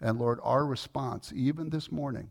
And 0.00 0.18
Lord, 0.18 0.38
our 0.42 0.64
response, 0.64 1.32
even 1.34 1.70
this 1.70 1.92
morning, 1.92 2.30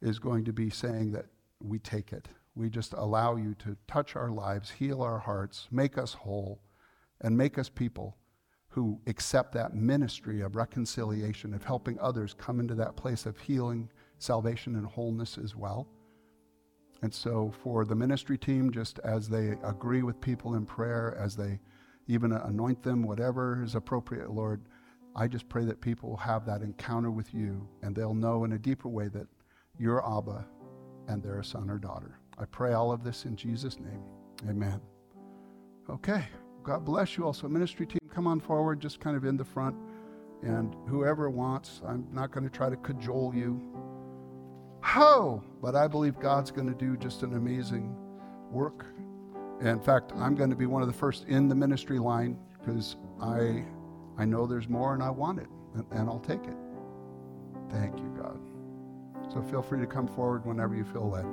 is 0.00 0.18
going 0.18 0.44
to 0.44 0.52
be 0.52 0.70
saying 0.70 1.12
that 1.12 1.26
we 1.60 1.78
take 1.78 2.12
it. 2.12 2.28
We 2.54 2.70
just 2.70 2.92
allow 2.92 3.36
you 3.36 3.54
to 3.60 3.76
touch 3.86 4.16
our 4.16 4.30
lives, 4.30 4.70
heal 4.70 5.02
our 5.02 5.18
hearts, 5.18 5.68
make 5.70 5.98
us 5.98 6.12
whole, 6.12 6.60
and 7.20 7.36
make 7.36 7.58
us 7.58 7.68
people 7.68 8.16
who 8.68 9.00
accept 9.06 9.52
that 9.54 9.74
ministry 9.74 10.40
of 10.40 10.54
reconciliation, 10.54 11.54
of 11.54 11.64
helping 11.64 11.98
others 11.98 12.34
come 12.34 12.60
into 12.60 12.74
that 12.74 12.96
place 12.96 13.26
of 13.26 13.38
healing, 13.38 13.90
salvation, 14.18 14.76
and 14.76 14.86
wholeness 14.86 15.38
as 15.38 15.56
well. 15.56 15.88
And 17.02 17.12
so, 17.14 17.52
for 17.62 17.84
the 17.84 17.94
ministry 17.94 18.36
team, 18.36 18.70
just 18.70 18.98
as 19.00 19.28
they 19.28 19.56
agree 19.64 20.02
with 20.02 20.20
people 20.20 20.54
in 20.54 20.66
prayer, 20.66 21.16
as 21.18 21.36
they 21.36 21.60
even 22.08 22.32
anoint 22.32 22.82
them, 22.82 23.02
whatever 23.02 23.62
is 23.62 23.74
appropriate, 23.74 24.30
Lord, 24.30 24.62
I 25.16 25.26
just 25.26 25.48
pray 25.48 25.64
that 25.64 25.80
people 25.80 26.10
will 26.10 26.16
have 26.16 26.46
that 26.46 26.62
encounter 26.62 27.10
with 27.10 27.34
you 27.34 27.68
and 27.82 27.94
they'll 27.94 28.14
know 28.14 28.44
in 28.44 28.52
a 28.52 28.58
deeper 28.58 28.88
way 28.88 29.08
that 29.08 29.26
you're 29.78 30.04
Abba 30.06 30.46
and 31.08 31.22
they're 31.22 31.40
a 31.40 31.44
son 31.44 31.70
or 31.70 31.78
daughter. 31.78 32.18
I 32.38 32.44
pray 32.44 32.72
all 32.72 32.92
of 32.92 33.02
this 33.02 33.24
in 33.24 33.34
Jesus' 33.34 33.78
name. 33.80 34.02
Amen. 34.48 34.80
Okay. 35.90 36.24
God 36.62 36.84
bless 36.84 37.16
you 37.16 37.24
also. 37.24 37.48
Ministry 37.48 37.86
team, 37.86 37.98
come 38.12 38.26
on 38.26 38.40
forward, 38.40 38.80
just 38.80 39.00
kind 39.00 39.16
of 39.16 39.24
in 39.24 39.36
the 39.36 39.44
front. 39.44 39.74
And 40.42 40.76
whoever 40.86 41.30
wants, 41.30 41.80
I'm 41.86 42.06
not 42.12 42.30
going 42.30 42.44
to 42.44 42.50
try 42.50 42.70
to 42.70 42.76
cajole 42.76 43.34
you. 43.34 43.60
Ho! 44.82 45.42
But 45.60 45.74
I 45.74 45.88
believe 45.88 46.20
God's 46.20 46.50
going 46.50 46.68
to 46.68 46.74
do 46.74 46.96
just 46.96 47.22
an 47.22 47.34
amazing 47.34 47.96
work. 48.50 48.86
In 49.60 49.80
fact, 49.80 50.12
I'm 50.14 50.36
going 50.36 50.50
to 50.50 50.56
be 50.56 50.66
one 50.66 50.82
of 50.82 50.88
the 50.88 50.94
first 50.94 51.24
in 51.24 51.48
the 51.48 51.54
ministry 51.54 51.98
line 51.98 52.38
because 52.58 52.96
I 53.20 53.64
I 54.18 54.24
know 54.24 54.46
there's 54.46 54.68
more 54.68 54.94
and 54.94 55.02
I 55.02 55.10
want 55.10 55.38
it, 55.38 55.48
and, 55.92 56.08
I'll 56.08 56.18
take 56.18 56.44
it. 56.44 56.56
Thank 57.70 57.96
you, 57.98 58.12
God. 58.20 58.40
So 59.32 59.40
feel 59.42 59.62
free 59.62 59.78
to 59.80 59.86
come 59.86 60.08
forward 60.08 60.44
whenever 60.44 60.74
you 60.74 60.84
feel 60.84 61.08
led. 61.08 61.26